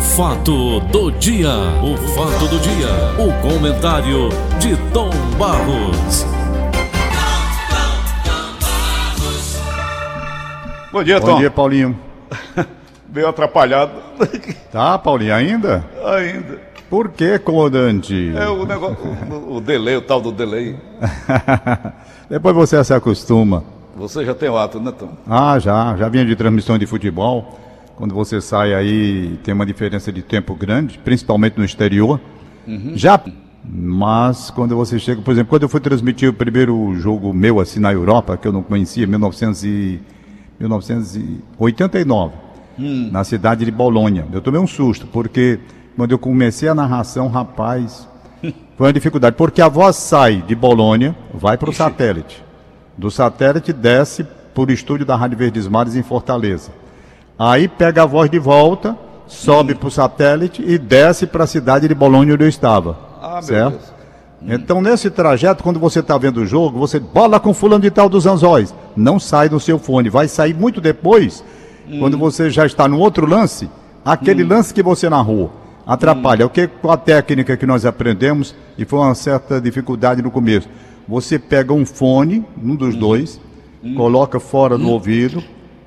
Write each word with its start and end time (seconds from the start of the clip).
fato 0.00 0.80
do 0.80 1.10
dia, 1.12 1.50
o 1.82 1.96
fato 2.14 2.48
do 2.48 2.58
dia, 2.58 2.88
o 3.18 3.32
comentário 3.42 4.30
de 4.58 4.76
Tom 4.92 5.10
Barros. 5.38 6.26
Bom 10.90 11.04
dia, 11.04 11.20
Tom. 11.20 11.34
Bom 11.34 11.38
dia, 11.38 11.50
Paulinho. 11.50 11.98
Meio 13.12 13.28
atrapalhado. 13.28 13.92
Tá, 14.72 14.98
Paulinho, 14.98 15.34
ainda? 15.34 15.84
Ainda. 16.04 16.58
Por 16.88 17.10
que, 17.10 17.38
comandante? 17.38 18.32
É 18.36 18.48
o 18.48 18.64
negócio, 18.66 18.96
o, 19.30 19.56
o 19.56 19.60
delay, 19.60 19.96
o 19.96 20.02
tal 20.02 20.20
do 20.20 20.32
delay. 20.32 20.76
Depois 22.28 22.54
você 22.56 22.82
se 22.82 22.92
acostuma. 22.92 23.62
Você 23.96 24.24
já 24.24 24.34
tem 24.34 24.48
o 24.48 24.56
ato, 24.56 24.80
né, 24.80 24.92
Tom? 24.98 25.10
Ah, 25.28 25.58
já. 25.58 25.94
Já 25.96 26.08
vinha 26.08 26.24
de 26.24 26.34
transmissão 26.34 26.78
de 26.78 26.86
futebol. 26.86 27.58
Quando 28.00 28.14
você 28.14 28.40
sai 28.40 28.72
aí, 28.72 29.38
tem 29.44 29.52
uma 29.52 29.66
diferença 29.66 30.10
de 30.10 30.22
tempo 30.22 30.54
grande, 30.54 30.98
principalmente 31.04 31.58
no 31.58 31.64
exterior. 31.66 32.18
Já. 32.96 33.22
Mas 33.62 34.50
quando 34.50 34.74
você 34.74 34.98
chega, 34.98 35.20
por 35.20 35.32
exemplo, 35.32 35.50
quando 35.50 35.64
eu 35.64 35.68
fui 35.68 35.80
transmitir 35.80 36.30
o 36.30 36.32
primeiro 36.32 36.94
jogo 36.94 37.30
meu 37.34 37.60
assim 37.60 37.78
na 37.78 37.92
Europa, 37.92 38.38
que 38.38 38.48
eu 38.48 38.52
não 38.52 38.62
conhecia, 38.62 39.06
1900 39.06 39.64
e, 39.64 40.00
1989, 40.58 42.32
na 43.12 43.22
cidade 43.22 43.66
de 43.66 43.70
Bolonha. 43.70 44.26
Eu 44.32 44.40
tomei 44.40 44.58
um 44.58 44.66
susto, 44.66 45.06
porque 45.06 45.60
quando 45.94 46.12
eu 46.12 46.18
comecei 46.18 46.70
a 46.70 46.74
narração, 46.74 47.28
rapaz, 47.28 48.08
foi 48.78 48.86
uma 48.86 48.94
dificuldade, 48.94 49.36
porque 49.36 49.60
a 49.60 49.68
voz 49.68 49.96
sai 49.96 50.40
de 50.40 50.54
Bolonha, 50.54 51.14
vai 51.34 51.58
para 51.58 51.68
o 51.68 51.72
satélite. 51.74 52.42
Do 52.96 53.10
satélite 53.10 53.74
desce 53.74 54.26
por 54.54 54.70
estúdio 54.70 55.04
da 55.04 55.16
Rádio 55.16 55.36
Verdes 55.36 55.68
Mares 55.68 55.96
em 55.96 56.02
Fortaleza. 56.02 56.79
Aí 57.42 57.68
pega 57.68 58.02
a 58.02 58.06
voz 58.06 58.28
de 58.28 58.38
volta, 58.38 58.94
sobe 59.26 59.74
para 59.74 59.88
o 59.88 59.90
satélite 59.90 60.62
e 60.62 60.76
desce 60.76 61.26
para 61.26 61.44
a 61.44 61.46
cidade 61.46 61.88
de 61.88 61.94
Bolonha 61.94 62.34
onde 62.34 62.44
eu 62.44 62.48
estava. 62.48 62.98
Ah, 63.18 63.36
meu 63.36 63.42
certo? 63.42 63.78
Deus. 64.42 64.60
Então, 64.60 64.82
nesse 64.82 65.08
trajeto, 65.08 65.62
quando 65.62 65.80
você 65.80 66.00
está 66.00 66.18
vendo 66.18 66.42
o 66.42 66.46
jogo, 66.46 66.78
você 66.78 67.00
bola 67.00 67.40
com 67.40 67.54
fulano 67.54 67.80
de 67.80 67.90
tal 67.90 68.10
dos 68.10 68.26
anzóis. 68.26 68.74
Não 68.94 69.18
sai 69.18 69.48
do 69.48 69.58
seu 69.58 69.78
fone. 69.78 70.10
Vai 70.10 70.28
sair 70.28 70.52
muito 70.52 70.82
depois, 70.82 71.42
quando 71.98 72.18
você 72.18 72.50
já 72.50 72.66
está 72.66 72.86
no 72.86 72.98
outro 72.98 73.26
lance, 73.26 73.70
aquele 74.04 74.44
lance 74.44 74.74
que 74.74 74.82
você 74.82 75.08
narrou. 75.08 75.50
Atrapalha. 75.86 76.44
O 76.44 76.50
que 76.50 76.66
com 76.66 76.90
a 76.90 76.96
técnica 76.98 77.56
que 77.56 77.64
nós 77.64 77.86
aprendemos, 77.86 78.54
e 78.76 78.84
foi 78.84 78.98
uma 78.98 79.14
certa 79.14 79.58
dificuldade 79.58 80.20
no 80.20 80.30
começo. 80.30 80.68
Você 81.08 81.38
pega 81.38 81.72
um 81.72 81.86
fone, 81.86 82.44
um 82.62 82.76
dos 82.76 82.94
dois, 82.94 83.40
coloca 83.96 84.38
fora 84.38 84.76
do 84.76 84.90
ouvido 84.90 85.42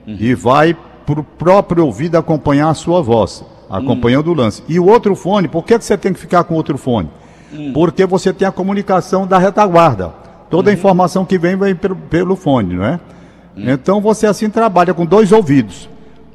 e 0.08 0.34
vai 0.34 0.76
para 1.06 1.20
o 1.20 1.24
próprio 1.24 1.86
ouvido 1.86 2.18
acompanhar 2.18 2.70
a 2.70 2.74
sua 2.74 3.02
voz, 3.02 3.44
acompanhando 3.70 4.32
o 4.32 4.34
lance. 4.34 4.64
E 4.68 4.80
o 4.80 4.86
outro 4.86 5.16
fone, 5.16 5.48
por 5.48 5.64
que, 5.64 5.78
que 5.78 5.86
você 5.86 5.98
tem 5.98 6.14
que 6.14 6.20
ficar 6.20 6.44
com 6.44 6.56
outro 6.56 6.78
fone? 6.78 7.10
Porque 7.74 8.06
você 8.06 8.34
tem 8.34 8.48
a 8.48 8.52
comunicação 8.52 9.28
da 9.28 9.38
retaguarda. 9.38 10.14
Toda 10.50 10.72
a 10.72 10.74
informação 10.74 11.26
que 11.26 11.38
vem 11.38 11.56
vem 11.56 11.76
pelo, 11.76 11.96
pelo 11.96 12.36
fone, 12.36 12.76
não 12.76 12.86
é? 12.86 13.00
Então 13.56 14.02
você 14.02 14.26
assim 14.26 14.50
trabalha 14.50 14.94
com 14.94 15.06
dois 15.06 15.32
ouvidos. 15.32 15.90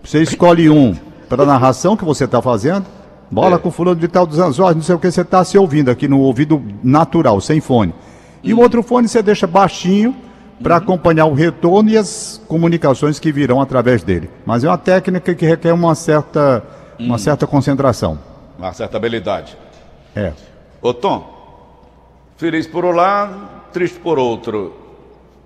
Você 0.05 0.23
escolhe 0.23 0.71
um 0.71 0.95
para 1.29 1.43
a 1.43 1.47
narração 1.47 1.97
que 1.97 2.05
você 2.05 2.25
está 2.25 2.41
fazendo, 2.41 2.87
bola 3.31 3.59
com 3.59 3.71
fulano 3.71 4.01
de 4.01 4.09
tal 4.09 4.27
dos 4.27 4.39
anzóis, 4.39 4.75
não 4.75 4.83
sei 4.83 4.95
o 4.95 4.99
que 4.99 5.11
você 5.11 5.21
está 5.21 5.45
se 5.45 5.59
ouvindo 5.59 5.91
aqui 5.91 6.09
no 6.09 6.21
ouvido 6.21 6.63
natural, 6.83 7.41
sem 7.41 7.61
fone. 7.61 7.93
E 8.43 8.55
o 8.55 8.61
outro 8.61 8.83
fone 8.83 9.09
você 9.09 9.23
deixa 9.23 9.47
baixinho 9.47 10.15
para 10.63 10.77
acompanhar 10.77 11.27
o 11.27 11.35
retorno 11.35 11.91
e 11.91 11.97
as 11.97 12.41
comunicações 12.49 13.19
que 13.19 13.31
virão 13.33 13.61
através 13.61 14.03
dele. 14.03 14.31
Mas 14.45 14.65
é 14.65 14.69
uma 14.69 14.79
técnica 14.79 15.35
que 15.35 15.47
requer 15.47 15.73
uma 15.73 15.95
certa, 15.95 16.63
uma 16.99 17.19
certa 17.19 17.47
concentração. 17.47 18.19
Uma 18.59 18.73
certa 18.73 18.97
habilidade. 18.97 19.57
É. 20.15 20.33
Ô, 20.83 20.93
Tom, 20.93 21.39
feliz 22.37 22.67
por 22.67 22.85
um 22.85 22.91
lado, 22.91 23.49
triste 23.73 23.99
por 24.01 24.19
outro. 24.19 24.75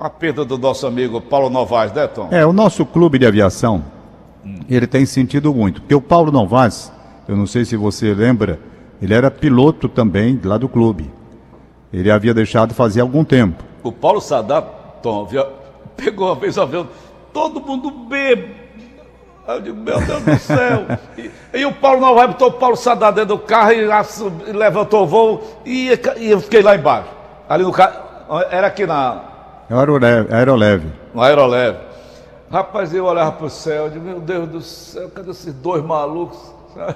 A 0.01 0.11
perda 0.11 0.45
do 0.45 0.59
nosso 0.59 0.87
amigo 0.87 1.21
Paulo 1.21 1.49
Novaes, 1.49 1.93
né, 1.93 2.07
Tom? 2.07 2.29
É, 2.31 2.45
o 2.45 2.53
nosso 2.53 2.85
clube 2.85 3.19
de 3.19 3.27
aviação, 3.27 3.85
ele 4.69 4.87
tem 4.87 5.07
sentido 5.07 5.55
muito. 5.55 5.81
Porque 5.81 5.95
o 5.95 6.01
Paulo 6.01 6.33
Novaes, 6.33 6.91
eu 7.29 7.37
não 7.37 7.47
sei 7.47 7.65
se 7.65 7.77
você 7.77 8.13
lembra, 8.13 8.59
ele 9.01 9.15
era 9.15 9.31
piloto 9.31 9.89
também 9.89 10.41
lá 10.43 10.57
do 10.57 10.69
clube. 10.69 11.11
Ele 11.93 12.11
havia 12.11 12.33
deixado 12.33 12.73
fazia 12.73 13.03
algum 13.03 13.25
tempo. 13.25 13.63
O 13.83 13.93
Paulo 13.93 14.21
Sadat, 14.21 14.67
Tom, 15.03 15.25
via- 15.27 15.49
pegou 15.97 16.29
uma 16.29 16.35
vez 16.35 16.57
o 16.57 16.63
avião, 16.63 16.89
todo 17.33 17.61
mundo 17.61 17.91
bebo. 17.91 18.55
Aí 19.47 19.57
Eu 19.57 19.61
digo, 19.61 19.77
meu 19.77 20.01
Deus 20.01 20.23
do 20.23 20.39
céu. 20.39 20.87
E, 21.19 21.31
e 21.59 21.67
o 21.67 21.73
Paulo 21.73 22.01
Novaes 22.01 22.31
botou 22.31 22.49
o 22.49 22.53
Paulo 22.53 22.77
Sadat 22.77 23.15
dentro 23.15 23.37
do 23.37 23.39
carro 23.39 23.73
e, 23.73 23.81
e 24.49 24.53
levantou 24.53 25.03
o 25.03 25.07
voo 25.07 25.61
e, 25.67 25.89
e 26.19 26.31
eu 26.31 26.41
fiquei 26.41 26.63
lá 26.63 26.77
embaixo. 26.77 27.09
Ali 27.49 27.65
no 27.65 27.73
carro, 27.73 27.95
era 28.51 28.69
aqui 28.69 28.87
na, 28.87 29.21
É 29.69 29.75
aeroleve. 29.75 30.33
aeroleve. 30.35 30.87
no 31.13 31.21
aeroleve. 31.23 31.79
Rapaz, 32.51 32.95
eu 32.95 33.05
olhava 33.07 33.33
pro 33.33 33.49
céu, 33.51 33.85
eu 33.87 33.91
digo, 33.91 34.05
meu 34.05 34.21
Deus 34.21 34.49
do 34.49 34.61
céu, 34.61 35.11
cadê 35.11 35.31
esses 35.31 35.53
dois 35.55 35.83
malucos? 35.85 36.39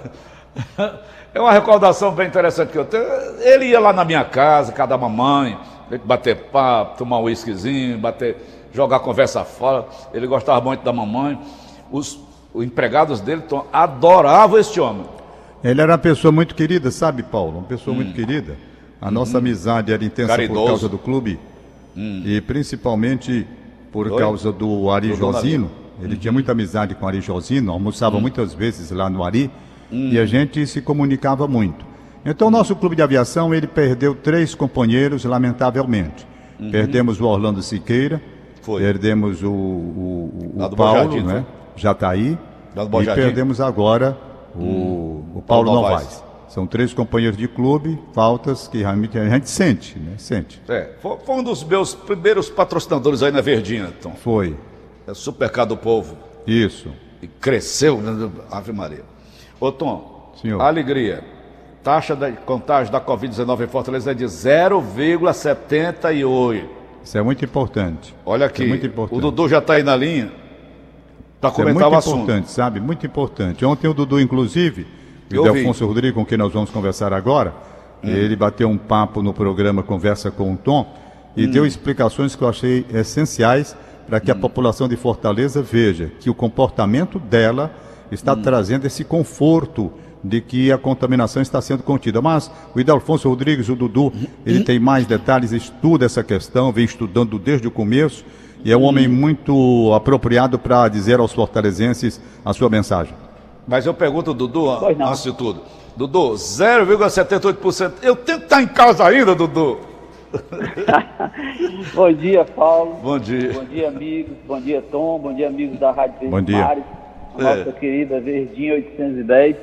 É 1.34 1.38
uma 1.40 1.52
recordação 1.52 2.12
bem 2.12 2.26
interessante 2.28 2.72
que 2.72 2.78
eu 2.78 2.84
tenho. 2.86 3.04
Ele 3.40 3.66
ia 3.66 3.78
lá 3.78 3.92
na 3.92 4.06
minha 4.06 4.24
casa, 4.24 4.72
cada 4.72 4.96
mamãe, 4.96 5.58
a 5.88 5.94
gente 5.94 6.06
bater 6.06 6.36
papo, 6.36 6.98
tomar 6.98 7.18
um 7.18 7.24
whiskyzinho, 7.24 7.98
bater, 7.98 8.36
jogar 8.72 9.00
conversa 9.00 9.44
fora. 9.44 9.86
Ele 10.12 10.26
gostava 10.26 10.60
muito 10.60 10.84
da 10.84 10.92
mamãe. 10.92 11.38
Os, 11.90 12.18
os 12.52 12.64
empregados 12.64 13.20
dele 13.20 13.42
Tom, 13.42 13.66
adoravam 13.72 14.58
este 14.58 14.80
homem. 14.80 15.04
Ele 15.62 15.80
era 15.80 15.92
uma 15.92 15.98
pessoa 15.98 16.30
muito 16.30 16.54
querida, 16.54 16.90
sabe, 16.90 17.22
Paulo? 17.22 17.58
Uma 17.58 17.66
pessoa 17.66 17.94
muito 17.94 18.12
querida. 18.12 18.56
A 19.00 19.10
nossa 19.10 19.38
amizade 19.38 19.92
era 19.92 20.04
intensa 20.04 20.28
Caridoso. 20.28 20.60
por 20.60 20.66
causa 20.68 20.88
do 20.88 20.98
clube 20.98 21.38
e 21.96 22.40
principalmente 22.40 23.46
por 23.92 24.10
Oi? 24.10 24.18
causa 24.18 24.52
do 24.52 24.90
Ari 24.90 25.08
Do 25.08 25.16
Josino. 25.16 25.70
Ele 26.00 26.16
tinha 26.16 26.32
muita 26.32 26.52
amizade 26.52 26.94
com 26.94 27.06
o 27.06 27.08
Ari 27.08 27.20
Josino, 27.20 27.72
almoçava 27.72 28.20
muitas 28.20 28.52
vezes 28.52 28.90
lá 28.90 29.08
no 29.08 29.24
Ari 29.24 29.50
e 29.90 30.18
a 30.18 30.26
gente 30.26 30.66
se 30.66 30.82
comunicava 30.82 31.48
muito. 31.48 31.84
Então, 32.26 32.48
o 32.48 32.50
nosso 32.50 32.74
clube 32.74 32.96
de 32.96 33.02
aviação, 33.02 33.54
ele 33.54 33.66
perdeu 33.68 34.14
três 34.14 34.54
companheiros, 34.54 35.24
lamentavelmente. 35.24 36.26
Perdemos 36.72 37.20
o 37.20 37.24
Orlando 37.26 37.62
Siqueira, 37.62 38.20
Foi. 38.62 38.80
perdemos 38.82 39.42
o, 39.42 39.50
o, 39.50 40.52
o- 40.56 40.76
Paulo, 40.76 40.98
Jardim, 40.98 41.22
né? 41.22 41.44
já 41.76 41.92
está 41.92 42.10
aí, 42.10 42.36
Lá 42.74 42.84
do 42.84 42.90
Bom 42.90 43.02
e 43.02 43.06
perdemos 43.06 43.60
agora 43.60 44.16
o, 44.54 45.24
o 45.34 45.42
Paulo 45.46 45.66
Paulo 45.66 45.72
Novaes. 45.82 46.02
Novaes. 46.04 46.24
São 46.48 46.66
três 46.66 46.94
companheiros 46.94 47.36
de 47.36 47.46
clube, 47.46 47.98
faltas 48.14 48.66
que 48.68 48.78
realmente 48.78 49.18
a 49.18 49.28
gente 49.28 49.48
sente, 49.50 49.98
né? 49.98 50.14
Sente. 50.16 50.60
É, 50.68 50.90
foi, 51.02 51.16
foi 51.24 51.34
um 51.36 51.42
dos 51.42 51.62
meus 51.64 51.94
primeiros 51.94 52.48
patrocinadores 52.48 53.22
aí 53.22 53.30
na 53.30 53.40
Verdinha, 53.42 53.92
Tom. 54.00 54.12
Foi. 54.12 54.56
É 55.06 55.12
Supercar 55.12 55.66
do 55.66 55.76
Povo. 55.76 56.16
Isso. 56.46 56.88
E 57.20 57.26
cresceu, 57.26 57.98
né? 58.00 58.30
Ave 58.50 58.72
Maria. 58.72 59.02
Ô 59.60 59.70
Tom, 59.70 60.32
Senhor. 60.40 60.60
alegria. 60.60 61.22
Taxa 61.86 62.16
de 62.16 62.32
contágio 62.44 62.92
da 62.92 63.00
Covid-19 63.00 63.62
em 63.62 63.68
Fortaleza 63.68 64.10
é 64.10 64.14
de 64.14 64.24
0,78. 64.24 66.64
Isso 67.04 67.16
é 67.16 67.22
muito 67.22 67.44
importante. 67.44 68.12
Olha 68.26 68.46
aqui, 68.46 68.64
É 68.64 68.66
muito 68.66 68.84
importante. 68.84 69.16
o 69.16 69.20
Dudu 69.20 69.48
já 69.48 69.58
está 69.58 69.74
aí 69.74 69.84
na 69.84 69.94
linha 69.94 70.32
para 71.40 71.50
é 71.50 71.52
comentar 71.52 71.82
muito 71.84 71.94
o 71.94 71.98
assunto. 71.98 72.22
importante, 72.24 72.50
sabe? 72.50 72.80
Muito 72.80 73.06
importante. 73.06 73.64
Ontem 73.64 73.86
o 73.86 73.94
Dudu, 73.94 74.20
inclusive, 74.20 74.82
o 74.82 74.86
vi. 75.30 75.38
Hum. 75.38 75.44
Delfonso 75.44 75.86
Rodrigues, 75.86 76.16
com 76.16 76.26
quem 76.26 76.36
nós 76.36 76.52
vamos 76.52 76.70
conversar 76.70 77.12
agora, 77.12 77.54
ele 78.02 78.34
bateu 78.34 78.68
um 78.68 78.76
papo 78.76 79.22
no 79.22 79.32
programa 79.32 79.84
Conversa 79.84 80.28
com 80.28 80.54
o 80.54 80.56
Tom 80.56 80.92
e 81.36 81.46
Hum. 81.46 81.50
deu 81.52 81.64
explicações 81.64 82.34
que 82.34 82.42
eu 82.42 82.48
achei 82.48 82.84
essenciais 82.92 83.76
para 84.08 84.18
que 84.18 84.32
a 84.32 84.34
população 84.34 84.88
de 84.88 84.96
Fortaleza 84.96 85.62
veja 85.62 86.10
que 86.18 86.28
o 86.28 86.34
comportamento 86.34 87.20
dela 87.20 87.70
está 88.10 88.32
Hum. 88.32 88.42
trazendo 88.42 88.88
esse 88.88 89.04
conforto 89.04 89.92
de 90.22 90.40
que 90.40 90.72
a 90.72 90.78
contaminação 90.78 91.40
está 91.42 91.60
sendo 91.60 91.82
contida. 91.82 92.20
Mas 92.20 92.50
o 92.74 92.80
Idelfonso 92.80 93.28
Rodrigues, 93.28 93.68
o 93.68 93.76
Dudu, 93.76 94.12
ele 94.44 94.64
tem 94.64 94.78
mais 94.78 95.06
detalhes, 95.06 95.52
estuda 95.52 96.04
essa 96.06 96.22
questão, 96.24 96.72
vem 96.72 96.84
estudando 96.84 97.38
desde 97.38 97.66
o 97.68 97.70
começo 97.70 98.24
e 98.64 98.72
é 98.72 98.76
um 98.76 98.82
homem 98.82 99.06
muito 99.06 99.92
apropriado 99.94 100.58
para 100.58 100.88
dizer 100.88 101.20
aos 101.20 101.32
fortalezenses 101.32 102.20
a 102.44 102.52
sua 102.52 102.68
mensagem. 102.68 103.14
Mas 103.68 103.84
eu 103.86 103.94
pergunto, 103.94 104.32
Dudu, 104.34 104.68
antes 104.70 105.22
de 105.22 105.32
tudo. 105.32 105.60
Dudu, 105.96 106.32
0,78%. 106.34 107.92
Eu 108.02 108.16
tenho 108.16 108.38
que 108.38 108.44
estar 108.44 108.62
em 108.62 108.66
casa 108.66 109.04
ainda, 109.06 109.34
Dudu. 109.34 109.78
Bom 111.94 112.12
dia, 112.12 112.44
Paulo. 112.44 112.96
Bom 113.02 113.18
dia. 113.18 113.52
Bom 113.52 113.64
dia, 113.64 113.88
amigos. 113.88 114.36
Bom 114.46 114.60
dia, 114.60 114.82
Tom. 114.90 115.18
Bom 115.18 115.34
dia, 115.34 115.48
amigos 115.48 115.78
da 115.78 115.90
Rádio 115.92 116.14
Verde 116.20 116.30
Bom 116.30 116.42
dia. 116.42 116.58
Mares. 116.64 116.84
Nossa 117.38 117.68
É. 117.68 117.72
querida 117.72 118.20
Verdinha 118.20 118.74
810. 118.74 119.56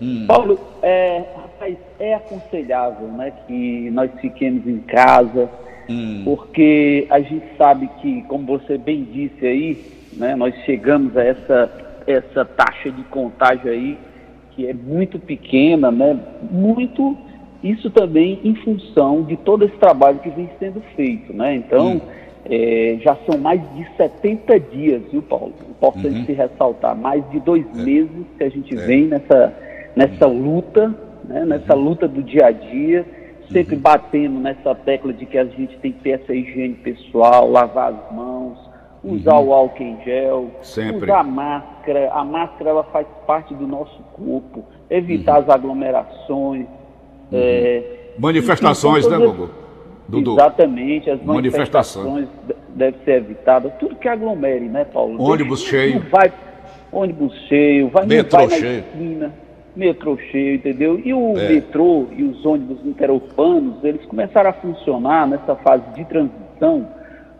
Hum. 0.00 0.24
Paulo, 0.26 0.58
é, 0.82 1.24
rapaz, 1.36 1.76
é 1.98 2.14
aconselhável 2.14 3.08
né, 3.08 3.32
que 3.46 3.90
nós 3.90 4.10
fiquemos 4.20 4.66
em 4.66 4.78
casa, 4.78 5.48
Hum. 5.90 6.22
porque 6.24 7.08
a 7.10 7.20
gente 7.20 7.44
sabe 7.58 7.90
que, 8.00 8.22
como 8.22 8.46
você 8.46 8.78
bem 8.78 9.02
disse 9.02 9.44
aí, 9.44 9.84
né, 10.12 10.36
nós 10.36 10.54
chegamos 10.64 11.16
a 11.16 11.24
essa, 11.24 11.70
essa 12.06 12.44
taxa 12.44 12.92
de 12.92 13.02
contágio 13.04 13.70
aí, 13.70 13.98
que 14.52 14.68
é 14.68 14.72
muito 14.72 15.18
pequena, 15.18 15.90
né? 15.90 16.18
Muito 16.48 17.16
isso 17.62 17.90
também 17.90 18.40
em 18.44 18.54
função 18.54 19.22
de 19.22 19.36
todo 19.36 19.64
esse 19.64 19.76
trabalho 19.76 20.18
que 20.20 20.30
vem 20.30 20.48
sendo 20.58 20.80
feito, 20.94 21.32
né? 21.32 21.56
Então, 21.56 21.96
hum. 21.96 22.00
é, 22.44 22.98
já 23.02 23.16
são 23.26 23.38
mais 23.38 23.60
de 23.74 23.86
70 23.96 24.60
dias, 24.60 25.02
viu, 25.10 25.22
Paulo? 25.22 25.52
Importante 25.68 26.20
uhum. 26.20 26.24
se 26.24 26.32
ressaltar, 26.32 26.96
mais 26.96 27.28
de 27.30 27.40
dois 27.40 27.66
é. 27.76 27.82
meses 27.82 28.26
que 28.38 28.44
a 28.44 28.48
gente 28.48 28.76
é. 28.76 28.86
vem 28.86 29.06
nessa, 29.06 29.52
nessa 29.96 30.26
luta, 30.26 30.94
né? 31.24 31.44
nessa 31.44 31.74
uhum. 31.74 31.84
luta 31.84 32.08
do 32.08 32.22
dia 32.22 32.46
a 32.46 32.50
dia, 32.50 33.04
sempre 33.50 33.76
uhum. 33.76 33.82
batendo 33.82 34.40
nessa 34.40 34.74
tecla 34.74 35.12
de 35.12 35.26
que 35.26 35.38
a 35.38 35.44
gente 35.44 35.76
tem 35.78 35.92
que 35.92 36.00
ter 36.00 36.10
essa 36.10 36.34
higiene 36.34 36.74
pessoal, 36.74 37.50
lavar 37.50 37.92
as 37.92 38.14
mãos, 38.14 38.58
usar 39.02 39.38
uhum. 39.38 39.48
o 39.48 39.52
álcool 39.52 39.82
em 39.82 40.02
gel, 40.04 40.50
sempre. 40.62 41.04
usar 41.04 41.20
a 41.20 41.24
máscara. 41.24 42.10
A 42.12 42.24
máscara 42.24 42.70
ela 42.70 42.84
faz 42.84 43.06
parte 43.26 43.54
do 43.54 43.66
nosso 43.66 44.02
corpo, 44.12 44.64
evitar 44.88 45.34
uhum. 45.34 45.40
as 45.40 45.48
aglomerações, 45.48 46.66
Uhum. 47.32 47.38
É, 47.38 47.82
manifestações, 48.18 49.06
né, 49.08 49.16
Gugu? 49.16 49.50
Dudu. 50.08 50.32
Exatamente, 50.32 51.08
as 51.08 51.22
manifestações, 51.22 52.26
devem 52.70 53.00
ser 53.04 53.18
evitadas. 53.18 53.72
Tudo 53.78 53.94
que 53.94 54.08
aglomere, 54.08 54.68
né, 54.68 54.84
Paulo? 54.84 55.22
Ônibus 55.22 55.62
cheio. 55.62 56.04
Vai, 56.10 56.32
ônibus 56.90 57.32
cheio, 57.48 57.88
vai, 57.88 58.06
metrô 58.06 58.48
vai 58.48 58.58
cheio. 58.58 58.80
Esquina, 58.80 59.32
metrô 59.76 60.16
cheio, 60.16 60.56
entendeu? 60.56 61.00
E 61.04 61.12
o 61.14 61.36
é. 61.38 61.48
metrô 61.48 62.06
e 62.16 62.22
os 62.22 62.44
ônibus 62.44 62.84
interurbanos, 62.84 63.82
eles 63.84 64.04
começaram 64.06 64.50
a 64.50 64.52
funcionar 64.54 65.26
nessa 65.28 65.54
fase 65.56 65.84
de 65.94 66.04
transição 66.04 66.86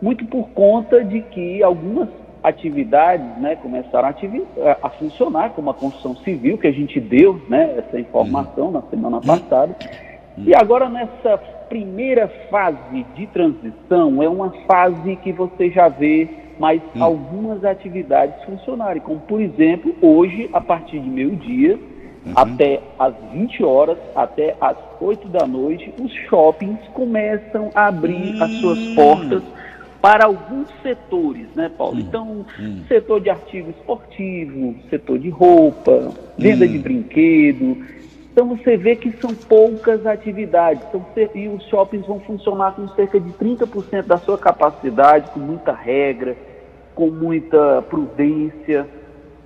muito 0.00 0.24
por 0.26 0.48
conta 0.50 1.04
de 1.04 1.20
que 1.20 1.62
algumas 1.62 2.08
atividades 2.42 3.38
né, 3.38 3.56
começaram 3.56 4.08
a, 4.08 4.86
a, 4.86 4.90
funcionar, 4.90 5.50
como 5.50 5.70
a 5.70 5.74
construção 5.74 6.16
civil, 6.16 6.56
que 6.56 6.66
a 6.66 6.72
gente 6.72 6.98
deu 6.98 7.40
né, 7.48 7.74
essa 7.76 8.00
informação 8.00 8.66
uhum. 8.66 8.72
na 8.72 8.82
semana 8.82 9.20
passada. 9.20 9.76
Uhum. 10.38 10.44
E 10.46 10.54
agora, 10.54 10.88
nessa 10.88 11.36
primeira 11.68 12.28
fase 12.50 13.04
de 13.14 13.26
transição, 13.26 14.22
é 14.22 14.28
uma 14.28 14.50
fase 14.66 15.16
que 15.16 15.32
você 15.32 15.70
já 15.70 15.88
vê 15.88 16.28
mais 16.58 16.80
uhum. 16.94 17.04
algumas 17.04 17.62
atividades 17.62 18.42
funcionarem, 18.44 19.02
como, 19.02 19.20
por 19.20 19.40
exemplo, 19.40 19.94
hoje, 20.00 20.48
a 20.52 20.60
partir 20.60 20.98
de 20.98 21.08
meio-dia, 21.10 21.78
uhum. 22.24 22.32
até 22.34 22.80
às 22.98 23.14
20 23.32 23.62
horas, 23.62 23.98
até 24.14 24.56
às 24.60 24.76
8 25.00 25.28
da 25.28 25.46
noite, 25.46 25.92
os 26.00 26.12
shoppings 26.28 26.80
começam 26.92 27.70
a 27.74 27.86
abrir 27.86 28.42
as 28.42 28.50
suas 28.60 28.78
portas 28.94 29.42
para 30.00 30.24
alguns 30.24 30.68
setores, 30.82 31.46
né, 31.54 31.70
Paulo? 31.76 31.96
Hum, 31.96 32.00
então, 32.00 32.46
setor 32.88 33.20
de 33.20 33.30
artigo 33.30 33.70
esportivo, 33.70 34.74
setor 34.88 35.18
de 35.18 35.28
roupa, 35.28 36.12
venda 36.38 36.66
de 36.66 36.78
brinquedo. 36.78 37.76
Então, 38.32 38.56
você 38.56 38.76
vê 38.76 38.96
que 38.96 39.12
são 39.20 39.34
poucas 39.34 40.06
atividades. 40.06 40.82
Então, 40.88 41.04
e 41.34 41.48
os 41.48 41.62
shoppings 41.68 42.06
vão 42.06 42.18
funcionar 42.20 42.72
com 42.72 42.88
cerca 42.88 43.20
de 43.20 43.30
30% 43.32 44.06
da 44.06 44.16
sua 44.16 44.38
capacidade, 44.38 45.30
com 45.32 45.40
muita 45.40 45.72
regra, 45.72 46.36
com 46.94 47.10
muita 47.10 47.82
prudência. 47.82 48.86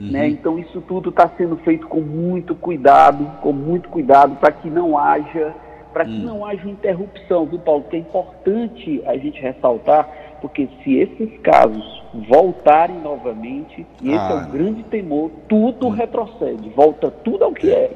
Uhum. 0.00 0.10
Né? 0.10 0.28
Então, 0.28 0.58
isso 0.58 0.80
tudo 0.82 1.10
está 1.10 1.28
sendo 1.36 1.56
feito 1.58 1.86
com 1.86 2.00
muito 2.00 2.54
cuidado, 2.54 3.24
com 3.40 3.52
muito 3.52 3.88
cuidado, 3.88 4.36
para 4.36 4.52
que 4.52 4.68
não 4.68 4.98
haja 4.98 5.54
para 5.92 6.06
que 6.06 6.10
hum. 6.10 6.24
não 6.24 6.44
haja 6.44 6.68
interrupção, 6.68 7.46
viu, 7.46 7.60
Paulo? 7.60 7.82
Porque 7.82 7.94
é 7.94 8.00
importante 8.00 9.00
a 9.06 9.16
gente 9.16 9.40
ressaltar 9.40 10.08
porque 10.44 10.68
se 10.82 10.98
esses 10.98 11.38
casos 11.40 12.02
voltarem 12.28 13.00
novamente, 13.00 13.86
e 14.02 14.10
esse 14.10 14.18
ah. 14.18 14.30
é 14.30 14.34
o 14.34 14.38
ah. 14.40 14.48
grande 14.52 14.82
temor, 14.82 15.30
tudo 15.48 15.86
hum. 15.86 15.90
retrocede, 15.90 16.68
volta 16.76 17.10
tudo 17.10 17.44
ao 17.44 17.52
que 17.54 17.70
é. 17.70 17.90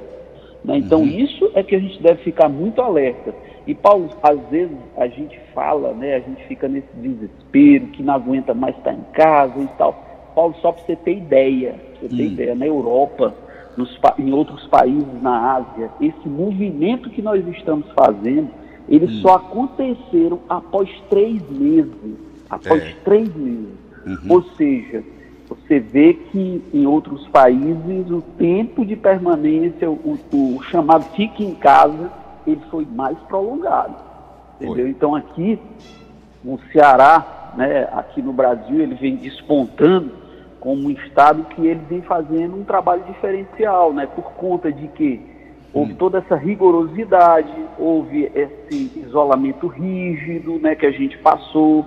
Né? 0.65 0.79
Então, 0.79 1.01
uhum. 1.01 1.06
isso 1.06 1.51
é 1.55 1.62
que 1.62 1.77
a 1.77 1.79
gente 1.79 2.03
deve 2.03 2.23
ficar 2.23 2.49
muito 2.49 2.81
alerta. 2.81 3.35
E, 3.67 3.75
Paulo, 3.75 4.09
às 4.23 4.41
vezes 4.49 4.79
a 4.97 5.06
gente 5.09 5.39
fala, 5.55 5.93
né, 5.93 6.15
a 6.15 6.21
gente 6.21 6.43
fica 6.47 6.67
nesse 6.67 6.89
desespero, 6.94 7.89
que 7.89 8.03
não 8.03 8.15
aguenta 8.15 8.55
mais 8.55 8.75
estar 8.79 8.94
em 8.94 9.05
casa 9.12 9.61
e 9.61 9.69
tal. 9.77 10.07
Paulo, 10.38 10.55
só 10.62 10.70
para 10.70 10.85
você 10.85 10.94
ter 10.94 11.17
ideia, 11.17 11.75
você 12.00 12.08
ter 12.08 12.23
hum. 12.23 12.32
ideia, 12.32 12.55
na 12.55 12.67
Europa, 12.67 13.35
nos, 13.76 13.99
em 14.19 14.32
outros 14.32 14.64
países 14.69 15.23
na 15.23 15.56
Ásia, 15.56 15.90
esse 16.00 16.29
movimento 16.29 17.11
que 17.11 17.20
nós 17.20 17.44
estamos 17.49 17.87
fazendo, 17.93 18.49
eles 18.88 19.11
hum. 19.11 19.23
só 19.23 19.35
aconteceram 19.35 20.38
após 20.49 20.88
três 21.11 21.43
meses 21.50 22.29
após 22.49 22.82
é. 22.82 22.94
três 23.05 23.35
meses. 23.35 23.69
Uhum. 24.06 24.19
Ou 24.31 24.43
seja, 24.56 25.05
você 25.49 25.79
vê 25.79 26.14
que 26.14 26.62
em 26.73 26.87
outros 26.87 27.26
países 27.29 28.11
o 28.11 28.23
tempo 28.38 28.84
de 28.84 28.96
permanência, 28.96 29.91
o, 29.91 30.19
o 30.32 30.62
chamado 30.64 31.05
fique 31.14 31.44
em 31.44 31.55
casa, 31.55 32.11
ele 32.46 32.61
foi 32.70 32.87
mais 32.87 33.19
prolongado. 33.20 33.96
Entendeu? 34.61 34.88
Então 34.88 35.14
aqui, 35.14 35.58
no 36.43 36.58
Ceará, 36.73 37.52
né, 37.56 37.88
aqui 37.93 38.23
no 38.23 38.32
Brasil, 38.32 38.81
ele 38.81 38.94
vem 38.94 39.17
despontando 39.17 40.28
como 40.60 40.88
um 40.88 40.90
estado 40.90 41.44
que 41.44 41.66
ele 41.66 41.81
vem 41.88 42.02
fazendo 42.02 42.56
um 42.56 42.64
trabalho 42.64 43.02
diferencial, 43.05 43.93
né, 43.93 44.06
por 44.06 44.32
conta 44.32 44.72
de 44.72 44.88
que 44.88 45.20
houve 45.72 45.93
hum. 45.93 45.96
toda 45.96 46.19
essa 46.19 46.37
rigorosidade, 46.37 47.52
houve 47.78 48.31
esse 48.34 48.99
isolamento 48.99 49.66
rígido, 49.66 50.58
né, 50.58 50.75
que 50.75 50.87
a 50.87 50.90
gente 50.90 51.16
passou, 51.19 51.87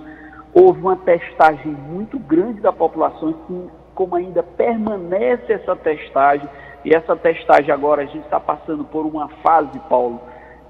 houve 0.54 0.80
uma 0.80 0.96
testagem 0.96 1.72
muito 1.72 2.18
grande 2.18 2.60
da 2.60 2.72
população, 2.72 3.32
que, 3.46 3.66
como 3.94 4.14
ainda 4.16 4.42
permanece 4.42 5.52
essa 5.52 5.76
testagem, 5.76 6.48
e 6.84 6.94
essa 6.94 7.14
testagem 7.14 7.70
agora 7.70 8.02
a 8.02 8.06
gente 8.06 8.24
está 8.24 8.40
passando 8.40 8.84
por 8.84 9.06
uma 9.06 9.28
fase, 9.42 9.78
Paulo, 9.88 10.20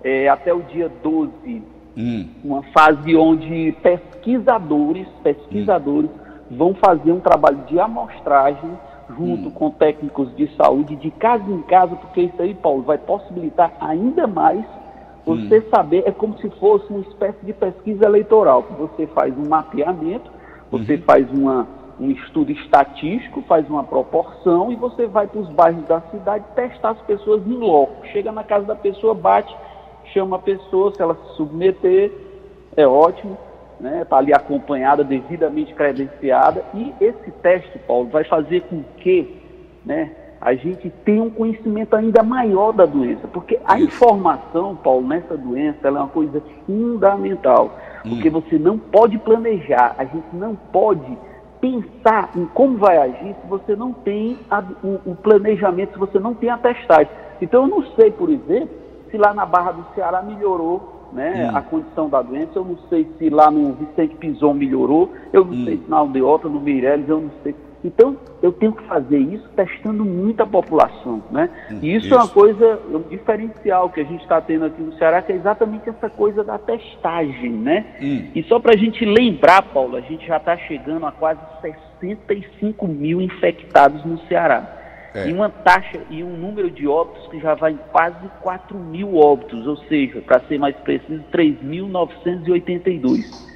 é, 0.05 0.29
até 0.29 0.53
o 0.53 0.61
dia 0.63 0.91
12, 1.03 1.63
hum. 1.97 2.29
uma 2.45 2.63
fase 2.75 3.15
onde 3.17 3.73
pesquisadores, 3.83 5.07
pesquisadores 5.23 6.11
hum. 6.11 6.22
Vão 6.57 6.75
fazer 6.75 7.13
um 7.13 7.21
trabalho 7.21 7.59
de 7.67 7.79
amostragem 7.79 8.71
junto 9.17 9.49
hum. 9.49 9.53
com 9.53 9.71
técnicos 9.71 10.35
de 10.37 10.49
saúde 10.57 10.97
de 10.97 11.11
casa 11.11 11.45
em 11.51 11.63
casa, 11.63 11.97
porque 11.97 12.23
isso 12.23 12.41
aí, 12.41 12.55
Paulo, 12.55 12.83
vai 12.83 12.99
possibilitar 12.99 13.73
ainda 13.81 14.27
mais 14.27 14.65
você 15.25 15.59
hum. 15.59 15.71
saber, 15.71 16.03
é 16.07 16.11
como 16.11 16.37
se 16.39 16.49
fosse 16.51 16.91
uma 16.91 17.01
espécie 17.01 17.45
de 17.45 17.53
pesquisa 17.53 18.05
eleitoral, 18.05 18.65
que 18.65 18.73
você 18.75 19.07
faz 19.09 19.37
um 19.37 19.49
mapeamento, 19.49 20.31
você 20.71 20.95
uhum. 20.95 21.03
faz 21.03 21.31
uma, 21.31 21.67
um 22.01 22.11
estudo 22.11 22.51
estatístico, 22.51 23.43
faz 23.43 23.69
uma 23.69 23.85
proporção 23.85 24.73
e 24.73 24.77
você 24.77 25.07
vai 25.07 25.27
para 25.27 25.41
os 25.41 25.49
bairros 25.51 25.85
da 25.85 26.01
cidade 26.11 26.45
testar 26.55 26.91
as 26.91 27.01
pessoas 27.03 27.47
em 27.47 27.55
loco. 27.55 28.07
Chega 28.07 28.33
na 28.33 28.43
casa 28.43 28.67
da 28.67 28.75
pessoa, 28.75 29.15
bate, 29.15 29.55
chama 30.13 30.37
a 30.37 30.39
pessoa, 30.39 30.93
se 30.95 31.03
ela 31.03 31.15
se 31.15 31.37
submeter, 31.37 32.11
é 32.75 32.87
ótimo, 32.87 33.37
né? 33.83 34.03
Está 34.03 34.17
ali 34.19 34.33
acompanhada, 34.33 35.03
devidamente 35.03 35.75
credenciada. 35.75 36.65
E 36.73 36.95
esse 37.01 37.31
teste, 37.43 37.79
Paulo, 37.81 38.09
vai 38.09 38.23
fazer 38.23 38.61
com 38.63 38.83
que 38.99 39.37
né, 39.85 40.13
a 40.41 40.55
gente 40.55 40.89
tem 41.05 41.21
um 41.21 41.29
conhecimento 41.29 41.95
ainda 41.97 42.23
maior 42.23 42.73
da 42.73 42.87
doença, 42.87 43.27
porque 43.27 43.59
a 43.65 43.81
informação, 43.81 44.77
Paulo, 44.77 45.07
nessa 45.07 45.37
doença, 45.37 45.79
ela 45.83 45.99
é 45.99 46.03
uma 46.03 46.09
coisa 46.09 46.41
fundamental, 46.65 47.77
porque 48.03 48.29
hum. 48.29 48.33
você 48.33 48.59
não 48.59 48.79
pode 48.79 49.19
planejar, 49.19 49.97
a 49.99 50.05
gente 50.05 50.29
não 50.33 50.55
pode 50.55 51.19
pensar 51.61 52.31
em 52.37 52.45
como 52.47 52.79
vai 52.79 52.97
agir 52.99 53.37
se 53.41 53.49
você 53.49 53.77
não 53.77 53.93
tem 53.93 54.37
a, 54.51 54.61
o, 54.83 55.11
o, 55.13 55.15
planejamento, 55.15 55.93
se 55.93 55.99
você 55.99 56.19
não 56.19 56.35
tem 56.35 56.51
a 56.51 56.59
testagem. 56.59 57.13
Então 57.41 57.63
eu 57.63 57.69
não 57.69 57.85
sei, 57.95 58.11
por 58.11 58.29
exemplo, 58.29 58.71
se 59.11 59.17
lá 59.17 59.33
na 59.33 59.47
Barra 59.47 59.73
do 59.73 59.85
Ceará 59.95 60.23
melhorou 60.23 61.02
né, 61.13 61.51
hum. 61.51 61.57
a 61.57 61.63
condição 61.63 62.09
da 62.09 62.23
doença, 62.23 62.53
eu 62.57 62.65
não 62.65 62.79
sei 62.89 63.07
se 63.19 63.29
lá 63.29 63.51
no 63.51 63.75
Vicente 63.75 64.15
Pison 64.17 64.55
melhorou, 64.55 65.13
eu 65.33 65.45
não 65.45 65.53
hum. 65.53 65.65
sei 65.65 65.77
se 65.77 65.89
na 65.89 65.99
Aldeota, 65.99 66.49
no 66.49 66.61
Meireles, 66.61 67.09
eu 67.09 67.21
não 67.21 67.31
sei. 67.43 67.55
Então, 67.85 68.17
eu 68.41 68.53
tenho 68.53 68.73
que 68.73 68.83
fazer 68.85 69.19
isso 69.19 69.49
testando 69.57 70.05
muita 70.05 70.47
população, 70.47 71.21
né? 71.33 71.51
Hum, 71.71 71.79
e 71.83 71.97
isso, 71.97 72.07
isso, 72.07 72.15
é 72.15 72.19
uma 72.19 72.29
coisa, 72.29 72.81
um 72.93 73.03
diferencial 73.09 73.91
que 73.91 74.01
a 74.01 74.05
gente 74.05 74.23
está 74.23 74.41
tendo 74.41 74.67
aqui 74.67 74.81
no 74.81 74.97
Ceará, 74.99 75.21
que 75.21 75.33
é 75.33 75.35
exatamente 75.35 75.89
essa 75.89 76.09
coisa 76.09 76.45
da 76.45 76.59
testagem, 76.59 77.51
né? 77.51 77.87
Hum. 78.01 78.29
E 78.35 78.43
só 78.45 78.61
para 78.61 78.75
a 78.75 78.77
gente 78.77 79.05
lembrar, 79.05 79.63
Paulo, 79.63 79.97
a 79.97 80.01
gente 80.01 80.27
já 80.27 80.37
está 80.37 80.57
chegando 80.57 81.07
a 81.07 81.13
quase 81.13 81.41
65 81.61 82.87
mil 82.87 83.21
infectados 83.21 84.05
no 84.05 84.19
Ceará. 84.29 84.82
É. 85.15 85.29
E 85.29 85.33
uma 85.33 85.51
taxa 85.51 86.01
e 86.09 86.25
um 86.25 86.35
número 86.37 86.71
de 86.71 86.87
óbitos 86.87 87.27
que 87.29 87.39
já 87.39 87.55
vai 87.55 87.73
em 87.73 87.79
quase 87.91 88.27
4 88.41 88.79
mil 88.79 89.17
óbitos, 89.17 89.67
ou 89.67 89.77
seja, 89.89 90.23
para 90.23 90.41
ser 90.41 90.59
mais 90.59 90.75
preciso, 90.77 91.23
3.982. 91.33 93.53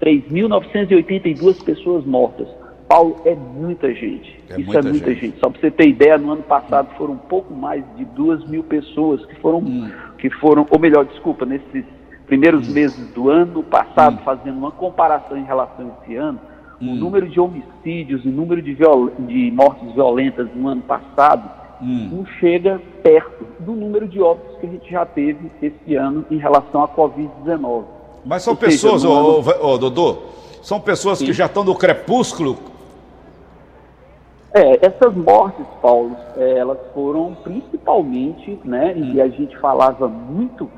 3.982 0.00 1.64
pessoas 1.64 2.04
mortas. 2.04 2.48
Paulo, 2.88 3.20
é 3.24 3.34
muita 3.34 3.92
gente. 3.94 4.40
É 4.48 4.60
Isso 4.60 4.64
muita 4.64 4.78
é 4.78 4.90
muita 4.90 5.14
gente. 5.14 5.26
gente. 5.26 5.40
Só 5.40 5.50
para 5.50 5.60
você 5.60 5.70
ter 5.70 5.88
ideia, 5.88 6.18
no 6.18 6.32
ano 6.32 6.42
passado 6.42 6.88
foram 6.96 7.14
um 7.14 7.18
pouco 7.18 7.54
mais 7.54 7.84
de 7.96 8.04
duas 8.04 8.44
mil 8.48 8.64
pessoas 8.64 9.24
que 9.26 9.34
foram, 9.36 9.58
hum. 9.58 9.90
que 10.18 10.30
foram, 10.30 10.66
ou 10.70 10.78
melhor, 10.78 11.04
desculpa, 11.04 11.44
nesses 11.44 11.84
primeiros 12.26 12.68
hum. 12.68 12.72
meses 12.72 13.12
do 13.12 13.28
ano 13.28 13.62
passado, 13.62 14.16
hum. 14.16 14.24
fazendo 14.24 14.56
uma 14.56 14.70
comparação 14.70 15.36
em 15.36 15.44
relação 15.44 15.86
a 15.86 16.04
esse 16.04 16.16
ano, 16.16 16.40
o 16.80 16.84
hum. 16.84 16.94
número 16.94 17.28
de 17.28 17.40
homicídios, 17.40 18.24
o 18.24 18.28
número 18.28 18.62
de, 18.62 18.74
de 18.74 19.50
mortes 19.50 19.92
violentas 19.94 20.48
no 20.54 20.68
ano 20.68 20.82
passado 20.82 21.50
hum. 21.82 22.10
não 22.12 22.26
chega 22.38 22.80
perto 23.02 23.46
do 23.60 23.72
número 23.72 24.06
de 24.06 24.20
óbitos 24.20 24.58
que 24.58 24.66
a 24.66 24.70
gente 24.70 24.90
já 24.90 25.06
teve 25.06 25.50
esse 25.62 25.94
ano 25.94 26.24
em 26.30 26.38
relação 26.38 26.82
à 26.82 26.88
Covid-19. 26.88 27.84
Mas 28.24 28.42
são 28.42 28.54
Ou 28.54 28.58
pessoas, 28.58 29.02
seja, 29.02 29.12
ô, 29.12 29.40
ano... 29.40 29.54
ô, 29.62 29.78
Dodô, 29.78 30.16
são 30.62 30.80
pessoas 30.80 31.18
Sim. 31.18 31.26
que 31.26 31.32
já 31.32 31.46
estão 31.46 31.64
no 31.64 31.74
crepúsculo 31.74 32.58
é, 34.56 34.86
essas 34.86 35.14
mortes, 35.14 35.66
Paulo, 35.82 36.16
é, 36.34 36.56
elas 36.56 36.78
foram 36.94 37.36
principalmente, 37.44 38.58
né, 38.64 38.94
hum. 38.96 39.12
e 39.12 39.20
a 39.20 39.28
gente 39.28 39.54
falava 39.58 40.08
muito 40.08 40.70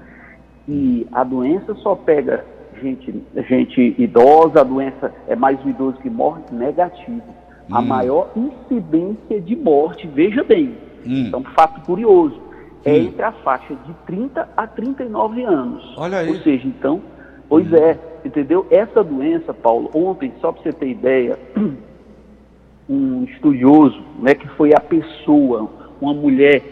que 0.66 1.06
a 1.12 1.22
doença 1.22 1.76
só 1.76 1.94
pega 1.94 2.44
gente, 2.78 3.22
gente 3.48 3.94
idosa, 3.98 4.60
a 4.60 4.64
doença 4.64 5.12
é 5.26 5.36
mais 5.36 5.62
o 5.64 5.68
idoso 5.68 5.98
que 5.98 6.10
morre, 6.10 6.42
negativo. 6.50 7.22
Hum. 7.70 7.76
A 7.76 7.82
maior 7.82 8.30
incidência 8.34 9.40
de 9.40 9.54
morte, 9.54 10.06
veja 10.06 10.42
bem, 10.42 10.74
hum. 11.06 11.24
então, 11.26 11.42
fato 11.54 11.80
curioso, 11.82 12.40
é 12.84 12.92
hum. 12.92 12.96
entre 12.96 13.22
a 13.22 13.32
faixa 13.32 13.74
de 13.74 13.92
30 14.06 14.48
a 14.56 14.66
39 14.66 15.42
anos. 15.42 15.94
Olha 15.96 16.18
aí. 16.18 16.28
Ou 16.28 16.36
seja, 16.36 16.66
então, 16.66 17.02
pois 17.48 17.70
hum. 17.70 17.76
é, 17.76 17.98
entendeu? 18.24 18.66
Essa 18.70 19.04
doença, 19.04 19.52
Paulo, 19.52 19.90
ontem, 19.94 20.32
só 20.40 20.52
para 20.52 20.62
você 20.62 20.72
ter 20.72 20.88
ideia, 20.88 21.38
um 22.88 23.24
estudioso, 23.24 24.02
né, 24.20 24.34
que 24.34 24.48
foi 24.48 24.72
a 24.74 24.80
pessoa, 24.80 25.68
uma 26.00 26.14
mulher 26.14 26.62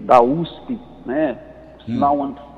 da 0.00 0.20
USP, 0.20 0.78
né, 1.06 1.38
hum. 1.88 1.96
uma, 1.98 2.10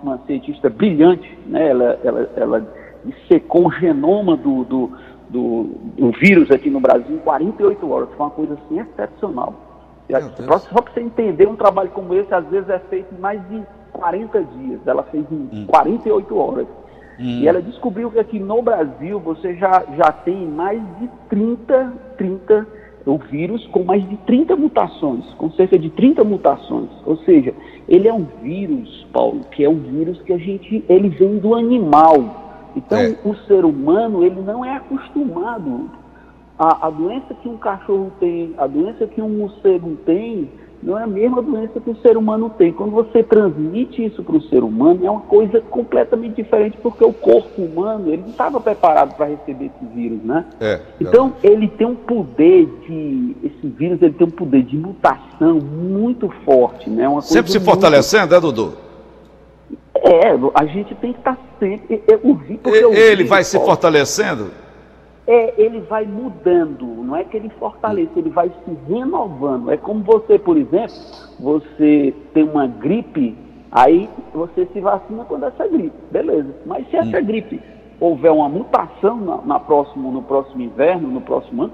uma 0.02 0.18
cientista 0.26 0.70
brilhante, 0.70 1.30
né, 1.46 1.68
ela, 1.68 2.00
ela, 2.02 2.30
ela 2.36 2.83
secou 3.28 3.68
o 3.68 3.72
genoma 3.72 4.36
do, 4.36 4.64
do, 4.64 4.90
do, 5.28 5.64
do, 5.96 6.10
vírus 6.12 6.50
aqui 6.50 6.70
no 6.70 6.80
Brasil 6.80 7.16
em 7.16 7.18
48 7.18 7.90
horas, 7.90 8.08
foi 8.16 8.26
uma 8.26 8.30
coisa 8.30 8.54
assim 8.54 8.80
excepcional. 8.80 9.54
Só 10.68 10.82
para 10.82 10.92
você 10.92 11.00
entender, 11.00 11.48
um 11.48 11.56
trabalho 11.56 11.90
como 11.90 12.14
esse 12.14 12.32
às 12.34 12.46
vezes 12.46 12.68
é 12.68 12.78
feito 12.78 13.14
em 13.14 13.18
mais 13.18 13.40
de 13.48 13.62
40 13.92 14.42
dias, 14.42 14.80
ela 14.86 15.02
fez 15.04 15.24
em 15.30 15.48
hum. 15.52 15.66
48 15.66 16.36
horas. 16.36 16.66
Hum. 17.18 17.40
E 17.40 17.48
ela 17.48 17.62
descobriu 17.62 18.10
que 18.10 18.18
aqui 18.18 18.38
no 18.38 18.60
Brasil 18.60 19.20
você 19.20 19.54
já, 19.54 19.84
já 19.96 20.12
tem 20.12 20.46
mais 20.46 20.80
de 20.98 21.08
30, 21.28 21.92
30 22.18 22.66
o 23.06 23.18
vírus 23.18 23.66
com 23.66 23.84
mais 23.84 24.06
de 24.08 24.16
30 24.18 24.56
mutações, 24.56 25.24
com 25.34 25.50
cerca 25.52 25.78
de 25.78 25.90
30 25.90 26.24
mutações. 26.24 26.88
Ou 27.04 27.16
seja, 27.18 27.52
ele 27.88 28.08
é 28.08 28.12
um 28.12 28.26
vírus, 28.42 29.06
Paulo, 29.12 29.40
que 29.50 29.62
é 29.62 29.68
um 29.68 29.78
vírus 29.78 30.20
que 30.22 30.32
a 30.32 30.38
gente, 30.38 30.82
ele 30.88 31.10
vem 31.10 31.38
do 31.38 31.54
animal. 31.54 32.43
Então, 32.76 32.98
é. 32.98 33.16
o 33.24 33.34
ser 33.46 33.64
humano, 33.64 34.24
ele 34.24 34.40
não 34.40 34.64
é 34.64 34.76
acostumado. 34.76 35.90
A, 36.58 36.86
a 36.86 36.90
doença 36.90 37.34
que 37.34 37.48
um 37.48 37.56
cachorro 37.56 38.12
tem, 38.20 38.54
a 38.56 38.66
doença 38.66 39.06
que 39.06 39.20
um 39.20 39.28
morcego 39.28 39.96
tem, 40.04 40.48
não 40.84 40.98
é 40.98 41.04
a 41.04 41.06
mesma 41.06 41.40
doença 41.40 41.80
que 41.80 41.90
o 41.90 41.96
ser 41.96 42.16
humano 42.16 42.50
tem. 42.50 42.70
Quando 42.72 42.92
você 42.92 43.22
transmite 43.22 44.04
isso 44.04 44.22
para 44.22 44.36
o 44.36 44.42
ser 44.42 44.62
humano, 44.62 45.04
é 45.04 45.10
uma 45.10 45.22
coisa 45.22 45.60
completamente 45.62 46.36
diferente, 46.36 46.76
porque 46.82 47.02
o 47.02 47.12
corpo 47.12 47.62
humano 47.62 48.08
ele 48.08 48.22
não 48.22 48.28
estava 48.28 48.60
preparado 48.60 49.16
para 49.16 49.26
receber 49.26 49.66
esse 49.74 49.94
vírus, 49.94 50.22
né? 50.22 50.44
É, 50.60 50.80
então, 51.00 51.32
ele 51.42 51.68
tem 51.68 51.86
um 51.86 51.94
poder 51.94 52.66
de. 52.86 53.34
Esse 53.42 53.66
vírus 53.66 54.02
ele 54.02 54.12
tem 54.12 54.26
um 54.26 54.30
poder 54.30 54.62
de 54.62 54.76
mutação 54.76 55.54
muito 55.54 56.28
forte, 56.44 56.90
né? 56.90 57.08
Uma 57.08 57.22
sempre 57.22 57.50
se 57.50 57.60
fortalecendo, 57.60 58.34
é, 58.34 58.40
Dudu? 58.40 58.74
É, 60.04 60.32
a 60.54 60.66
gente 60.66 60.94
tem 60.96 61.12
que 61.12 61.18
estar 61.18 61.38
sempre. 61.58 62.02
Eu, 62.06 62.20
eu, 62.64 62.74
eu, 62.74 62.94
ele 62.94 63.24
vai 63.24 63.42
se 63.42 63.58
fortalecendo? 63.58 64.50
é, 65.26 65.54
ele 65.56 65.80
vai 65.80 66.04
mudando, 66.04 66.84
não 66.84 67.16
é 67.16 67.24
que 67.24 67.36
ele 67.36 67.48
fortalece, 67.58 68.10
ele 68.16 68.30
vai 68.30 68.48
se 68.48 68.92
renovando. 68.92 69.70
É 69.70 69.76
como 69.76 70.02
você, 70.02 70.38
por 70.38 70.56
exemplo, 70.56 70.94
você 71.40 72.14
tem 72.34 72.44
uma 72.44 72.66
gripe, 72.66 73.36
aí 73.72 74.08
você 74.34 74.66
se 74.72 74.80
vacina 74.80 75.24
quando 75.24 75.46
essa 75.46 75.66
gripe, 75.66 75.96
beleza. 76.10 76.54
Mas 76.66 76.88
se 76.90 76.96
essa 76.96 77.18
hum. 77.18 77.24
gripe 77.24 77.60
houver 77.98 78.32
uma 78.32 78.48
mutação 78.48 79.16
na, 79.16 79.38
na, 79.38 79.60
próximo, 79.60 80.12
no 80.12 80.22
próximo 80.22 80.60
inverno, 80.60 81.08
no 81.08 81.22
próximo 81.22 81.64
ano, 81.64 81.72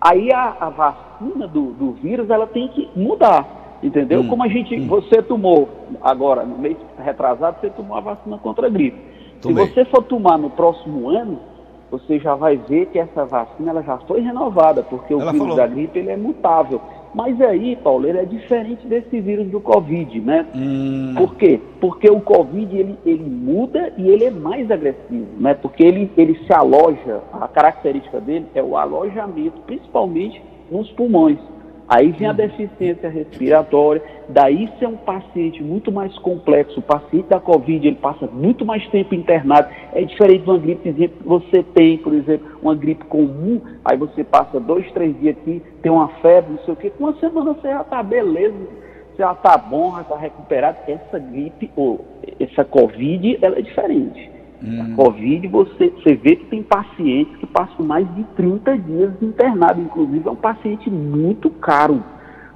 aí 0.00 0.32
a, 0.32 0.56
a 0.58 0.68
vacina 0.70 1.46
do, 1.46 1.72
do, 1.72 1.92
vírus 1.92 2.28
ela 2.30 2.48
tem 2.48 2.66
que 2.68 2.88
mudar, 2.96 3.57
entendeu? 3.82 4.20
Hum. 4.20 4.28
Como 4.28 4.42
a 4.42 4.48
gente, 4.48 4.74
hum. 4.74 4.86
você 4.86 5.22
tomou 5.22 5.68
agora, 6.02 6.44
no 6.44 6.58
mês 6.58 6.76
retrasado, 6.98 7.60
você 7.60 7.70
tomou 7.70 7.96
a 7.96 8.00
vacina 8.00 8.38
contra 8.38 8.66
a 8.66 8.70
gripe. 8.70 8.98
Tomei. 9.40 9.66
Se 9.66 9.72
você 9.72 9.84
for 9.84 10.02
tomar 10.02 10.38
no 10.38 10.50
próximo 10.50 11.08
ano, 11.08 11.38
você 11.90 12.18
já 12.18 12.34
vai 12.34 12.56
ver 12.56 12.86
que 12.86 12.98
essa 12.98 13.24
vacina 13.24 13.70
ela 13.70 13.82
já 13.82 13.98
foi 13.98 14.20
renovada, 14.20 14.82
porque 14.82 15.14
o 15.14 15.20
ela 15.20 15.32
vírus 15.32 15.48
falou. 15.48 15.56
da 15.56 15.66
gripe 15.66 15.98
ele 15.98 16.10
é 16.10 16.16
mutável. 16.16 16.80
Mas 17.14 17.40
aí, 17.40 17.74
Paulo, 17.76 18.06
ele 18.06 18.18
é 18.18 18.24
diferente 18.24 18.86
desse 18.86 19.20
vírus 19.20 19.48
do 19.48 19.60
Covid, 19.60 20.20
né? 20.20 20.46
Hum. 20.54 21.14
Por 21.16 21.36
quê? 21.36 21.58
Porque 21.80 22.10
o 22.10 22.20
Covid 22.20 22.76
ele, 22.76 22.98
ele 23.06 23.24
muda 23.24 23.92
e 23.96 24.08
ele 24.08 24.24
é 24.24 24.30
mais 24.30 24.70
agressivo, 24.70 25.26
né? 25.38 25.54
Porque 25.54 25.82
ele, 25.82 26.10
ele 26.16 26.38
se 26.46 26.52
aloja, 26.52 27.20
a 27.32 27.48
característica 27.48 28.20
dele 28.20 28.46
é 28.54 28.62
o 28.62 28.76
alojamento, 28.76 29.58
principalmente 29.66 30.42
nos 30.70 30.90
pulmões. 30.92 31.38
Aí 31.88 32.12
vem 32.12 32.28
a 32.28 32.32
deficiência 32.32 33.08
respiratória, 33.08 34.02
daí 34.28 34.68
se 34.78 34.84
é 34.84 34.88
um 34.88 34.96
paciente 34.96 35.62
muito 35.62 35.90
mais 35.90 36.16
complexo, 36.18 36.80
o 36.80 36.82
paciente 36.82 37.28
da 37.28 37.40
Covid, 37.40 37.86
ele 37.86 37.96
passa 37.96 38.26
muito 38.26 38.62
mais 38.62 38.86
tempo 38.88 39.14
internado, 39.14 39.68
é 39.94 40.02
diferente 40.02 40.42
de 40.44 40.50
uma 40.50 40.58
gripezinha 40.58 41.08
que 41.08 41.22
você 41.24 41.62
tem, 41.62 41.96
por 41.96 42.12
exemplo, 42.12 42.46
uma 42.60 42.74
gripe 42.74 43.04
comum, 43.06 43.62
aí 43.82 43.96
você 43.96 44.22
passa 44.22 44.60
dois, 44.60 44.90
três 44.92 45.18
dias 45.18 45.34
aqui, 45.38 45.62
tem 45.80 45.90
uma 45.90 46.08
febre, 46.20 46.52
não 46.52 46.64
sei 46.64 46.74
o 46.74 46.76
quê, 46.76 46.90
com 46.90 47.04
uma 47.04 47.14
semana 47.14 47.54
você 47.54 47.68
já 47.68 47.80
está 47.80 48.02
beleza, 48.02 48.54
você 48.54 49.22
já 49.22 49.32
está 49.32 49.56
bom, 49.56 49.92
já 49.96 50.02
está 50.02 50.16
recuperado. 50.18 50.76
Essa 50.86 51.18
gripe, 51.18 51.70
ou 51.74 52.04
essa 52.38 52.66
Covid, 52.66 53.38
ela 53.40 53.58
é 53.58 53.62
diferente. 53.62 54.37
Hum. 54.62 54.96
Covid, 54.96 55.46
você, 55.48 55.88
você 55.90 56.14
vê 56.14 56.36
que 56.36 56.46
tem 56.46 56.62
pacientes 56.62 57.36
que 57.36 57.46
passam 57.46 57.84
mais 57.84 58.06
de 58.14 58.24
30 58.36 58.76
dias 58.78 59.12
internado. 59.22 59.80
Inclusive, 59.80 60.26
é 60.26 60.30
um 60.30 60.36
paciente 60.36 60.90
muito 60.90 61.50
caro. 61.50 62.02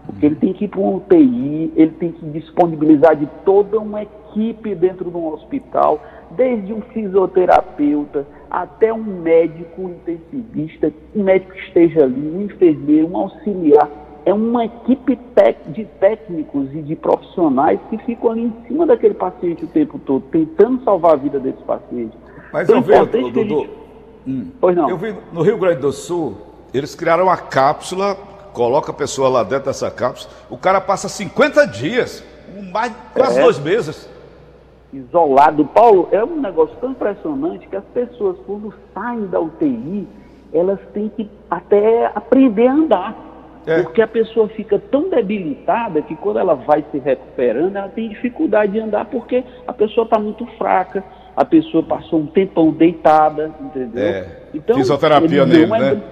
Porque 0.05 0.27
ele 0.27 0.35
tem 0.35 0.53
que 0.53 0.65
ir 0.65 0.69
para 0.69 0.81
um 0.81 0.97
UTI, 0.97 1.73
ele 1.77 1.93
tem 1.93 2.11
que 2.11 2.27
disponibilizar 2.31 3.15
de 3.15 3.29
toda 3.45 3.79
uma 3.79 4.03
equipe 4.03 4.75
dentro 4.75 5.09
de 5.09 5.17
um 5.17 5.29
hospital, 5.29 6.03
desde 6.33 6.73
um 6.73 6.81
fisioterapeuta 6.81 8.27
até 8.51 8.93
um 8.93 9.03
médico 9.03 9.83
intensivista, 9.83 10.93
um 11.15 11.23
médico 11.23 11.53
que 11.53 11.61
esteja 11.61 12.05
ali, 12.05 12.21
um 12.21 12.43
enfermeiro, 12.43 13.09
um 13.09 13.17
auxiliar 13.17 13.89
é 14.25 14.33
uma 14.33 14.65
equipe 14.65 15.19
de 15.69 15.85
técnicos 16.01 16.73
e 16.75 16.83
de 16.83 16.97
profissionais 16.97 17.81
que 17.91 17.99
ficam 17.99 18.31
ali 18.31 18.45
em 18.45 18.67
cima 18.67 18.87
daquele 18.87 19.15
paciente 19.15 19.65
o 19.65 19.69
tempo 19.69 19.99
todo, 19.99 20.25
tentando 20.31 20.83
salvar 20.85 21.13
a 21.13 21.17
vida 21.17 21.41
desse 21.41 21.63
paciente. 21.63 22.17
Mas 22.53 22.69
então, 22.69 22.85
eu 22.87 23.07
vi, 23.07 23.31
Dudu, 23.31 23.61
gente... 23.61 23.71
hum, 24.27 24.51
pois 24.61 24.77
não. 24.77 24.89
eu 24.89 24.97
vi 24.97 25.15
no 25.33 25.43
Rio 25.43 25.59
Grande 25.59 25.81
do 25.81 25.93
Sul, 25.93 26.37
eles 26.73 26.95
criaram 26.95 27.25
uma 27.25 27.37
cápsula, 27.37 28.15
coloca 28.53 28.91
a 28.91 28.95
pessoa 28.95 29.29
lá 29.29 29.43
dentro 29.43 29.67
dessa 29.67 29.91
cápsula, 29.91 30.33
o 30.51 30.57
cara 30.57 30.81
passa 30.81 31.09
50 31.09 31.67
dias, 31.67 32.25
mais, 32.73 32.93
quase 33.15 33.41
é. 33.41 33.43
dois 33.43 33.59
meses. 33.59 34.09
Isolado. 34.93 35.65
Paulo, 35.65 36.09
é 36.13 36.23
um 36.23 36.39
negócio 36.41 36.77
tão 36.81 36.91
impressionante 36.91 37.67
que 37.67 37.77
as 37.77 37.85
pessoas, 37.95 38.37
quando 38.47 38.75
saem 38.93 39.27
da 39.27 39.41
UTI, 39.41 40.07
elas 40.53 40.79
têm 40.93 41.09
que 41.09 41.31
até 41.51 42.07
aprender 42.15 42.67
a 42.67 42.75
andar. 42.75 43.32
É. 43.67 43.83
Porque 43.83 44.03
a 44.03 44.09
pessoa 44.09 44.49
fica 44.49 44.79
tão 44.79 45.09
debilitada 45.09 46.03
que 46.03 46.17
quando 46.17 46.39
ela 46.39 46.55
vai 46.55 46.85
se 46.91 46.99
recuperando, 46.99 47.77
ela 47.77 47.89
tem 47.89 48.09
dificuldade 48.09 48.73
de 48.73 48.81
andar 48.81 49.05
porque 49.05 49.45
a 49.67 49.73
pessoa 49.73 50.05
está 50.05 50.19
muito 50.19 50.45
fraca, 50.59 51.05
a 51.37 51.45
pessoa 51.45 51.83
passou 51.83 52.21
um 52.21 52.27
tempão 52.27 52.73
deitada, 52.73 53.53
entendeu? 53.61 54.03
É. 54.03 54.27
Então, 54.53 54.77
Fisioterapia 54.77 55.47
nele, 55.47 55.65
é, 55.65 55.79
né? 55.79 56.03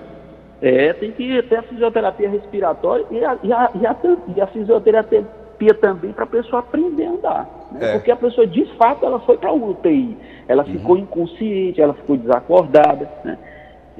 É, 0.62 0.92
tem 0.92 1.10
que 1.12 1.42
ter 1.42 1.56
a 1.56 1.62
fisioterapia 1.62 2.28
respiratória 2.28 3.06
e 3.10 3.24
a, 3.24 3.38
e 3.42 3.52
a, 3.52 3.70
e 3.74 3.86
a, 3.86 3.96
e 4.36 4.40
a 4.40 4.46
fisioterapia 4.46 5.24
também 5.80 6.12
para 6.12 6.24
a 6.24 6.28
pessoa 6.28 6.60
aprender 6.60 7.06
a 7.06 7.10
andar. 7.10 7.68
Né? 7.72 7.90
É. 7.90 7.92
Porque 7.94 8.10
a 8.10 8.16
pessoa, 8.16 8.46
de 8.46 8.64
fato, 8.76 9.04
ela 9.04 9.20
foi 9.20 9.36
para 9.36 9.52
o 9.52 9.70
UTI. 9.70 10.16
Ela 10.48 10.64
uhum. 10.64 10.72
ficou 10.72 10.96
inconsciente, 10.98 11.80
ela 11.80 11.94
ficou 11.94 12.16
desacordada. 12.16 13.10
Né? 13.24 13.38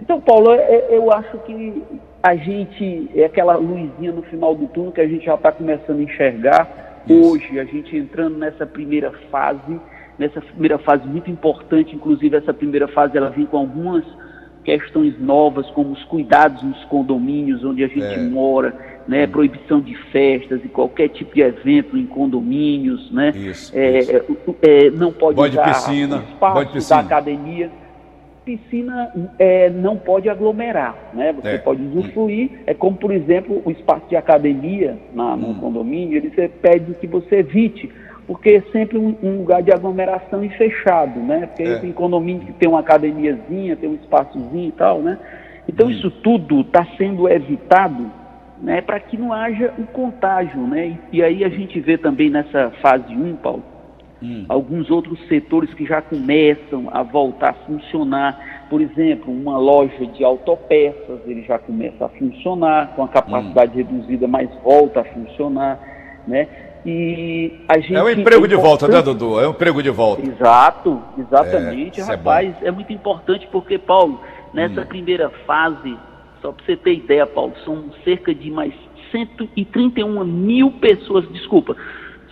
Então, 0.01 0.21
Paulo, 0.21 0.53
é, 0.53 0.63
é, 0.63 0.97
eu 0.97 1.13
acho 1.13 1.39
que 1.39 1.83
a 2.23 2.35
gente, 2.35 3.11
é 3.15 3.25
aquela 3.25 3.57
luzinha 3.57 4.13
no 4.13 4.23
final 4.23 4.55
do 4.55 4.67
túnel 4.69 4.93
que 4.93 5.01
a 5.01 5.09
gente 5.09 5.25
já 5.25 5.35
está 5.35 5.53
começando 5.53 5.99
a 5.99 6.03
enxergar. 6.03 7.03
Isso. 7.07 7.33
Hoje, 7.33 7.61
a 7.61 7.65
gente 7.65 7.97
entrando 7.97 8.39
nessa 8.39 8.67
primeira 8.67 9.13
fase, 9.31 9.81
nessa 10.19 10.41
primeira 10.41 10.79
fase 10.79 11.07
muito 11.07 11.31
importante, 11.31 11.95
inclusive 11.95 12.37
essa 12.37 12.53
primeira 12.53 12.89
fase 12.89 13.17
ela 13.17 13.31
vem 13.31 13.47
com 13.47 13.59
algumas 13.59 14.05
questões 14.65 15.19
novas, 15.19 15.69
como 15.71 15.93
os 15.93 16.05
cuidados 16.05 16.63
nos 16.63 16.85
condomínios 16.85 17.65
onde 17.65 17.83
a 17.83 17.89
gente 17.89 18.03
é. 18.03 18.19
mora, 18.19 18.75
né, 19.09 19.25
hum. 19.25 19.31
proibição 19.31 19.81
de 19.81 19.95
festas 20.13 20.61
e 20.63 20.69
qualquer 20.69 21.09
tipo 21.09 21.35
de 21.35 21.41
evento 21.41 21.97
em 21.97 22.05
condomínios, 22.07 23.11
né, 23.11 23.33
isso, 23.35 23.73
é, 23.75 23.99
isso. 24.01 24.57
É, 24.63 24.87
é 24.87 24.91
não 24.91 25.11
pode 25.13 25.41
usar 25.41 25.65
piscina, 25.65 26.23
espaço 26.31 26.91
da 26.91 26.99
academia 27.01 27.71
piscina 28.57 29.13
é, 29.39 29.71
não 29.71 29.97
pode 29.97 30.29
aglomerar, 30.29 30.97
né? 31.15 31.33
Você 31.33 31.49
É. 31.57 31.59
pode 31.59 31.83
usufruir, 31.83 32.51
é 32.67 32.75
como, 32.75 32.97
por 32.97 33.13
exemplo, 33.13 33.63
o 33.65 33.71
espaço 33.71 34.09
de 34.09 34.17
academia 34.17 34.99
na, 35.15 35.37
no 35.37 35.55
condomínio, 35.55 36.17
ele 36.17 36.31
pede 36.49 36.95
que 36.95 37.07
você 37.07 37.37
evite, 37.37 37.91
porque 38.27 38.51
é 38.51 38.61
sempre 38.73 38.99
um, 38.99 39.15
um 39.23 39.39
lugar 39.39 39.63
de 39.63 39.73
aglomeração 39.73 40.45
e 40.45 40.49
fechado, 40.51 41.21
né? 41.21 41.47
Porque 41.47 41.63
É. 41.63 41.79
tem 41.79 41.93
condomínio 41.93 42.43
que 42.47 42.53
tem 42.55 42.69
uma 42.69 42.81
academiazinha, 42.81 43.77
tem 43.77 43.89
um 43.89 43.95
espaçozinho 43.95 44.69
e 44.69 44.73
tal, 44.73 45.01
né? 45.01 45.19
Então 45.69 45.91
isso 45.91 46.11
tudo 46.11 46.63
está 46.63 46.85
sendo 46.99 47.29
evitado 47.29 48.11
né, 48.61 48.81
para 48.83 49.01
que 49.01 49.17
não 49.17 49.33
haja 49.33 49.73
um 49.79 49.87
contágio, 49.87 50.61
né? 50.67 50.99
E, 51.13 51.19
e 51.19 51.23
aí 51.23 51.45
a 51.45 51.49
gente 51.49 51.81
vê 51.81 51.97
também 51.97 52.29
nessa 52.29 52.71
fase 52.83 53.15
1, 53.15 53.37
Paulo, 53.37 53.63
alguns 54.49 54.91
outros 54.91 55.19
setores 55.29 55.73
que 55.75 55.87
já 55.87 56.03
começam 56.03 56.89
a 56.93 57.03
voltar 57.03 57.51
a 57.51 57.55
funcionar. 57.67 58.67
Por 58.69 58.81
exemplo, 58.81 59.33
uma 59.33 59.59
loja 59.59 60.07
de 60.07 60.23
autopeças, 60.23 61.21
ele 61.27 61.43
já 61.43 61.59
começa 61.59 62.05
a 62.05 62.09
funcionar 62.09 62.95
com 62.95 63.03
a 63.03 63.09
capacidade 63.09 63.77
reduzida, 63.77 64.29
mas 64.29 64.49
volta 64.63 65.01
a 65.01 65.05
funcionar, 65.05 65.81
né? 66.27 66.47
E 66.85 67.53
a 67.69 67.79
gente 67.79 67.95
É 67.95 68.03
um 68.03 68.09
emprego 68.09 68.49
de 68.49 68.57
volta, 68.57 68.89
né, 68.89 69.03
Dudu? 69.03 69.39
É 69.41 69.47
um 69.47 69.51
emprego 69.51 69.83
de 69.83 69.91
volta. 69.91 70.23
Exato, 70.23 71.03
exatamente, 71.19 72.01
É, 72.01 72.05
é 72.05 72.07
rapaz. 72.07 72.55
É, 72.63 72.71
muito 72.71 72.93
importante 72.93 73.47
porque, 73.53 73.79
Paulo, 73.79 74.21
nessa 74.55 74.83
primeira 74.83 75.29
fase, 75.47 75.97
só 76.41 76.53
para 76.53 76.65
você 76.65 76.77
ter 76.77 76.95
ideia, 76.95 77.27
Paulo, 77.27 77.53
são 77.65 77.85
cerca 78.03 78.35
de 78.35 78.51
mais 78.51 78.73
131 79.13 80.25
mil 80.25 80.71
pessoas, 80.73 81.29
desculpa, 81.33 81.77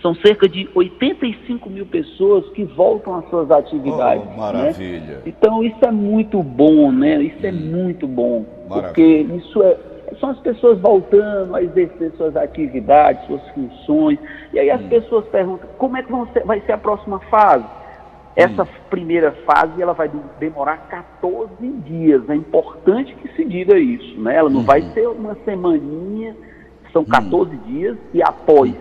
são 0.01 0.15
cerca 0.15 0.47
de 0.47 0.69
85 0.73 1.69
mil 1.69 1.85
pessoas 1.85 2.47
que 2.49 2.63
voltam 2.63 3.15
às 3.15 3.29
suas 3.29 3.51
atividades. 3.51 4.23
Oh, 4.25 4.29
né? 4.29 4.37
maravilha. 4.37 5.21
Então 5.25 5.63
isso 5.63 5.83
é 5.83 5.91
muito 5.91 6.41
bom, 6.41 6.91
né? 6.91 7.21
Isso 7.21 7.45
é 7.45 7.51
muito 7.51 8.07
bom. 8.07 8.45
Maravilha. 8.67 8.87
Porque 8.87 9.03
isso 9.35 9.61
é. 9.63 9.77
São 10.19 10.31
as 10.31 10.39
pessoas 10.39 10.79
voltando 10.79 11.55
a 11.55 11.61
exercer 11.61 12.11
suas 12.17 12.35
atividades, 12.35 13.25
suas 13.27 13.47
funções. 13.49 14.17
E 14.51 14.59
aí 14.59 14.71
as 14.71 14.81
pessoas 14.83 15.25
perguntam, 15.27 15.69
como 15.77 15.97
é 15.97 16.03
que 16.03 16.11
ser- 16.33 16.45
vai 16.45 16.59
ser 16.61 16.71
a 16.71 16.77
próxima 16.77 17.19
fase? 17.29 17.65
Essa 18.35 18.65
primeira 18.89 19.31
fase 19.45 19.81
ela 19.81 19.93
vai 19.93 20.07
de- 20.09 20.17
demorar 20.39 20.77
14 20.89 21.69
dias. 21.85 22.27
É 22.29 22.35
importante 22.35 23.13
que 23.15 23.27
se 23.35 23.45
diga 23.45 23.77
isso. 23.77 24.19
Né? 24.19 24.35
Ela 24.35 24.49
não 24.49 24.63
vai 24.63 24.81
ser 24.93 25.07
uma 25.09 25.35
semaninha, 25.45 26.35
são 26.91 27.03
14 27.05 27.55
dias, 27.67 27.97
e 28.13 28.23
após 28.23 28.73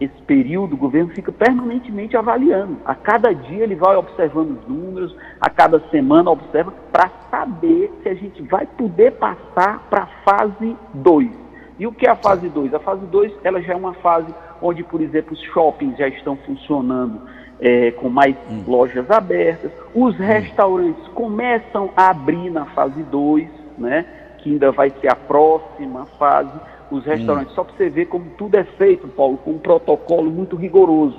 esse 0.00 0.20
período, 0.22 0.74
o 0.74 0.78
governo 0.78 1.10
fica 1.14 1.32
permanentemente 1.32 2.16
avaliando. 2.16 2.76
A 2.84 2.94
cada 2.94 3.34
dia 3.34 3.64
ele 3.64 3.74
vai 3.74 3.96
observando 3.96 4.58
os 4.58 4.68
números, 4.68 5.16
a 5.40 5.48
cada 5.48 5.80
semana 5.90 6.30
observa, 6.30 6.72
para 6.92 7.10
saber 7.30 7.90
se 8.02 8.08
a 8.08 8.14
gente 8.14 8.42
vai 8.42 8.66
poder 8.66 9.12
passar 9.12 9.86
para 9.88 10.02
a 10.02 10.06
fase 10.24 10.76
2. 10.94 11.30
E 11.78 11.86
o 11.86 11.92
que 11.92 12.06
é 12.06 12.10
a 12.10 12.16
fase 12.16 12.48
2? 12.48 12.74
A 12.74 12.78
fase 12.78 13.06
2 13.06 13.32
ela 13.42 13.60
já 13.60 13.72
é 13.72 13.76
uma 13.76 13.94
fase 13.94 14.32
onde, 14.60 14.82
por 14.82 15.00
exemplo, 15.00 15.32
os 15.32 15.42
shoppings 15.42 15.96
já 15.96 16.08
estão 16.08 16.36
funcionando 16.36 17.20
é, 17.60 17.90
com 17.92 18.08
mais 18.08 18.36
lojas 18.66 19.10
abertas, 19.10 19.70
os 19.94 20.16
restaurantes 20.16 21.06
começam 21.08 21.90
a 21.96 22.10
abrir 22.10 22.50
na 22.50 22.66
fase 22.66 23.02
2, 23.04 23.48
né? 23.78 24.04
que 24.38 24.52
ainda 24.52 24.70
vai 24.70 24.90
ser 25.00 25.08
a 25.08 25.16
próxima 25.16 26.06
fase. 26.18 26.52
Os 26.90 27.04
restaurantes, 27.04 27.54
só 27.54 27.64
para 27.64 27.76
você 27.76 27.90
ver 27.90 28.06
como 28.06 28.26
tudo 28.38 28.54
é 28.56 28.64
feito, 28.64 29.08
Paulo, 29.08 29.38
com 29.38 29.52
um 29.52 29.58
protocolo 29.58 30.30
muito 30.30 30.54
rigoroso. 30.56 31.18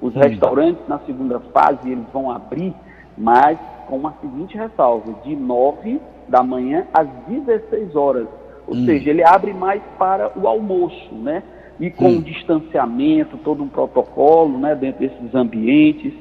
Os 0.00 0.14
restaurantes, 0.14 0.86
na 0.86 0.98
segunda 1.00 1.40
fase, 1.40 1.90
eles 1.90 2.06
vão 2.12 2.30
abrir, 2.30 2.72
mas 3.16 3.58
com 3.88 3.96
uma 3.96 4.14
seguinte 4.20 4.56
ressalva, 4.56 5.12
de 5.24 5.34
9 5.34 6.00
da 6.28 6.42
manhã 6.42 6.86
às 6.92 7.08
16 7.26 7.96
horas. 7.96 8.28
Ou 8.66 8.76
seja, 8.76 9.10
ele 9.10 9.24
abre 9.24 9.52
mais 9.52 9.82
para 9.98 10.30
o 10.36 10.46
almoço, 10.46 11.14
né? 11.14 11.42
E 11.80 11.90
com 11.90 12.08
um 12.08 12.20
distanciamento, 12.20 13.38
todo 13.38 13.62
um 13.62 13.68
protocolo, 13.68 14.58
né, 14.58 14.74
dentro 14.74 15.00
desses 15.00 15.34
ambientes, 15.34 16.12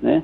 né? 0.00 0.22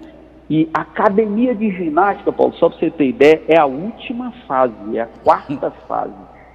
E 0.49 0.69
a 0.73 0.83
academia 0.83 1.55
de 1.55 1.71
ginástica, 1.71 2.33
Paulo, 2.33 2.53
só 2.55 2.69
para 2.69 2.79
você 2.79 2.91
ter 2.91 3.09
ideia, 3.09 3.43
é 3.49 3.59
a 3.59 3.67
última 3.67 4.33
fase, 4.47 4.75
é 4.95 5.01
a 5.01 5.09
quarta 5.25 5.71
fase. 5.89 6.13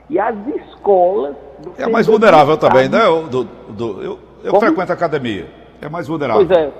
E 0.10 0.19
as 0.19 0.36
escolas. 0.47 1.36
Do 1.62 1.74
É 1.82 1.88
mais 1.88 2.08
vulnerável 2.08 2.56
do 2.56 2.60
também, 2.60 2.88
né? 2.89 3.06
o 3.08 3.24
Du- 3.24 3.48
Du- 3.70 4.02
eu 4.02 4.20
eu 4.43 4.52
Como? 4.52 4.62
frequento 4.65 4.91
a 4.91 4.96
academia. 4.96 5.48
É 5.82 5.89
mais 5.89 6.08
vulnerável. 6.08 6.46
Pois 6.46 6.58
é, 6.60 6.72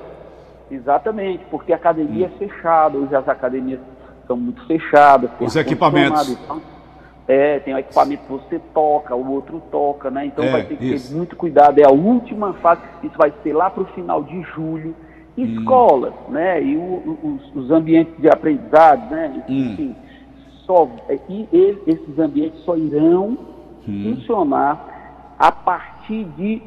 exatamente, 0.72 1.44
porque 1.50 1.74
a 1.74 1.76
academia 1.76 2.28
é 2.28 2.30
fechada, 2.38 2.98
hoje 2.98 3.16
as 3.16 3.28
academias 3.28 3.80
são 4.28 4.38
muito 4.38 4.66
fechadas. 4.66 5.30
Os 5.40 5.56
equipamentos. 5.56 6.30
então, 6.30 6.62
é, 7.28 7.60
tem 7.60 7.74
o 7.74 7.78
equipamento 7.80 8.24
que 8.24 8.32
você 8.32 8.60
toca, 8.74 9.16
o 9.16 9.32
outro 9.32 9.62
toca, 9.72 10.10
né? 10.10 10.26
Então 10.28 10.46
É, 10.46 10.52
vai 10.52 10.64
ter 10.64 10.78
que 10.78 10.86
isso. 10.94 11.10
ter 11.12 11.16
muito 11.18 11.36
cuidado. 11.36 11.78
É 11.80 11.86
a 11.86 11.92
última 11.92 12.54
fase, 12.54 12.82
isso 13.04 13.16
vai 13.18 13.34
ser 13.44 13.54
lá 13.54 13.70
para 13.70 13.84
o 13.84 13.88
final 13.88 14.24
de 14.24 14.42
julho. 14.56 14.96
Hum. 15.38 15.44
Escolas, 15.44 16.14
né? 16.30 16.64
E 16.64 16.76
o- 16.78 17.18
os, 17.24 17.56
os 17.66 17.72
ambientes 17.72 18.14
de 18.20 18.28
aprendizado, 18.30 19.12
né? 19.12 19.44
Hum. 19.48 19.72
Enfim, 19.74 19.96
só, 20.66 20.88
é, 21.10 21.20
e 21.30 21.48
ele- 21.52 21.82
esses 21.86 22.18
ambientes 22.18 22.60
só 22.64 22.76
irão 22.76 23.38
Hum. 23.88 24.16
funcionar 24.16 25.36
a 25.40 25.52
partir 25.52 26.26
de 26.38 26.62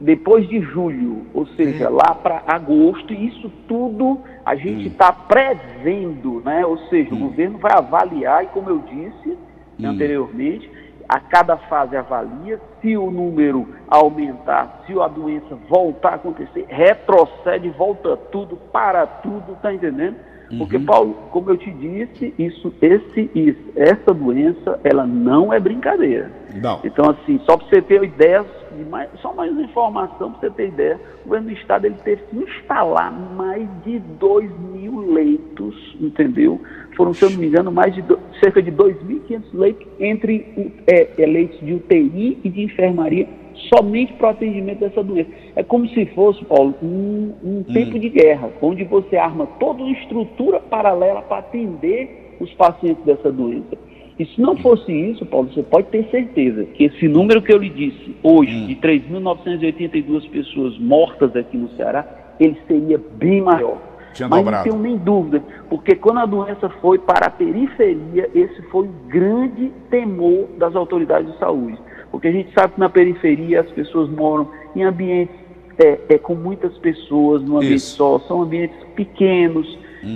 depois 0.00 0.46
de 0.48 0.60
julho, 0.60 1.26
ou 1.32 1.46
seja, 1.46 1.88
Hum. 1.88 1.94
lá 1.94 2.14
para 2.14 2.42
agosto, 2.46 3.14
e 3.14 3.28
isso 3.28 3.48
tudo 3.68 4.20
a 4.44 4.54
gente 4.56 4.88
está 4.88 5.12
prevendo, 5.12 6.42
né? 6.44 6.66
Ou 6.66 6.76
seja, 6.88 7.14
o 7.14 7.18
governo 7.18 7.58
vai 7.58 7.72
avaliar, 7.72 8.44
e 8.44 8.48
como 8.48 8.68
eu 8.68 8.78
disse 8.80 9.38
anteriormente, 9.82 10.70
a 11.08 11.20
cada 11.20 11.56
fase 11.56 11.96
avalia, 11.96 12.60
se 12.80 12.96
o 12.96 13.10
número 13.10 13.68
aumentar, 13.88 14.82
se 14.86 14.98
a 14.98 15.06
doença 15.08 15.54
voltar 15.68 16.10
a 16.10 16.14
acontecer, 16.16 16.66
retrocede, 16.68 17.68
volta 17.70 18.16
tudo, 18.16 18.56
para 18.56 19.06
tudo, 19.06 19.56
tá 19.62 19.72
entendendo? 19.72 20.16
Porque, 20.58 20.76
Uhum. 20.76 20.84
Paulo, 20.84 21.14
como 21.30 21.50
eu 21.50 21.56
te 21.56 21.70
disse, 21.70 22.34
isso, 22.38 22.72
esse, 22.80 23.30
isso, 23.34 23.58
essa 23.76 24.12
doença, 24.12 24.78
ela 24.84 25.06
não 25.06 25.52
é 25.52 25.58
brincadeira. 25.60 26.30
Não. 26.62 26.80
Então, 26.84 27.10
assim, 27.10 27.40
só 27.44 27.56
para 27.56 27.66
você 27.68 27.82
ter 27.82 28.02
ideia, 28.04 28.44
de 28.76 28.84
mais, 28.84 29.08
só 29.20 29.32
mais 29.34 29.50
uma 29.52 29.62
informação 29.62 30.32
para 30.32 30.40
você 30.48 30.50
ter 30.50 30.68
ideia, 30.68 31.00
o 31.24 31.28
governo 31.28 31.48
do 31.48 31.52
estado 31.54 31.86
ele 31.86 31.96
teve 32.04 32.22
que 32.30 32.36
instalar 32.36 33.12
mais 33.36 33.68
de 33.84 33.98
2 34.20 34.50
mil 34.72 35.12
leitos, 35.12 35.74
entendeu? 36.00 36.60
Foram, 36.96 37.14
se 37.14 37.24
eu 37.24 37.30
não 37.30 37.38
me 37.38 37.46
engano, 37.46 37.72
mais 37.72 37.94
de 37.94 38.02
do- 38.02 38.18
cerca 38.40 38.62
de 38.62 38.70
2.500 38.70 39.52
leitos 39.52 39.86
entre 39.98 40.72
é, 40.86 41.08
é, 41.22 41.26
leitos 41.26 41.58
de 41.60 41.74
UTI 41.74 42.38
e 42.44 42.48
de 42.48 42.62
enfermaria, 42.62 43.26
somente 43.68 44.12
para 44.14 44.28
o 44.28 44.30
atendimento 44.30 44.80
dessa 44.80 45.02
doença. 45.02 45.30
É 45.56 45.62
como 45.62 45.88
se 45.88 46.06
fosse, 46.06 46.44
Paulo, 46.44 46.74
um, 46.82 47.32
um 47.42 47.62
tempo 47.62 47.98
de 47.98 48.08
guerra, 48.08 48.50
onde 48.60 48.84
você 48.84 49.16
arma 49.16 49.46
toda 49.58 49.82
uma 49.82 49.92
estrutura 49.92 50.60
paralela 50.60 51.22
para 51.22 51.38
atender 51.38 52.36
os 52.40 52.52
pacientes 52.54 53.04
dessa 53.04 53.30
doença. 53.30 53.76
E 54.18 54.24
se 54.26 54.40
não 54.40 54.56
fosse 54.56 54.92
isso, 54.92 55.26
Paulo, 55.26 55.50
você 55.52 55.62
pode 55.62 55.88
ter 55.88 56.08
certeza 56.10 56.64
que 56.66 56.84
esse 56.84 57.08
número 57.08 57.42
que 57.42 57.52
eu 57.52 57.58
lhe 57.58 57.68
disse 57.68 58.14
hoje, 58.22 58.66
de 58.66 58.76
3.982 58.76 60.30
pessoas 60.30 60.78
mortas 60.78 61.34
aqui 61.34 61.56
no 61.56 61.68
Ceará, 61.70 62.06
ele 62.38 62.56
seria 62.68 63.00
bem 63.16 63.40
maior. 63.42 63.78
Tinha 64.12 64.28
Mas 64.28 64.44
dobrado. 64.44 64.68
não 64.68 64.72
tenho 64.72 64.82
nem 64.82 64.96
dúvida, 64.96 65.42
porque 65.68 65.96
quando 65.96 66.18
a 66.18 66.26
doença 66.26 66.68
foi 66.80 66.98
para 66.98 67.26
a 67.26 67.30
periferia, 67.30 68.30
esse 68.32 68.62
foi 68.70 68.86
o 68.86 68.92
grande 69.08 69.72
temor 69.90 70.46
das 70.56 70.76
autoridades 70.76 71.32
de 71.32 71.38
saúde. 71.38 71.76
Porque 72.14 72.28
a 72.28 72.32
gente 72.32 72.52
sabe 72.54 72.74
que 72.74 72.80
na 72.80 72.88
periferia 72.88 73.60
as 73.62 73.70
pessoas 73.72 74.08
moram 74.08 74.48
em 74.76 74.82
ambientes 74.84 75.34
é, 75.78 75.98
é, 76.10 76.18
com 76.18 76.34
muitas 76.36 76.76
pessoas, 76.78 77.42
num 77.42 77.56
ambiente 77.56 77.74
Isso. 77.78 77.96
só, 77.96 78.20
são 78.20 78.42
ambientes 78.42 78.76
pequenos, 78.94 79.66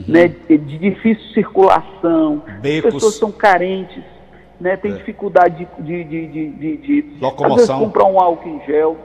né, 0.07 0.29
de, 0.29 0.59
de 0.59 0.79
difícil 0.79 1.25
circulação, 1.35 2.43
as 2.47 2.61
Becos. 2.61 2.95
pessoas 2.95 3.15
são 3.15 3.33
carentes, 3.33 4.05
né, 4.61 4.77
tem 4.77 4.93
dificuldade 4.95 5.67
de, 5.81 6.05
de, 6.05 6.05
de, 6.05 6.27
de, 6.29 6.49
de, 6.51 6.77
de 6.77 6.99
às 7.01 7.05
vezes 7.07 7.21
Locomoção. 7.21 7.81
comprar 7.81 8.05
um 8.05 8.21
álcool 8.21 8.49
em 8.49 8.61
gel, 8.67 8.97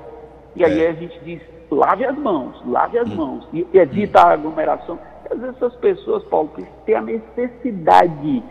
e 0.56 0.64
aí 0.64 0.82
É. 0.84 0.90
a 0.90 0.94
gente 0.94 1.20
diz, 1.26 1.42
lave 1.72 2.06
as 2.06 2.16
mãos, 2.18 2.62
lave 2.68 3.00
as 3.00 3.10
mãos, 3.10 3.48
e 3.52 3.66
e 3.74 3.78
evita 3.80 4.20
a 4.22 4.34
aglomeração. 4.34 5.00
E 5.28 5.34
às 5.34 5.40
vezes 5.40 5.56
essas 5.56 5.76
pessoas, 5.78 6.24
Paulo, 6.26 6.52
que 6.56 6.64
têm 6.86 6.94
a 6.96 7.02
necessidade, 7.02 8.44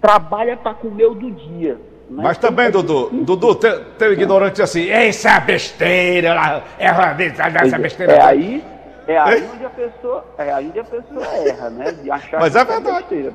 trabalha 0.00 0.56
para 0.56 0.72
comer 0.74 1.06
o 1.06 1.14
do 1.14 1.30
dia. 1.30 1.78
Né? 2.10 2.22
Mas 2.22 2.38
também, 2.38 2.70
Dudu, 2.70 3.10
Dudu, 3.12 3.54
teu, 3.54 3.84
teu 3.98 4.12
ignorante 4.12 4.60
assim, 4.62 4.88
essa 4.88 5.30
é 5.30 5.40
besteira, 5.40 6.62
é 6.78 6.84
essa 6.84 7.76
é, 7.76 7.78
besteira. 7.78 8.12
é 8.12 8.22
aí, 8.22 8.64
é 9.06 9.18
aí 9.18 9.42
Hein? 9.42 9.48
onde 9.54 9.64
a 9.64 9.70
pessoa, 9.70 10.24
é 10.38 10.52
aí 10.52 10.68
onde 10.68 10.78
a 10.80 10.84
pessoa 10.84 11.26
erra, 11.26 11.70
né? 11.70 11.92
De 11.92 12.10
achar 12.10 12.40
Mas 12.40 12.52
que 12.52 12.58
é 12.58 12.62
isso 12.62 12.70
verdade. 12.72 12.98
besteira. 12.98 13.32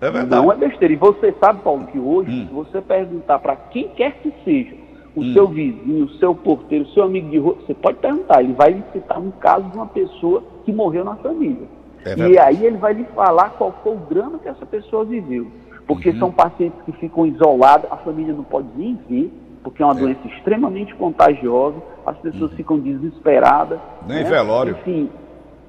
É 0.00 0.10
verdade. 0.10 0.42
Não 0.42 0.52
é 0.52 0.56
besteira. 0.56 0.94
E 0.94 0.96
você 0.96 1.34
sabe, 1.40 1.60
Paulo, 1.62 1.86
que 1.86 1.98
hoje, 1.98 2.30
Hum. 2.30 2.46
se 2.48 2.54
você 2.54 2.80
perguntar 2.80 3.38
para 3.40 3.56
quem 3.56 3.88
quer 3.88 4.12
que 4.22 4.32
seja, 4.44 4.74
o 5.16 5.24
seu 5.32 5.48
vizinho, 5.48 6.04
o 6.04 6.10
seu 6.18 6.34
porteiro, 6.34 6.84
o 6.84 6.88
seu 6.90 7.02
amigo 7.02 7.28
de 7.28 7.38
rua, 7.38 7.54
você 7.66 7.74
pode 7.74 7.98
perguntar, 7.98 8.40
ele 8.40 8.52
vai 8.52 8.70
lhe 8.70 8.84
citar 8.92 9.18
um 9.18 9.30
caso 9.32 9.64
de 9.68 9.76
uma 9.76 9.86
pessoa 9.86 10.42
que 10.64 10.72
morreu 10.72 11.04
na 11.04 11.16
família. 11.16 11.66
É 12.04 12.14
e 12.16 12.38
aí 12.38 12.64
ele 12.64 12.76
vai 12.76 12.92
lhe 12.94 13.04
falar 13.14 13.50
qual 13.58 13.74
foi 13.82 13.94
o 13.94 13.96
drama 13.96 14.38
que 14.38 14.48
essa 14.48 14.64
pessoa 14.64 15.04
viveu. 15.04 15.48
Porque 15.88 16.10
uhum. 16.10 16.18
são 16.18 16.30
pacientes 16.30 16.78
que 16.84 16.92
ficam 16.92 17.26
isolados, 17.26 17.90
a 17.90 17.96
família 17.96 18.34
não 18.34 18.44
pode 18.44 18.68
nem 18.76 18.96
ver, 19.08 19.32
porque 19.64 19.82
é 19.82 19.86
uma 19.86 19.94
é. 19.94 19.98
doença 19.98 20.20
extremamente 20.28 20.94
contagiosa, 20.94 21.78
as 22.06 22.16
pessoas 22.18 22.50
uhum. 22.50 22.56
ficam 22.56 22.78
desesperadas. 22.78 23.80
Nem 24.06 24.22
né? 24.22 24.30
velório. 24.30 24.76
Enfim, 24.78 25.10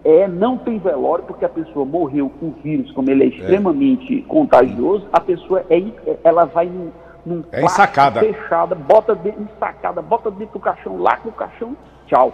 é, 0.04 0.28
não 0.28 0.58
tem 0.58 0.78
velório 0.78 1.24
porque 1.24 1.46
a 1.46 1.50
pessoa 1.50 1.86
morreu 1.86 2.30
com 2.38 2.48
o 2.48 2.56
vírus, 2.62 2.92
como 2.92 3.10
ele 3.10 3.24
é, 3.24 3.28
é. 3.28 3.30
extremamente 3.30 4.20
é. 4.20 4.22
contagioso, 4.28 5.08
a 5.12 5.22
pessoa 5.22 5.66
é, 5.70 5.82
ela 6.24 6.44
vai 6.46 6.66
num, 6.66 6.92
num 7.26 7.44
é 7.54 7.64
ensacada. 7.64 8.20
fechada, 8.20 8.76
bota 8.76 9.16
dentro, 9.16 9.44
ensacada, 9.44 10.02
bota 10.02 10.30
dentro 10.30 10.54
do 10.54 10.60
caixão, 10.60 11.02
lá 11.02 11.18
no 11.24 11.32
caixão, 11.32 11.78
tchau. 12.08 12.34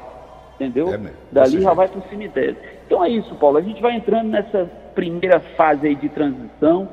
Entendeu? 0.56 0.94
É 0.94 1.00
Dali 1.32 1.62
já 1.62 1.74
vai 1.74 1.88
para 1.88 2.00
o 2.00 2.10
cemitério. 2.10 2.56
Então 2.88 3.04
é 3.04 3.10
isso, 3.10 3.36
Paulo. 3.36 3.58
A 3.58 3.62
gente 3.62 3.82
vai 3.82 3.94
entrando 3.94 4.30
nessa 4.30 4.72
primeira 4.96 5.42
fase 5.58 5.86
aí 5.86 5.96
de 5.96 6.08
transição. 6.08 6.88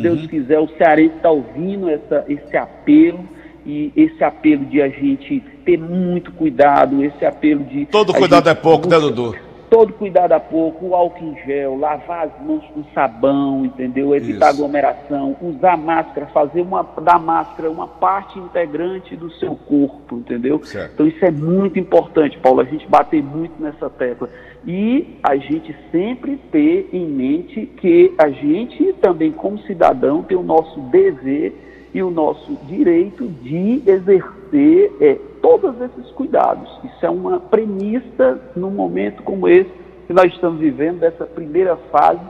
Se 0.00 0.08
uhum. 0.08 0.14
Deus 0.14 0.26
quiser, 0.26 0.58
o 0.58 0.68
Cearense 0.76 1.16
está 1.16 1.30
ouvindo 1.30 1.88
essa, 1.88 2.24
esse 2.28 2.56
apelo 2.56 3.20
e 3.66 3.92
esse 3.96 4.22
apelo 4.22 4.64
de 4.66 4.80
a 4.80 4.88
gente 4.88 5.40
ter 5.64 5.78
muito 5.78 6.32
cuidado, 6.32 7.02
esse 7.04 7.24
apelo 7.24 7.64
de. 7.64 7.86
Todo 7.86 8.14
cuidado 8.14 8.48
é 8.48 8.54
pouco, 8.54 8.88
né, 8.88 8.98
Dudu? 8.98 9.34
todo 9.70 9.92
cuidado 9.92 10.32
a 10.32 10.40
pouco, 10.40 10.86
o 10.86 10.94
álcool 10.94 11.24
em 11.24 11.46
gel, 11.46 11.78
lavar 11.78 12.26
as 12.26 12.46
mãos 12.46 12.64
com 12.74 12.82
sabão, 12.94 13.64
entendeu? 13.64 14.14
Evitar 14.14 14.50
Isso. 14.50 14.56
aglomeração, 14.56 15.36
usar 15.40 15.76
máscara, 15.76 16.26
fazer 16.26 16.62
uma, 16.62 16.82
da 16.82 17.18
máscara 17.18 17.70
uma 17.70 17.86
parte 17.86 18.38
integrante 18.38 19.14
do 19.16 19.30
seu 19.32 19.54
corpo, 19.54 20.16
entendeu? 20.16 20.62
Certo. 20.64 20.92
Então 20.94 21.06
isso 21.06 21.24
é 21.24 21.30
muito 21.30 21.78
importante, 21.78 22.38
Paulo, 22.38 22.60
a 22.60 22.64
gente 22.64 22.86
bater 22.88 23.22
muito 23.22 23.60
nessa 23.60 23.90
tecla. 23.90 24.28
E 24.66 25.18
a 25.22 25.36
gente 25.36 25.74
sempre 25.90 26.36
ter 26.50 26.88
em 26.92 27.06
mente 27.06 27.66
que 27.76 28.12
a 28.18 28.28
gente 28.28 28.87
também, 28.98 29.32
como 29.32 29.58
cidadão, 29.60 30.22
tem 30.22 30.36
o 30.36 30.42
nosso 30.42 30.78
dever 30.80 31.54
e 31.94 32.02
o 32.02 32.10
nosso 32.10 32.52
direito 32.66 33.26
de 33.26 33.82
exercer 33.86 34.92
é, 35.00 35.16
todos 35.40 35.80
esses 35.80 36.10
cuidados. 36.12 36.68
Isso 36.84 37.06
é 37.06 37.10
uma 37.10 37.40
premissa 37.40 38.40
num 38.54 38.70
momento 38.70 39.22
como 39.22 39.48
esse 39.48 39.70
que 40.06 40.12
nós 40.12 40.32
estamos 40.32 40.58
vivendo, 40.58 41.00
dessa 41.00 41.26
primeira 41.26 41.76
fase 41.90 42.20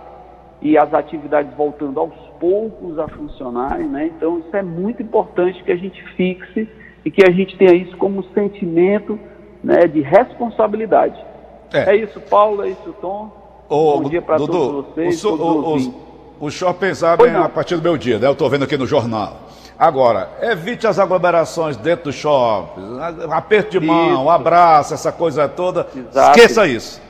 e 0.61 0.77
as 0.77 0.93
atividades 0.93 1.55
voltando 1.57 2.01
aos 2.01 2.15
poucos 2.41 2.99
a 2.99 3.07
funcionarem, 3.09 3.87
né? 3.87 4.11
Então 4.17 4.41
isso 4.41 4.57
é 4.57 4.63
muito 4.63 5.03
importante 5.03 5.63
que 5.63 5.71
a 5.71 5.77
gente 5.77 6.03
fixe 6.15 6.69
e 7.05 7.11
que 7.11 7.23
a 7.23 7.31
gente 7.31 7.57
tenha 7.57 7.73
isso 7.75 7.97
como 7.97 8.25
sentimento 8.35 9.19
né, 9.63 9.87
de 9.87 10.01
responsabilidade. 10.01 11.25
É. 11.73 11.91
é 11.91 11.97
isso, 11.97 12.21
Paulo, 12.21 12.65
é 12.65 12.71
isso, 12.71 12.95
Tom. 13.01 13.31
Ô, 13.69 14.01
Bom 14.01 14.09
dia 14.09 14.23
para 14.23 14.39
todos 14.39 14.87
vocês. 14.87 15.25
O, 15.25 15.35
o, 15.35 15.77
o, 15.77 16.08
o 16.41 16.51
senhor 16.51 16.75
pensava 16.75 17.29
em, 17.29 17.35
a 17.35 17.49
partir 17.49 17.77
do 17.77 17.83
meu 17.83 17.97
dia, 17.97 18.19
né? 18.19 18.27
Eu 18.27 18.33
estou 18.33 18.49
vendo 18.49 18.65
aqui 18.65 18.77
no 18.77 18.87
jornal. 18.87 19.49
Agora, 19.79 20.31
evite 20.43 20.87
as 20.87 20.99
aglomerações 20.99 21.77
dentro 21.77 22.07
do 22.07 22.13
shopping, 22.13 22.99
aperto 23.31 23.79
de 23.79 23.87
mão, 23.87 24.23
isso. 24.23 24.31
abraço, 24.31 24.95
essa 24.95 25.13
coisa 25.13 25.49
toda. 25.49 25.87
Exato. 25.95 26.39
Esqueça 26.39 26.67
isso. 26.67 27.01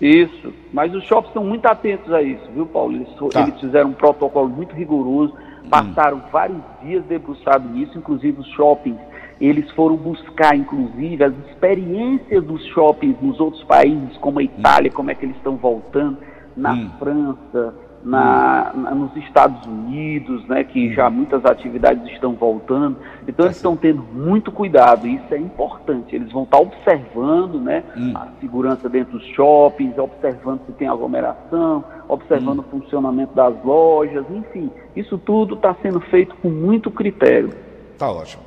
Isso, 0.00 0.52
mas 0.72 0.92
os 0.94 1.04
shoppings 1.04 1.28
estão 1.28 1.44
muito 1.44 1.64
atentos 1.66 2.12
a 2.12 2.20
isso, 2.20 2.42
viu, 2.52 2.66
Paulo? 2.66 2.96
Eles, 2.96 3.08
tá. 3.32 3.42
eles 3.42 3.58
fizeram 3.60 3.90
um 3.90 3.94
protocolo 3.94 4.48
muito 4.48 4.74
rigoroso, 4.74 5.32
hum. 5.64 5.68
passaram 5.70 6.18
hum. 6.18 6.22
vários 6.30 6.58
dias 6.82 7.04
debruçados 7.04 7.70
nisso, 7.70 7.96
inclusive 7.96 8.40
os 8.40 8.48
shoppings, 8.48 8.98
eles 9.40 9.70
foram 9.72 9.96
buscar, 9.96 10.56
inclusive, 10.56 11.22
as 11.22 11.32
experiências 11.48 12.42
dos 12.44 12.64
shoppings 12.66 13.16
nos 13.22 13.38
outros 13.38 13.62
países, 13.64 14.16
como 14.18 14.40
a 14.40 14.42
Itália, 14.42 14.90
hum. 14.90 14.94
como 14.94 15.10
é 15.10 15.14
que 15.14 15.24
eles 15.24 15.36
estão 15.36 15.56
voltando, 15.56 16.18
na 16.56 16.72
hum. 16.72 16.90
França, 16.98 17.74
na, 18.06 18.70
na, 18.72 18.94
nos 18.94 19.14
Estados 19.16 19.66
Unidos, 19.66 20.46
né, 20.46 20.62
que 20.62 20.94
já 20.94 21.10
muitas 21.10 21.44
atividades 21.44 22.06
estão 22.12 22.34
voltando. 22.34 22.96
Então 23.26 23.46
eles 23.46 23.56
estão 23.56 23.76
tendo 23.76 24.00
muito 24.00 24.52
cuidado, 24.52 25.08
e 25.08 25.16
isso 25.16 25.34
é 25.34 25.38
importante. 25.38 26.14
Eles 26.14 26.30
vão 26.30 26.44
estar 26.44 26.58
observando 26.58 27.60
né, 27.60 27.82
hum. 27.96 28.12
a 28.14 28.28
segurança 28.40 28.88
dentro 28.88 29.18
dos 29.18 29.26
shoppings, 29.34 29.98
observando 29.98 30.60
se 30.66 30.72
tem 30.72 30.86
aglomeração, 30.86 31.84
observando 32.08 32.60
hum. 32.60 32.64
o 32.68 32.80
funcionamento 32.80 33.34
das 33.34 33.52
lojas, 33.64 34.24
enfim. 34.30 34.70
Isso 34.94 35.18
tudo 35.18 35.56
está 35.56 35.74
sendo 35.82 35.98
feito 36.02 36.36
com 36.36 36.48
muito 36.48 36.92
critério. 36.92 37.50
Tá 37.98 38.08
ótimo. 38.08 38.44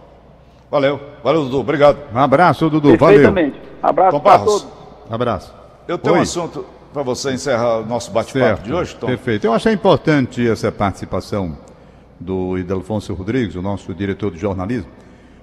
Valeu, 0.72 1.02
valeu, 1.22 1.44
Dudu. 1.44 1.60
Obrigado. 1.60 1.98
Um 2.16 2.20
abraço, 2.20 2.70
Dudu. 2.70 2.96
Valeu. 2.96 3.30
Abraço 3.84 4.20
para 4.22 4.40
todos. 4.40 4.68
Abraço. 5.10 5.56
Eu 5.86 5.98
tenho 5.98 6.14
Oi. 6.14 6.20
um 6.20 6.24
assunto 6.24 6.79
para 6.94 7.04
você 7.04 7.32
encerrar 7.32 7.80
o 7.80 7.86
nosso 7.86 8.12
bate-papo 8.12 8.64
de 8.64 8.74
hoje, 8.74 8.96
Tom. 8.96 9.08
Perfeito. 9.08 9.46
Eu 9.46 9.54
achei 9.54 9.74
importante 9.74 10.48
essa 10.48 10.72
participação 10.72 11.58
do 12.20 12.58
Idelfonso 12.58 13.14
Rodrigues, 13.14 13.56
o 13.56 13.62
nosso 13.62 13.94
diretor 13.94 14.32
de 14.32 14.40
jornalismo, 14.40 14.90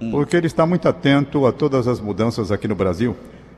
hum. 0.00 0.10
porque 0.10 0.36
ele 0.36 0.46
está 0.46 0.66
muito 0.66 0.88
atento 0.88 1.46
a 1.46 1.52
todas 1.52 1.88
as 1.88 2.00
mudanças 2.00 2.50
aqui 2.50 2.68
no 2.68 2.74
Brasil 2.74 3.16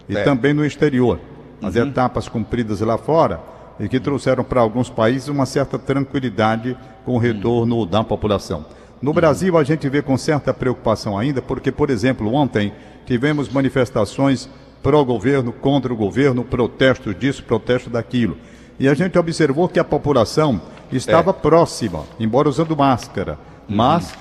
e 0.09 0.17
é. 0.17 0.23
também 0.23 0.53
no 0.53 0.65
exterior. 0.65 1.19
As 1.63 1.75
uhum. 1.75 1.89
etapas 1.89 2.29
cumpridas 2.29 2.81
lá 2.81 2.97
fora 2.97 3.41
e 3.81 3.89
que 3.89 3.99
trouxeram 3.99 4.45
para 4.45 4.61
alguns 4.61 4.89
países 4.89 5.29
uma 5.29 5.47
certa 5.47 5.79
tranquilidade 5.79 6.77
com 7.05 7.15
o 7.15 7.19
retorno 7.19 7.83
hum. 7.83 7.87
da 7.87 8.05
população. 8.05 8.65
No 9.01 9.13
Brasil, 9.13 9.57
a 9.57 9.63
gente 9.63 9.89
vê 9.89 10.03
com 10.03 10.17
certa 10.17 10.53
preocupação 10.53 11.17
ainda, 11.17 11.41
porque, 11.41 11.71
por 11.71 11.89
exemplo, 11.89 12.33
ontem 12.35 12.73
tivemos 13.07 13.49
manifestações 13.49 14.49
pró-governo, 14.89 15.53
contra 15.53 15.93
o 15.93 15.97
governo, 15.97 16.43
protesto 16.43 17.13
disso, 17.13 17.45
protesto 17.45 17.91
daquilo. 17.91 18.39
E 18.81 18.89
a 18.89 18.95
gente 18.95 19.19
observou 19.19 19.69
que 19.69 19.79
a 19.79 19.85
população 19.85 20.59
estava 20.91 21.29
é. 21.29 21.35
próxima, 21.35 22.05
embora 22.19 22.49
usando 22.49 22.75
máscara, 22.75 23.39
uhum. 23.69 23.77
mas 23.77 24.15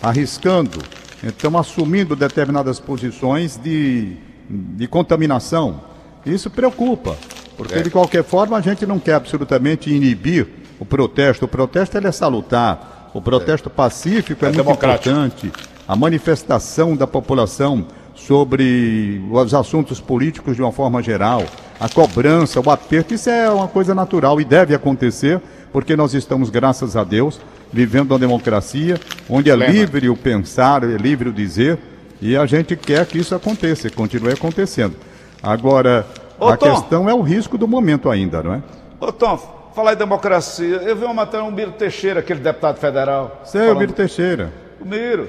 arriscando, 0.00 0.78
então 1.20 1.58
assumindo 1.58 2.14
determinadas 2.14 2.78
posições 2.78 3.56
de, 3.56 4.16
de 4.48 4.86
contaminação. 4.86 5.80
Isso 6.24 6.48
preocupa, 6.48 7.16
porque 7.56 7.74
é. 7.74 7.82
de 7.82 7.90
qualquer 7.90 8.22
forma 8.22 8.56
a 8.56 8.60
gente 8.60 8.86
não 8.86 9.00
quer 9.00 9.14
absolutamente 9.14 9.92
inibir 9.92 10.46
o 10.78 10.84
protesto. 10.84 11.46
O 11.46 11.48
protesto 11.48 11.98
ele 11.98 12.06
é 12.06 12.12
salutar, 12.12 13.10
o 13.12 13.20
protesto 13.20 13.68
é. 13.68 13.72
pacífico 13.72 14.44
é, 14.44 14.48
é 14.48 14.52
muito 14.52 14.70
importante. 14.70 15.50
A 15.88 15.96
manifestação 15.96 16.94
da 16.94 17.04
população 17.04 17.84
sobre 18.14 19.22
os 19.30 19.52
assuntos 19.52 20.00
políticos 20.00 20.56
de 20.56 20.62
uma 20.62 20.72
forma 20.72 21.02
geral, 21.02 21.42
a 21.78 21.88
cobrança, 21.88 22.60
o 22.60 22.70
aperto, 22.70 23.14
isso 23.14 23.28
é 23.28 23.50
uma 23.50 23.68
coisa 23.68 23.94
natural 23.94 24.40
e 24.40 24.44
deve 24.44 24.74
acontecer, 24.74 25.40
porque 25.72 25.96
nós 25.96 26.14
estamos, 26.14 26.48
graças 26.48 26.96
a 26.96 27.02
Deus, 27.02 27.40
vivendo 27.72 28.12
uma 28.12 28.18
democracia 28.18 28.98
onde 29.28 29.50
é 29.50 29.56
livre 29.56 30.08
o 30.08 30.16
pensar, 30.16 30.84
é 30.84 30.96
livre 30.96 31.28
o 31.28 31.32
dizer, 31.32 31.78
e 32.22 32.36
a 32.36 32.46
gente 32.46 32.76
quer 32.76 33.04
que 33.06 33.18
isso 33.18 33.34
aconteça, 33.34 33.90
continue 33.90 34.32
acontecendo. 34.32 34.94
Agora, 35.42 36.06
Ô, 36.38 36.48
a 36.48 36.56
Tom, 36.56 36.70
questão 36.70 37.08
é 37.08 37.14
o 37.14 37.20
risco 37.20 37.58
do 37.58 37.66
momento 37.66 38.08
ainda, 38.08 38.42
não 38.42 38.54
é? 38.54 38.62
Ô 39.00 39.12
Tom, 39.12 39.36
falar 39.74 39.94
em 39.94 39.96
democracia, 39.96 40.76
eu 40.76 40.96
vi 40.96 41.04
uma 41.04 41.12
matéria, 41.12 41.44
um 41.44 41.50
Miro 41.50 41.72
Teixeira, 41.72 42.20
aquele 42.20 42.40
deputado 42.40 42.78
federal. 42.78 43.42
Sei, 43.44 43.60
falando... 43.60 43.76
o 43.76 43.80
Miro 43.80 43.92
Teixeira. 43.92 44.52
O 44.80 44.84
Miro. 44.86 45.28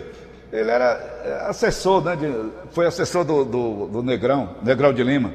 Ele 0.56 0.72
era 0.72 1.22
é, 1.26 1.50
assessor, 1.50 2.02
né, 2.04 2.15
de, 2.15 2.32
foi 2.72 2.86
assessor 2.86 3.26
do, 3.26 3.44
do, 3.44 3.88
do, 3.88 4.04
Negrão, 4.04 4.52
Negrão 4.63 4.94
de 4.94 5.04
Lima. 5.04 5.34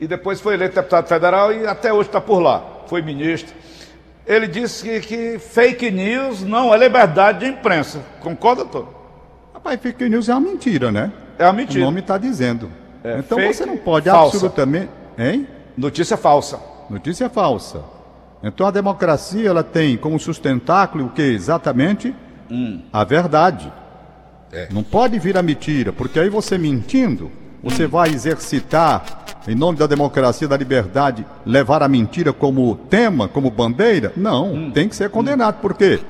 E 0.00 0.06
depois 0.06 0.40
foi 0.40 0.54
eleito 0.54 0.76
deputado 0.76 1.08
federal 1.08 1.52
e 1.52 1.66
até 1.66 1.92
hoje 1.92 2.08
está 2.08 2.20
por 2.20 2.38
lá. 2.38 2.64
Foi 2.86 3.02
ministro. 3.02 3.54
Ele 4.24 4.46
disse 4.46 4.84
que, 4.84 5.00
que, 5.00 5.38
fake 5.38 5.90
news 5.90 6.42
não 6.42 6.72
é 6.72 6.78
liberdade 6.78 7.40
de 7.40 7.46
imprensa. 7.46 8.00
Concorda, 8.20 8.62
doutor? 8.62 8.94
Rapaz, 9.52 9.80
fake 9.80 10.08
news 10.08 10.28
é 10.28 10.34
uma 10.34 10.40
mentira, 10.40 10.92
né? 10.92 11.12
É 11.38 11.44
uma 11.44 11.52
mentira. 11.52 11.82
O 11.82 11.86
nome 11.86 12.00
está 12.00 12.16
dizendo. 12.16 12.70
É 13.02 13.18
então 13.18 13.38
você 13.38 13.66
não 13.66 13.76
pode 13.76 14.08
falsa. 14.08 14.36
absolutamente. 14.36 14.90
Hein? 15.18 15.48
Notícia 15.76 16.16
falsa. 16.16 16.60
Notícia 16.88 17.28
falsa. 17.28 17.82
Então 18.42 18.66
a 18.66 18.70
democracia 18.70 19.48
ela 19.48 19.64
tem 19.64 19.96
como 19.96 20.18
sustentáculo 20.18 21.06
o 21.06 21.10
que 21.10 21.22
exatamente? 21.22 22.14
Hum. 22.50 22.82
A 22.92 23.02
verdade. 23.02 23.72
É. 24.52 24.68
Não 24.70 24.82
pode 24.82 25.18
vir 25.18 25.36
a 25.36 25.42
mentira, 25.42 25.92
porque 25.92 26.20
aí 26.20 26.28
você 26.28 26.58
mentindo, 26.58 27.30
você 27.62 27.86
vai 27.86 28.10
exercitar, 28.10 29.24
em 29.48 29.54
nome 29.54 29.78
da 29.78 29.86
democracia, 29.86 30.46
da 30.46 30.56
liberdade, 30.56 31.24
levar 31.46 31.82
a 31.82 31.88
mentira 31.88 32.32
como 32.32 32.76
tema, 32.90 33.28
como 33.28 33.50
bandeira? 33.50 34.12
Não, 34.14 34.52
hum. 34.52 34.70
tem 34.70 34.88
que 34.88 34.94
ser 34.94 35.08
condenado. 35.08 35.60
Por 35.60 35.74
quê? 35.74 36.00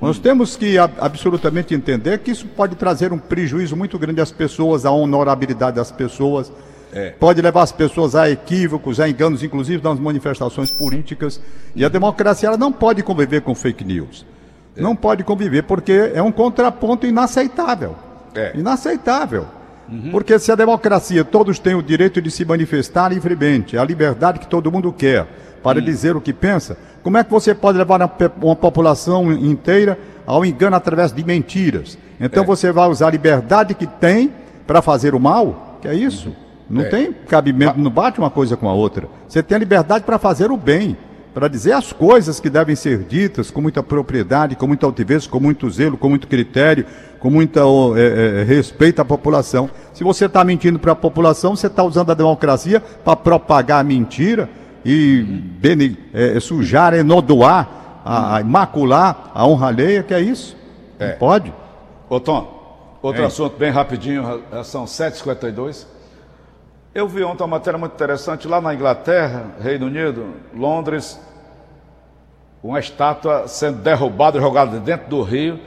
Nós 0.00 0.18
temos 0.18 0.56
que 0.56 0.76
absolutamente 0.78 1.74
entender 1.74 2.18
que 2.18 2.32
isso 2.32 2.46
pode 2.48 2.74
trazer 2.74 3.12
um 3.12 3.18
prejuízo 3.18 3.76
muito 3.76 3.96
grande 4.00 4.20
às 4.20 4.32
pessoas, 4.32 4.84
à 4.84 4.90
honorabilidade 4.90 5.76
das 5.76 5.92
pessoas. 5.92 6.52
É. 6.92 7.10
Pode 7.10 7.40
levar 7.40 7.62
as 7.62 7.70
pessoas 7.70 8.16
a 8.16 8.28
equívocos, 8.28 8.98
a 8.98 9.08
enganos, 9.08 9.44
inclusive 9.44 9.82
nas 9.82 10.00
manifestações 10.00 10.72
políticas. 10.72 11.40
E 11.76 11.84
a 11.84 11.88
democracia 11.88 12.48
ela 12.48 12.56
não 12.56 12.72
pode 12.72 13.02
conviver 13.04 13.42
com 13.42 13.54
fake 13.54 13.84
news. 13.84 14.26
Não 14.76 14.96
pode 14.96 15.22
conviver 15.24 15.62
porque 15.62 16.12
é 16.14 16.22
um 16.22 16.32
contraponto 16.32 17.06
inaceitável. 17.06 17.94
É. 18.34 18.52
Inaceitável. 18.56 19.46
Porque 20.10 20.38
se 20.38 20.50
a 20.50 20.54
democracia, 20.54 21.22
todos 21.22 21.58
têm 21.58 21.74
o 21.74 21.82
direito 21.82 22.22
de 22.22 22.30
se 22.30 22.46
manifestar 22.46 23.10
livremente, 23.10 23.76
a 23.76 23.84
liberdade 23.84 24.38
que 24.38 24.46
todo 24.46 24.72
mundo 24.72 24.90
quer 24.90 25.26
para 25.62 25.82
dizer 25.82 26.16
o 26.16 26.20
que 26.20 26.32
pensa, 26.32 26.78
como 27.02 27.18
é 27.18 27.24
que 27.24 27.30
você 27.30 27.54
pode 27.54 27.76
levar 27.76 28.00
uma, 28.00 28.10
uma 28.40 28.56
população 28.56 29.30
inteira 29.30 29.98
ao 30.26 30.46
engano 30.46 30.76
através 30.76 31.12
de 31.12 31.22
mentiras? 31.22 31.98
Então 32.18 32.42
É. 32.42 32.46
você 32.46 32.72
vai 32.72 32.88
usar 32.88 33.08
a 33.08 33.10
liberdade 33.10 33.74
que 33.74 33.86
tem 33.86 34.32
para 34.66 34.80
fazer 34.80 35.14
o 35.14 35.20
mal? 35.20 35.78
Que 35.82 35.88
é 35.88 35.94
isso? 35.94 36.34
Não 36.70 36.82
É. 36.82 36.88
tem 36.88 37.12
cabimento, 37.12 37.78
não 37.78 37.90
bate 37.90 38.18
uma 38.18 38.30
coisa 38.30 38.56
com 38.56 38.68
a 38.70 38.72
outra. 38.72 39.06
Você 39.28 39.42
tem 39.42 39.56
a 39.56 39.58
liberdade 39.58 40.04
para 40.06 40.18
fazer 40.18 40.50
o 40.50 40.56
bem, 40.56 40.96
para 41.34 41.48
dizer 41.48 41.72
as 41.72 41.92
coisas 41.92 42.38
que 42.38 42.50
devem 42.50 42.76
ser 42.76 43.04
ditas 43.04 43.50
com 43.50 43.60
muita 43.60 43.82
propriedade, 43.82 44.56
com 44.56 44.66
muita 44.66 44.86
altivez, 44.86 45.26
com 45.26 45.40
muito 45.40 45.70
zelo, 45.70 45.96
com 45.96 46.08
muito 46.08 46.28
critério, 46.28 46.84
com 47.18 47.30
muito 47.30 47.60
respeito 48.46 49.00
à 49.00 49.04
população. 49.04 49.70
Se 49.94 50.04
você 50.04 50.26
está 50.26 50.44
mentindo 50.44 50.78
para 50.78 50.92
a 50.92 50.96
população, 50.96 51.56
você 51.56 51.68
está 51.68 51.82
usando 51.82 52.10
a 52.10 52.14
democracia 52.14 52.80
para 52.80 53.16
propagar 53.16 53.80
a 53.80 53.84
mentira 53.84 54.48
e 54.84 55.22
bene, 55.22 55.96
eh, 56.12 56.38
sujar, 56.40 56.92
enodoar, 56.94 58.00
a, 58.04 58.38
a 58.38 58.44
macular 58.44 59.30
a 59.34 59.46
honra 59.46 59.68
alheia, 59.68 60.02
que 60.02 60.12
é 60.12 60.20
isso? 60.20 60.56
É. 60.98 61.10
Não 61.10 61.18
pode? 61.18 61.52
Ô 62.08 62.18
Tom, 62.20 62.98
outro 63.00 63.24
assunto 63.24 63.56
bem 63.56 63.70
rapidinho, 63.70 64.42
são 64.64 64.84
7h52. 64.84 65.86
Eu 66.94 67.08
vi 67.08 67.24
ontem 67.24 67.42
uma 67.42 67.48
matéria 67.56 67.78
muito 67.78 67.92
interessante 67.94 68.46
lá 68.46 68.60
na 68.60 68.74
Inglaterra, 68.74 69.46
Reino 69.60 69.86
Unido, 69.86 70.34
Londres, 70.54 71.18
uma 72.62 72.78
estátua 72.78 73.48
sendo 73.48 73.78
derrubada, 73.78 74.38
jogada 74.40 74.78
dentro 74.78 75.08
do 75.08 75.22
rio. 75.22 75.58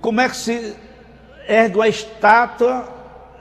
Como 0.00 0.20
é 0.20 0.28
que 0.28 0.36
se 0.36 0.74
ergue 1.46 1.76
uma 1.76 1.86
estátua 1.88 2.88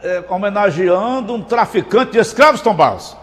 eh, 0.04 0.24
homenageando 0.30 1.34
um 1.34 1.42
traficante 1.42 2.12
de 2.12 2.20
escravos, 2.20 2.60
Tom 2.62 2.76
Barros? 2.76 3.16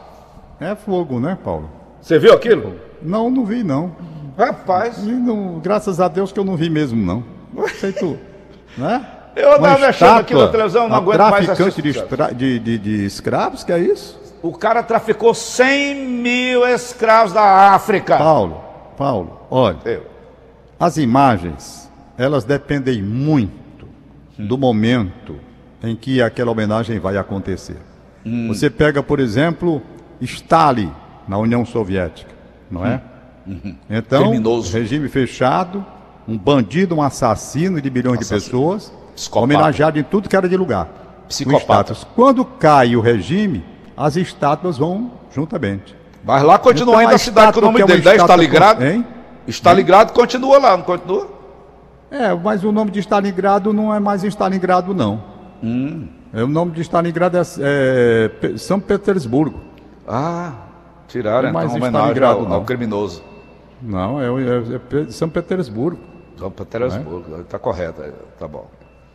É 0.59 0.75
fogo, 0.75 1.21
né, 1.21 1.37
Paulo? 1.45 1.71
Você 2.01 2.19
viu 2.19 2.33
aquilo? 2.33 2.81
Não, 3.03 3.31
não 3.31 3.45
vi, 3.45 3.63
não. 3.63 3.95
Rapaz, 4.39 5.05
não- 5.07 5.59
graças 5.61 6.01
a 6.01 6.09
Deus 6.09 6.33
que 6.33 6.41
eu 6.41 6.45
não 6.45 6.57
vi 6.57 6.71
mesmo, 6.71 7.05
não. 7.05 7.23
Não 7.53 7.69
sei 7.69 7.93
tu, 7.93 8.19
né? 8.79 9.07
Eu 9.37 9.59
Uma 9.59 9.79
mexendo 9.79 10.19
aqui 10.19 10.35
na 10.35 10.49
televisão, 10.49 10.89
não 10.89 10.97
aguento 10.97 11.19
mais 11.21 11.45
traficante 11.47 11.83
de, 11.83 11.89
assistir. 11.91 12.03
estra- 12.05 12.35
de, 12.35 12.59
de, 12.59 12.79
de 12.79 13.05
escravos, 13.05 13.63
que 13.63 13.71
é 13.73 13.79
isso? 13.79 14.19
o 14.43 14.53
cara 14.53 14.83
traficou 14.83 15.35
100 15.35 15.95
mil 16.07 16.67
escravos 16.69 17.33
da 17.33 17.73
África. 17.75 18.17
Paulo, 18.17 18.61
Paulo, 18.97 19.41
olha, 19.51 19.77
Eu. 19.85 20.07
as 20.79 20.97
imagens, 20.99 21.91
elas 22.17 22.45
dependem 22.45 23.03
muito 23.03 23.89
do 24.39 24.57
momento 24.57 25.37
em 25.83 25.97
que 25.97 26.23
aquela 26.23 26.51
homenagem 26.53 26.99
vai 27.01 27.17
acontecer. 27.17 27.77
Você 28.49 28.71
pega, 28.71 29.03
por 29.03 29.19
exemplo, 29.21 29.83
Stalin 30.21 30.93
na 31.29 31.39
União 31.39 31.65
Soviética, 31.67 32.31
não 32.71 32.85
é? 32.87 33.01
Então, 33.91 34.23
Criminoso. 34.31 34.73
regime 34.77 35.09
fechado, 35.09 35.85
um 36.27 36.37
bandido, 36.39 36.95
um 36.97 37.03
assassino 37.03 37.81
de 37.81 37.91
milhões 37.91 38.19
de 38.19 38.25
Assassino. 38.25 38.41
pessoas, 38.61 38.93
Psicopata. 39.17 39.45
homenageado 39.45 39.99
em 39.99 40.03
tudo 40.05 40.29
que 40.29 40.37
era 40.37 40.49
de 40.49 40.57
lugar. 40.57 40.85
Com 40.87 41.29
Psicopata. 41.29 41.93
estátuas. 41.93 42.07
Quando 42.15 42.45
cai 42.45 42.95
o 42.95 43.01
regime, 43.01 43.65
as 43.97 44.15
estátuas 44.17 44.79
vão 44.79 45.11
juntamente. 45.33 45.97
Mas 46.25 46.43
lá 46.43 46.59
continua 46.59 46.95
Então, 46.95 47.01
ainda 47.01 47.15
a 47.15 47.19
cidade 47.19 47.53
com 47.53 47.59
o 47.59 47.63
nome 47.63 47.81
é 47.81 47.87
dele, 47.87 48.03
né? 48.03 48.11
estátua 48.13 48.35
Stalingrado. 48.37 48.85
Hein? 48.85 49.07
Stalingrado 49.49 50.13
continua 50.13 50.59
lá, 50.59 50.77
não 50.77 50.85
continua? 50.85 51.29
É, 52.11 52.33
mas 52.35 52.63
o 52.63 52.71
nome 52.71 52.91
de 52.91 53.01
Stalingrado 53.01 53.73
não 53.73 53.93
é 53.95 53.99
mais 53.99 54.23
Stalingrado, 54.23 54.95
não. 54.95 55.23
Hum. 55.63 56.09
É, 56.33 56.43
o 56.43 56.47
nome 56.49 56.73
de 56.73 56.81
Stalingrado 56.83 57.37
é, 57.39 57.41
é 57.41 58.59
São 58.59 58.79
Petersburgo. 58.79 59.61
Ah, 60.07 60.53
tiraram 61.09 61.49
Não 61.49 61.55
mais 61.55 61.67
então 61.71 61.79
homenagem 61.83 62.13
Stalingrado, 62.13 62.47
ao, 62.47 62.61
ao 62.61 62.65
criminoso. 62.65 63.23
Não, 63.81 64.21
é, 64.21 64.27
é- 64.27 65.01
é 65.07 65.11
São 65.11 65.29
Petersburgo. 65.29 65.99
São 66.39 66.51
Petersburgo, 66.51 67.41
está 67.41 67.59
correto, 67.59 68.03
é, 68.03 68.11
tá 68.39 68.47
bom. 68.47 68.67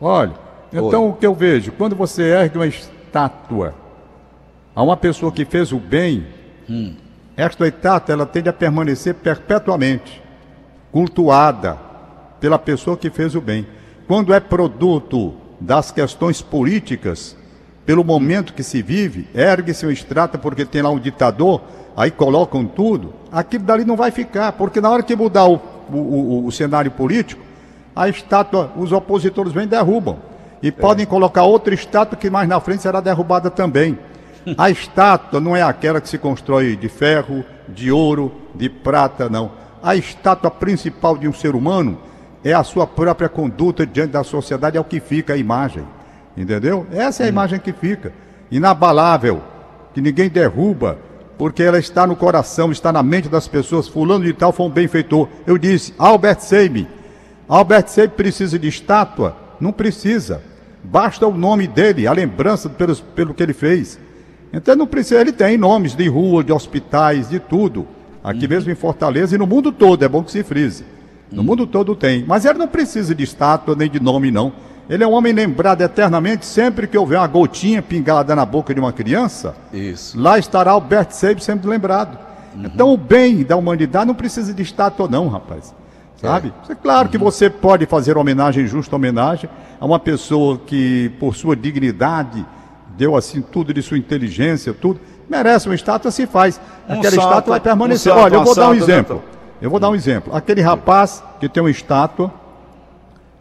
Olha, 0.04 0.32
então 0.72 1.08
o 1.08 1.12
que 1.12 1.24
eu 1.24 1.32
vejo, 1.32 1.70
quando 1.72 1.94
você 1.94 2.22
ergue 2.24 2.58
uma 2.58 2.66
estátua 2.66 3.72
a 4.74 4.82
uma 4.82 4.96
pessoa 4.96 5.30
que 5.30 5.44
fez 5.44 5.70
o 5.70 5.78
bem, 5.78 6.26
Hum. 6.68 6.94
esta 7.36 7.68
estátua 7.68 8.12
ela 8.12 8.26
tende 8.26 8.48
a 8.48 8.52
permanecer 8.52 9.14
perpetuamente 9.14 10.20
cultuada 10.90 11.78
pela 12.40 12.58
pessoa 12.58 12.96
que 12.96 13.10
fez 13.10 13.34
o 13.36 13.40
bem. 13.40 13.64
Quando 14.08 14.34
é 14.34 14.40
produto 14.40 15.34
das 15.60 15.92
questões 15.92 16.42
políticas, 16.42 17.36
pelo 17.86 18.02
momento 18.02 18.54
que 18.54 18.62
se 18.64 18.82
vive, 18.82 19.28
ergue-se 19.34 19.86
uma 19.86 19.92
estátua 19.92 20.40
porque 20.40 20.64
tem 20.64 20.82
lá 20.82 20.90
um 20.90 20.98
ditador, 20.98 21.60
aí 21.96 22.10
colocam 22.10 22.64
tudo, 22.66 23.12
aquilo 23.30 23.62
dali 23.64 23.84
não 23.84 23.96
vai 23.96 24.10
ficar, 24.10 24.50
porque 24.52 24.80
na 24.80 24.90
hora 24.90 25.02
que 25.04 25.14
mudar 25.14 25.46
o, 25.46 25.60
o- 25.92 25.96
o- 25.96 26.46
o 26.46 26.50
cenário 26.52 26.90
político, 26.90 27.40
a 27.94 28.08
estátua, 28.08 28.72
os 28.76 28.92
opositores 28.92 29.52
vêm 29.52 29.64
e 29.64 29.68
derrubam. 29.68 30.18
E 30.62 30.70
podem 30.70 31.04
colocar 31.04 31.42
outra 31.42 31.74
estátua 31.74 32.16
que 32.16 32.30
mais 32.30 32.48
na 32.48 32.60
frente 32.60 32.82
será 32.82 33.00
derrubada 33.00 33.50
também. 33.50 33.98
A 34.56 34.70
estátua 34.70 35.40
não 35.40 35.54
é 35.54 35.62
aquela 35.62 36.00
que 36.00 36.08
se 36.08 36.18
constrói 36.18 36.76
de 36.76 36.88
ferro, 36.88 37.44
de 37.68 37.92
ouro, 37.92 38.32
de 38.54 38.68
prata, 38.68 39.28
não. 39.28 39.52
A 39.82 39.96
estátua 39.96 40.50
principal 40.50 41.16
de 41.16 41.28
um 41.28 41.32
ser 41.32 41.54
humano 41.54 41.98
é 42.44 42.52
a 42.52 42.64
sua 42.64 42.86
própria 42.86 43.28
conduta 43.28 43.86
diante 43.86 44.12
da 44.12 44.24
sociedade, 44.24 44.76
é 44.76 44.80
o 44.80 44.84
que 44.84 45.00
fica 45.00 45.34
a 45.34 45.36
imagem. 45.36 45.84
Entendeu? 46.36 46.86
Essa 46.92 47.24
é 47.24 47.26
a 47.26 47.28
imagem 47.28 47.60
que 47.60 47.72
fica. 47.72 48.12
Inabalável, 48.50 49.42
que 49.92 50.00
ninguém 50.00 50.28
derruba, 50.28 50.98
porque 51.36 51.62
ela 51.62 51.78
está 51.78 52.06
no 52.06 52.16
coração, 52.16 52.70
está 52.70 52.92
na 52.92 53.02
mente 53.02 53.28
das 53.28 53.48
pessoas. 53.48 53.88
Fulano 53.88 54.24
de 54.24 54.32
tal 54.32 54.52
foi 54.52 54.66
um 54.66 54.70
benfeitor. 54.70 55.28
Eu 55.46 55.58
disse, 55.58 55.94
Albert 55.98 56.40
Seime. 56.40 56.86
Albert 57.48 57.88
Seime 57.88 58.12
precisa 58.12 58.58
de 58.58 58.68
estátua? 58.68 59.36
Não 59.60 59.72
precisa. 59.72 60.42
Basta 60.82 61.26
o 61.26 61.36
nome 61.36 61.66
dele, 61.66 62.06
a 62.06 62.12
lembrança 62.12 62.68
pelos, 62.68 63.00
pelo 63.00 63.34
que 63.34 63.42
ele 63.42 63.52
fez. 63.52 63.98
Então 64.52 64.76
não 64.76 64.86
precisa, 64.86 65.20
ele 65.20 65.32
tem 65.32 65.56
nomes 65.56 65.94
de 65.94 66.08
rua, 66.08 66.42
de 66.44 66.52
hospitais, 66.52 67.28
de 67.28 67.38
tudo. 67.38 67.86
Aqui 68.22 68.46
mesmo 68.46 68.70
em 68.70 68.74
Fortaleza 68.74 69.34
e 69.34 69.38
no 69.38 69.46
mundo 69.46 69.72
todo, 69.72 70.04
é 70.04 70.08
bom 70.08 70.22
que 70.22 70.30
se 70.30 70.42
frise. 70.42 70.84
No 71.30 71.42
mundo 71.42 71.66
todo 71.66 71.96
tem. 71.96 72.24
Mas 72.26 72.44
ele 72.44 72.58
não 72.58 72.68
precisa 72.68 73.14
de 73.14 73.24
estátua 73.24 73.74
nem 73.74 73.90
de 73.90 73.98
nome, 73.98 74.30
não. 74.30 74.52
Ele 74.88 75.02
é 75.02 75.06
um 75.06 75.12
homem 75.12 75.32
lembrado 75.32 75.80
eternamente, 75.80 76.44
sempre 76.44 76.86
que 76.86 76.98
houver 76.98 77.18
uma 77.18 77.26
gotinha 77.26 77.80
pingada 77.80 78.36
na 78.36 78.44
boca 78.44 78.74
de 78.74 78.80
uma 78.80 78.92
criança, 78.92 79.54
Isso. 79.72 80.20
lá 80.20 80.38
estará 80.38 80.72
Albert 80.72 81.12
Seib 81.12 81.40
sendo 81.40 81.68
lembrado. 81.68 82.18
Então 82.54 82.92
o 82.92 82.96
bem 82.96 83.42
da 83.42 83.56
humanidade 83.56 84.06
não 84.06 84.14
precisa 84.14 84.52
de 84.52 84.62
estátua 84.62 85.08
não, 85.08 85.28
rapaz. 85.28 85.74
Sabe? 86.22 86.52
É 86.68 86.74
claro 86.74 87.08
que 87.08 87.18
você 87.18 87.50
pode 87.50 87.84
fazer 87.86 88.16
homenagem, 88.16 88.66
justa 88.66 88.94
homenagem, 88.96 89.50
a 89.80 89.84
uma 89.84 89.98
pessoa 89.98 90.56
que, 90.58 91.10
por 91.18 91.34
sua 91.34 91.56
dignidade, 91.56 92.46
deu 92.96 93.16
assim 93.16 93.42
tudo 93.42 93.74
de 93.74 93.82
sua 93.82 93.98
inteligência, 93.98 94.72
tudo, 94.72 95.00
merece 95.28 95.68
uma 95.68 95.74
estátua, 95.74 96.10
se 96.12 96.26
faz. 96.26 96.60
Um 96.88 96.94
Aquela 96.94 97.10
santo, 97.10 97.22
estátua 97.24 97.50
vai 97.52 97.60
permanecer. 97.60 98.12
um 98.12 98.14
santo, 98.16 98.24
Olha, 98.24 98.34
eu 98.36 98.44
vou 98.44 98.54
dar 98.54 98.68
um 98.68 98.72
né, 98.72 98.76
exemplo. 98.78 99.16
Tom? 99.16 99.22
Eu 99.60 99.70
vou 99.70 99.80
dar 99.80 99.90
um 99.90 99.94
exemplo. 99.94 100.34
Aquele 100.34 100.60
rapaz 100.60 101.22
que 101.40 101.48
tem 101.48 101.62
uma 101.62 101.70
estátua, 101.70 102.32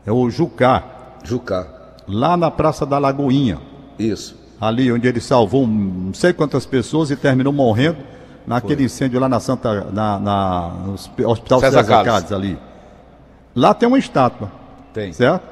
é 0.05 0.11
o 0.11 0.29
Jucá, 0.29 0.83
Jucá. 1.23 1.67
lá 2.07 2.35
na 2.35 2.49
Praça 2.49 2.85
da 2.85 2.97
Lagoinha 2.97 3.59
Isso. 3.99 4.35
ali 4.59 4.91
onde 4.91 5.07
ele 5.07 5.21
salvou 5.21 5.67
não 5.67 6.13
sei 6.15 6.33
quantas 6.33 6.65
pessoas 6.65 7.11
e 7.11 7.15
terminou 7.15 7.53
morrendo 7.53 7.97
naquele 8.47 8.83
incêndio 8.85 9.19
lá 9.19 9.29
na 9.29 9.39
Santa 9.39 9.85
na, 9.93 10.19
na- 10.19 10.69
no 10.85 10.93
hosp- 10.93 11.21
Hospital 11.23 11.59
César 11.59 11.77
César, 11.83 11.89
Carlos. 12.03 12.11
Carlos 12.13 12.31
ali. 12.33 12.59
Lá 13.55 13.73
tem 13.73 13.87
uma 13.87 13.99
estátua, 13.99 14.51
Tem. 14.93 15.11
certo? 15.13 15.43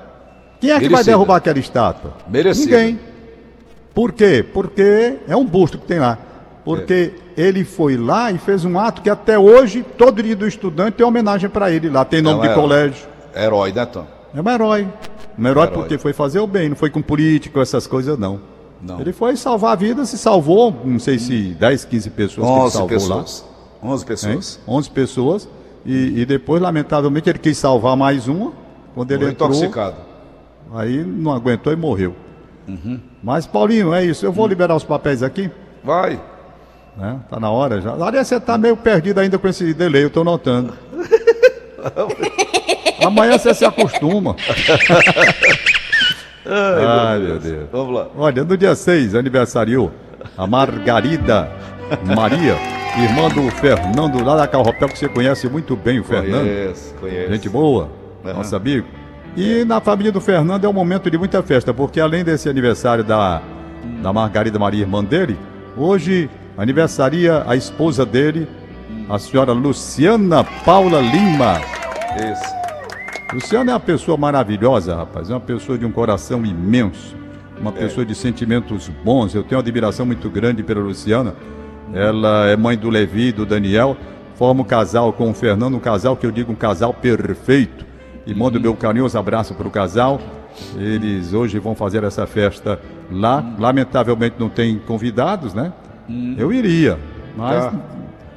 Quem 0.59 0.71
é 0.71 0.73
que 0.75 0.81
vai 0.81 0.89
Merecida. 0.89 1.11
derrubar 1.11 1.35
aquela 1.37 1.59
estátua? 1.59 2.13
Merecida. 2.27 2.77
Ninguém. 2.77 2.99
Por 3.93 4.11
quê? 4.11 4.45
Porque 4.53 5.17
é 5.27 5.35
um 5.35 5.45
busto 5.45 5.77
que 5.77 5.85
tem 5.85 5.99
lá. 5.99 6.17
Porque 6.63 7.13
É. 7.37 7.41
ele 7.41 7.63
foi 7.63 7.97
lá 7.97 8.31
e 8.31 8.37
fez 8.37 8.63
um 8.65 8.77
ato 8.77 9.01
que 9.01 9.09
até 9.09 9.37
hoje, 9.39 9.83
todo 9.97 10.21
dia 10.21 10.35
do 10.35 10.47
estudante 10.47 10.95
tem 10.95 11.05
homenagem 11.05 11.49
para 11.49 11.71
ele 11.71 11.89
lá. 11.89 12.03
Tem 12.05 12.21
nome 12.21 12.35
Não 12.37 12.41
de 12.43 12.49
é- 12.49 12.53
colégio. 12.53 13.07
Herói, 13.35 13.71
né, 13.71 13.85
Tom? 13.85 14.05
É 14.33 14.41
um 14.41 14.49
herói. 14.49 14.87
Um 15.37 15.47
herói, 15.47 15.63
Herói. 15.67 15.73
porque 15.73 15.97
foi 15.97 16.11
fazer 16.13 16.39
o 16.39 16.47
bem, 16.47 16.69
não 16.69 16.75
foi 16.75 16.89
com 16.89 17.01
político, 17.01 17.59
essas 17.61 17.87
coisas, 17.87 18.17
não. 18.19 18.41
Não. 18.81 18.99
Ele 19.01 19.11
foi 19.11 19.35
salvar 19.35 19.73
a 19.73 19.75
vida, 19.75 20.05
se 20.05 20.17
salvou, 20.17 20.73
não 20.85 20.99
sei 20.99 21.17
se 21.19 21.55
10, 21.59 21.83
15 21.85 22.09
pessoas 22.09 22.45
que 22.47 22.53
ele 22.53 22.61
11 22.61 22.71
salvou 22.73 22.89
pessoas. 22.89 23.45
11 23.83 24.03
lá. 24.03 24.07
pessoas. 24.07 24.55
hein? 24.57 24.63
11 24.75 24.89
pessoas. 24.89 25.49
E, 25.85 26.21
e 26.21 26.25
depois, 26.25 26.61
lamentavelmente, 26.61 27.29
ele 27.29 27.39
quis 27.39 27.57
salvar 27.57 27.95
mais 27.95 28.27
uma. 28.27 28.51
Quando 28.93 29.11
ele 29.11 29.19
Morreu 29.19 29.31
entrou, 29.31 29.49
intoxicado. 29.49 29.95
aí 30.75 31.03
não 31.03 31.31
aguentou 31.31 31.71
e 31.71 31.75
morreu. 31.75 32.15
Mas, 33.23 33.47
Paulinho, 33.47 33.93
é 33.93 34.05
isso. 34.05 34.25
Eu 34.25 34.31
vou 34.31 34.45
liberar 34.45 34.75
os 34.75 34.83
papéis 34.83 35.23
aqui. 35.23 35.49
Vai. 35.83 36.21
Né? 36.95 37.19
Tá 37.29 37.39
na 37.39 37.49
hora 37.49 37.81
já. 37.81 37.93
Aliás, 37.93 38.27
você 38.27 38.39
tá 38.39 38.57
meio 38.57 38.77
perdido 38.77 39.19
ainda 39.19 39.39
com 39.39 39.47
esse 39.47 39.73
delay, 39.73 40.03
eu 40.03 40.09
tô 40.09 40.23
notando. 40.23 40.73
Amanhã 43.03 43.37
você 43.37 43.53
se 43.53 43.65
acostuma. 43.65 44.35
Ai, 46.45 46.45
Ai, 46.85 47.19
meu 47.19 47.39
Deus. 47.39 47.69
Vamos 47.71 47.95
lá. 47.95 48.07
Olha, 48.17 48.43
no 48.43 48.57
dia 48.57 48.75
6, 48.75 49.15
aniversariou 49.15 49.91
a 50.37 50.45
Margarida 50.45 51.49
Maria, 52.15 52.55
irmã 52.97 53.29
do 53.29 53.49
Fernando, 53.51 54.23
lá 54.23 54.35
da 54.35 54.47
Carropel, 54.47 54.89
que 54.89 54.97
você 54.97 55.07
conhece 55.07 55.47
muito 55.49 55.75
bem 55.75 55.99
o 55.99 56.03
Fernando. 56.03 56.47
Conheço. 56.99 57.31
Gente 57.31 57.49
boa, 57.49 57.89
Aham. 58.23 58.33
nosso 58.35 58.55
amigo. 58.55 58.85
E 59.37 59.63
na 59.63 59.79
família 59.79 60.11
do 60.11 60.19
Fernando 60.19 60.65
é 60.65 60.69
um 60.69 60.73
momento 60.73 61.09
de 61.09 61.17
muita 61.17 61.41
festa, 61.43 61.73
porque 61.73 61.99
além 61.99 62.23
desse 62.23 62.49
aniversário 62.49 63.03
da, 63.03 63.41
da 64.01 64.11
Margarida 64.11 64.57
Maria, 64.57 64.81
irmã 64.81 65.03
dele, 65.03 65.37
hoje 65.77 66.29
aniversaria 66.57 67.43
a 67.47 67.55
esposa 67.55 68.05
dele, 68.05 68.47
a 69.09 69.17
senhora 69.19 69.53
Luciana 69.53 70.43
Paula 70.43 70.99
Lima. 70.99 71.61
Isso. 72.31 72.59
Luciana 73.33 73.71
é 73.71 73.73
uma 73.75 73.79
pessoa 73.79 74.17
maravilhosa, 74.17 74.95
rapaz. 74.95 75.29
É 75.29 75.33
uma 75.33 75.39
pessoa 75.39 75.77
de 75.77 75.85
um 75.85 75.91
coração 75.91 76.43
imenso. 76.45 77.15
Uma 77.61 77.71
pessoa 77.71 78.05
de 78.05 78.15
sentimentos 78.15 78.89
bons. 79.03 79.35
Eu 79.35 79.43
tenho 79.43 79.57
uma 79.57 79.61
admiração 79.61 80.05
muito 80.05 80.29
grande 80.29 80.63
pela 80.63 80.79
Luciana. 80.79 81.35
Ela 81.93 82.47
é 82.47 82.55
mãe 82.55 82.77
do 82.77 82.89
Levi 82.89 83.27
e 83.27 83.31
do 83.31 83.45
Daniel. 83.45 83.95
Forma 84.35 84.61
um 84.61 84.65
casal 84.65 85.11
com 85.11 85.29
o 85.29 85.33
Fernando, 85.33 85.75
um 85.75 85.79
casal 85.79 86.15
que 86.15 86.25
eu 86.25 86.31
digo 86.31 86.51
um 86.51 86.55
casal 86.55 86.93
perfeito. 86.93 87.85
E 88.25 88.33
mando 88.33 88.59
meu 88.59 88.75
carinhoso 88.75 89.17
abraço 89.17 89.53
para 89.53 89.67
o 89.67 89.71
casal. 89.71 90.19
Eles 90.77 91.33
hoje 91.33 91.59
vão 91.59 91.75
fazer 91.75 92.03
essa 92.03 92.27
festa 92.27 92.79
lá. 93.11 93.43
Lamentavelmente 93.57 94.35
não 94.39 94.49
tem 94.49 94.77
convidados, 94.77 95.53
né? 95.53 95.73
Eu 96.37 96.51
iria. 96.53 96.97
Mas. 97.35 97.65
Tá. 97.65 97.73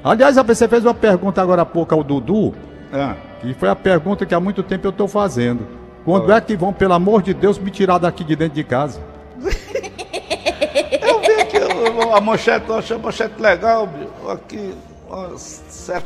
Aliás, 0.04 0.36
você 0.36 0.66
fez 0.66 0.84
uma 0.84 0.94
pergunta 0.94 1.40
agora 1.40 1.62
há 1.62 1.66
pouco 1.66 1.94
ao 1.94 2.02
Dudu. 2.02 2.52
Ah, 2.92 3.14
E 3.44 3.54
foi 3.54 3.68
a 3.68 3.76
pergunta 3.76 4.26
que 4.26 4.34
há 4.34 4.40
muito 4.40 4.62
tempo 4.62 4.86
eu 4.86 4.90
estou 4.90 5.08
fazendo. 5.08 5.66
Quando 6.04 6.32
é 6.32 6.40
que 6.40 6.56
vão, 6.56 6.72
pelo 6.72 6.94
amor 6.94 7.22
de 7.22 7.32
Deus, 7.32 7.58
me 7.58 7.70
tirar 7.70 7.98
daqui 7.98 8.24
de 8.24 8.34
dentro 8.34 8.54
de 8.54 8.64
casa? 8.64 9.00
eu 9.40 11.20
vi 11.20 11.40
aqui 11.40 11.58
ó, 11.58 11.81
a 12.14 12.20
manchete, 12.20 12.68
eu 12.68 12.76
achei 12.78 12.96
a 12.96 12.98
manchete 12.98 13.40
legal, 13.40 13.86
bicho. 13.86 14.30
Aqui, 14.30 14.74
ó, 15.10 15.28
set- 15.36 16.04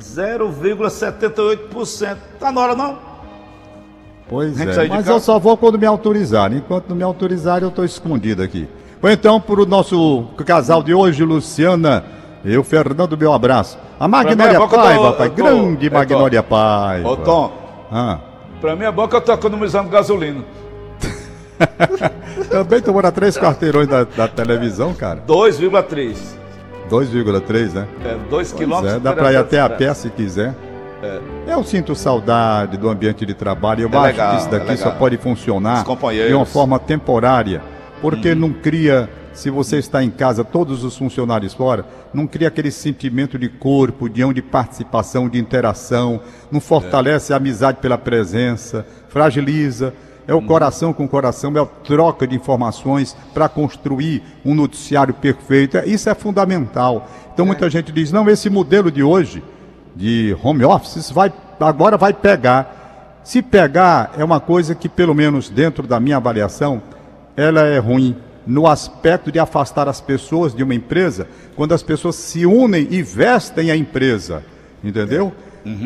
0,78%. 0.00 2.16
Tá 2.38 2.52
na 2.52 2.60
hora 2.60 2.74
não? 2.74 2.98
Pois 4.28 4.60
é, 4.60 4.88
mas 4.88 5.08
eu 5.08 5.20
só 5.20 5.38
vou 5.38 5.56
quando 5.56 5.78
me 5.78 5.86
autorizarem. 5.86 6.58
Enquanto 6.58 6.88
não 6.88 6.96
me 6.96 7.02
autorizarem, 7.02 7.62
eu 7.62 7.68
estou 7.68 7.84
escondido 7.84 8.42
aqui. 8.42 8.68
Ou 9.02 9.10
então, 9.10 9.40
para 9.40 9.60
o 9.60 9.66
nosso 9.66 10.24
casal 10.44 10.82
de 10.82 10.92
hoje, 10.92 11.22
Luciana 11.22 12.04
e 12.44 12.56
o 12.58 12.64
Fernando, 12.64 13.16
meu 13.16 13.32
abraço. 13.32 13.78
A 14.00 14.08
Magnólia 14.08 14.54
eu 14.54 14.68
tô- 14.68 14.76
Paiva, 14.76 15.12
pai, 15.12 15.28
tô- 15.30 15.34
grande 15.36 15.88
Magnólia 15.90 16.42
Paiva. 16.42 17.08
Ô 17.08 17.16
Tom, 17.16 17.52
Ah, 17.90 18.18
é 18.80 18.90
bom 18.90 19.06
que 19.06 19.14
eu 19.14 19.20
tô 19.20 19.32
economizando 19.32 19.88
gasolina. 19.88 20.44
também 22.50 22.80
tomou 22.80 23.02
três 23.12 23.36
quarteirões 23.36 23.88
da, 23.88 24.04
da 24.04 24.28
televisão, 24.28 24.94
cara. 24.94 25.22
2,3. 25.26 26.16
2,3, 26.90 27.72
né? 27.72 27.86
É, 28.04 28.14
2 28.14 28.28
Pois 28.30 28.52
quilômetros. 28.52 28.94
é, 28.94 29.00
dá 29.00 29.12
para 29.12 29.32
ir 29.32 29.36
até 29.36 29.60
a 29.60 29.68
pé 29.68 29.92
se 29.94 30.10
quiser. 30.10 30.54
Eu 31.46 31.62
sinto 31.62 31.94
saudade 31.94 32.76
do 32.76 32.88
ambiente 32.88 33.24
de 33.24 33.34
trabalho. 33.34 33.82
Eu 33.82 33.90
É 33.92 33.96
acho 33.96 34.06
legal, 34.06 34.30
que 34.34 34.40
isso 34.40 34.50
daqui 34.50 34.72
é 34.72 34.76
só 34.76 34.90
pode 34.90 35.16
funcionar 35.16 35.84
de 35.84 36.34
uma 36.34 36.46
forma 36.46 36.78
temporária. 36.78 37.62
Porque 38.00 38.34
não 38.34 38.52
cria, 38.52 39.08
se 39.32 39.48
você 39.50 39.78
está 39.78 40.02
em 40.02 40.10
casa, 40.10 40.44
todos 40.44 40.84
os 40.84 40.96
funcionários 40.96 41.54
fora, 41.54 41.84
não 42.12 42.26
cria 42.26 42.48
aquele 42.48 42.70
sentimento 42.70 43.38
de 43.38 43.48
corpo, 43.48 44.08
de, 44.08 44.22
de 44.34 44.42
participação, 44.42 45.28
de 45.28 45.38
interação, 45.38 46.20
não 46.50 46.60
fortalece 46.60 47.32
a 47.32 47.36
amizade 47.36 47.78
pela 47.80 47.96
presença, 47.98 48.86
fragiliza. 49.08 49.94
É 50.28 50.34
o 50.34 50.42
coração 50.42 50.92
com 50.92 51.06
coração, 51.06 51.52
é 51.56 51.60
a 51.60 51.66
troca 51.66 52.26
de 52.26 52.34
informações 52.34 53.16
para 53.32 53.48
construir 53.48 54.22
um 54.44 54.54
noticiário 54.54 55.14
perfeito. 55.14 55.78
É- 55.78 55.86
Isso 55.86 56.10
é 56.10 56.14
fundamental. 56.14 57.08
Então 57.32 57.46
muita 57.46 57.70
gente 57.70 57.92
diz, 57.92 58.10
não, 58.10 58.28
esse 58.28 58.50
modelo 58.50 58.90
de 58.90 59.02
hoje, 59.02 59.42
de 59.94 60.36
home 60.42 60.64
office, 60.64 61.10
vai, 61.10 61.32
agora 61.60 61.96
vai 61.96 62.12
pegar. 62.12 63.20
Se 63.22 63.40
pegar, 63.40 64.12
é 64.18 64.24
uma 64.24 64.40
coisa 64.40 64.74
que, 64.74 64.88
pelo 64.88 65.14
menos 65.14 65.48
dentro 65.48 65.86
da 65.86 66.00
minha 66.00 66.16
avaliação, 66.16 66.82
ela 67.36 67.62
é 67.62 67.78
ruim 67.78 68.16
no 68.46 68.66
aspecto 68.66 69.32
de 69.32 69.38
afastar 69.38 69.88
as 69.88 70.00
pessoas 70.00 70.54
de 70.54 70.62
uma 70.62 70.74
empresa, 70.74 71.26
quando 71.56 71.72
as 71.72 71.82
pessoas 71.82 72.14
se 72.16 72.46
unem 72.46 72.86
e 72.90 73.02
vestem 73.02 73.70
a 73.70 73.76
empresa, 73.76 74.44
entendeu? 74.82 75.32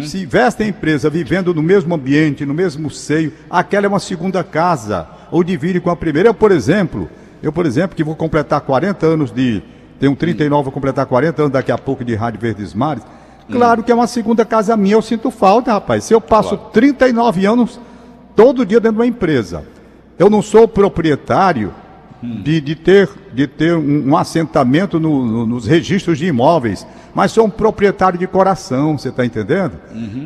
Se 0.06 0.26
vestem 0.26 0.66
a 0.66 0.70
empresa 0.70 1.08
vivendo 1.08 1.54
no 1.54 1.62
mesmo 1.62 1.94
ambiente, 1.94 2.44
no 2.44 2.52
mesmo 2.54 2.90
seio, 2.90 3.32
aquela 3.48 3.86
é 3.86 3.88
uma 3.88 4.00
segunda 4.00 4.44
casa, 4.44 5.08
ou 5.30 5.42
divide 5.42 5.80
com 5.80 5.90
a 5.90 5.96
primeira. 5.96 6.28
Eu, 6.28 6.34
por 6.34 6.52
exemplo, 6.52 7.08
eu, 7.42 7.52
por 7.52 7.66
exemplo, 7.66 7.96
que 7.96 8.04
vou 8.04 8.14
completar 8.14 8.60
40 8.60 9.06
anos 9.06 9.30
de. 9.30 9.62
Tenho 9.98 10.16
39, 10.16 10.64
vou 10.64 10.72
completar 10.72 11.06
40 11.06 11.42
anos 11.42 11.52
daqui 11.52 11.70
a 11.70 11.78
pouco 11.78 12.04
de 12.04 12.14
Rádio 12.14 12.40
Verdes 12.40 12.74
Mares. 12.74 13.02
Claro 13.50 13.82
que 13.82 13.90
é 13.90 13.94
uma 13.94 14.06
segunda 14.06 14.44
casa 14.44 14.76
minha, 14.76 14.94
eu 14.94 15.02
sinto 15.02 15.30
falta, 15.30 15.72
rapaz. 15.72 16.04
Se 16.04 16.14
eu 16.14 16.20
passo 16.20 16.56
39 16.56 17.44
anos 17.46 17.80
todo 18.36 18.64
dia 18.64 18.80
dentro 18.80 18.96
de 18.96 19.00
uma 19.00 19.06
empresa, 19.06 19.64
eu 20.18 20.30
não 20.30 20.40
sou 20.40 20.68
proprietário 20.68 21.74
de, 22.22 22.61
de 22.61 22.74
ter, 22.74 23.09
de 23.33 23.46
ter 23.46 23.74
um, 23.74 24.11
um 24.11 24.16
assentamento 24.16 25.00
no- 25.00 25.24
no- 25.24 25.46
nos 25.46 25.66
registros 25.66 26.18
de 26.18 26.26
imóveis, 26.26 26.87
mas 27.14 27.33
sou 27.33 27.46
um 27.46 27.50
proprietário 27.50 28.18
de 28.18 28.26
coração, 28.26 28.98
você 28.98 29.09
está 29.09 29.24
entendendo? 29.24 29.72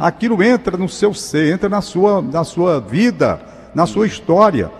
Aquilo 0.00 0.42
entra 0.42 0.76
no 0.76 0.88
seu 0.88 1.14
ser, 1.14 1.52
entra 1.54 1.68
na 1.68 1.80
sua, 1.80 2.20
na 2.20 2.42
sua 2.44 2.80
vida, 2.80 3.40
na 3.74 3.86
sua 3.86 4.06
história. 4.06 4.70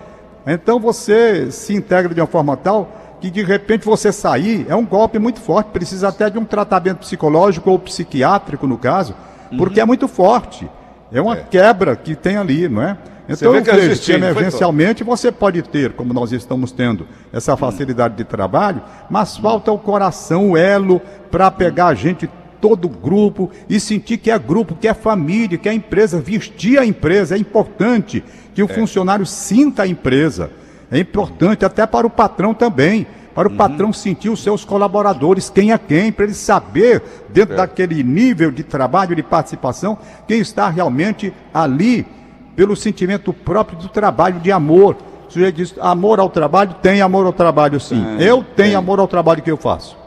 Então 0.45 0.79
você 0.79 1.49
se 1.51 1.73
integra 1.73 2.13
de 2.13 2.19
uma 2.21 2.27
forma 2.27 2.55
tal 2.57 3.17
que 3.21 3.31
de 3.31 3.41
repente 3.43 3.85
você 3.85 4.11
sair 4.11 4.65
é 4.69 4.75
um 4.75 4.85
golpe 4.85 5.17
muito 5.17 5.39
forte, 5.39 5.67
precisa 5.71 6.09
até 6.09 6.29
de 6.29 6.37
um 6.37 6.43
tratamento 6.45 6.97
psicológico 6.99 7.71
ou 7.71 7.79
psiquiátrico 7.79 8.67
no 8.67 8.77
caso, 8.77 9.15
porque 9.57 9.79
é 9.79 9.85
muito 9.85 10.07
forte. 10.07 10.69
É 11.11 11.21
uma 11.21 11.35
quebra 11.37 11.95
que 11.95 12.13
tem 12.13 12.35
ali, 12.35 12.67
não 12.67 12.81
é? 12.81 12.97
Então 13.27 13.51
vê 13.51 13.59
eu 13.59 13.63
que 13.63 13.99
que 13.99 14.11
emergencialmente 14.11 15.03
você 15.03 15.31
pode 15.31 15.61
ter, 15.63 15.93
como 15.93 16.13
nós 16.13 16.31
estamos 16.31 16.71
tendo, 16.71 17.07
essa 17.33 17.57
facilidade 17.57 18.15
de 18.15 18.23
trabalho, 18.23 18.81
mas 19.09 19.37
falta 19.37 19.71
o 19.71 19.79
coração, 19.79 20.51
o 20.51 20.57
elo, 20.57 21.01
para 21.31 21.49
pegar 21.49 21.87
a 21.87 21.95
gente, 21.95 22.29
todo 22.61 22.87
grupo, 22.87 23.49
e 23.67 23.79
sentir 23.79 24.17
que 24.17 24.31
é 24.31 24.37
grupo, 24.37 24.75
que 24.75 24.87
é 24.87 24.93
família, 24.93 25.57
que 25.57 25.67
é 25.67 25.73
empresa, 25.73 26.19
vestir 26.19 26.79
a 26.79 26.85
empresa. 26.85 27.35
É 27.35 27.37
importante 27.37 28.23
que 28.53 28.63
o 28.63 28.67
funcionário 28.67 29.25
sinta 29.25 29.83
a 29.83 29.87
empresa. 29.87 30.51
É 30.91 30.99
importante 30.99 31.65
até 31.65 31.85
para 31.85 32.07
o 32.07 32.09
patrão 32.09 32.53
também. 32.53 33.07
Para 33.33 33.49
o 33.49 33.51
patrão 33.51 33.91
sentir 33.91 34.29
os 34.29 34.41
seus 34.41 34.63
colaboradores, 34.63 35.49
quem 35.49 35.73
é 35.73 35.77
quem, 35.77 36.09
para 36.09 36.23
ele 36.23 36.33
saber, 36.33 37.03
dentro 37.33 37.57
daquele 37.57 38.01
nível 38.01 38.49
de 38.49 38.63
trabalho, 38.63 39.13
de 39.13 39.21
participação, 39.21 39.97
quem 40.25 40.39
está 40.39 40.69
realmente 40.69 41.33
ali 41.53 42.07
pelo 42.55 42.75
sentimento 42.75 43.33
próprio 43.33 43.77
do 43.77 43.89
trabalho, 43.89 44.39
de 44.39 44.51
amor. 44.51 44.95
O 45.27 45.31
sujeito 45.31 45.55
diz, 45.55 45.75
amor 45.79 46.19
ao 46.19 46.29
trabalho, 46.29 46.73
tem 46.81 47.01
amor 47.01 47.25
ao 47.25 47.33
trabalho 47.33 47.79
sim. 47.79 48.03
eu 48.19 48.43
tenho 48.43 48.77
amor 48.77 48.99
ao 48.99 49.07
trabalho 49.07 49.41
que 49.41 49.51
eu 49.51 49.57
faço. 49.57 49.97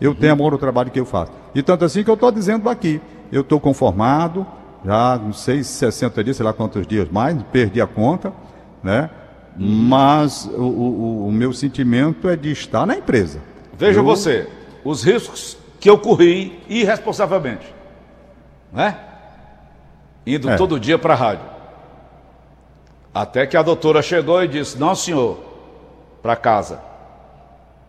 Eu 0.00 0.14
tenho 0.14 0.32
amor 0.32 0.52
ao 0.52 0.58
trabalho 0.58 0.90
que 0.90 1.00
eu 1.00 1.06
faço. 1.06 1.32
E 1.54 1.62
tanto 1.62 1.84
assim 1.84 2.04
que 2.04 2.10
eu 2.10 2.14
estou 2.14 2.30
dizendo 2.30 2.68
aqui, 2.68 3.00
eu 3.32 3.40
estou 3.40 3.58
conformado, 3.58 4.46
já 4.84 5.18
não 5.18 5.32
sei, 5.32 5.64
60 5.64 6.22
dias, 6.22 6.36
sei 6.36 6.46
lá 6.46 6.52
quantos 6.52 6.86
dias 6.86 7.08
mais, 7.10 7.36
perdi 7.50 7.80
a 7.80 7.86
conta, 7.86 8.32
né? 8.82 9.10
Mas 9.56 10.44
o, 10.56 10.62
o- 10.62 11.26
o 11.28 11.32
meu 11.32 11.52
sentimento 11.52 12.28
é 12.28 12.36
de 12.36 12.52
estar 12.52 12.86
na 12.86 12.94
empresa. 12.96 13.40
Veja 13.76 13.98
Eu- 13.98 14.04
você, 14.04 14.46
os 14.84 15.02
riscos 15.02 15.58
que 15.80 15.90
eu 15.90 15.98
corri 15.98 16.60
irresponsavelmente. 16.68 17.74
Né? 18.72 18.96
Indo 20.24 20.48
É. 20.50 20.56
todo 20.56 20.78
dia 20.78 20.96
para 20.98 21.14
a 21.14 21.16
rádio. 21.16 21.44
Até 23.18 23.48
que 23.48 23.56
a 23.56 23.62
doutora 23.62 24.00
chegou 24.00 24.44
e 24.44 24.46
disse: 24.46 24.78
Não, 24.78 24.94
senhor, 24.94 25.40
para 26.22 26.36
casa. 26.36 26.80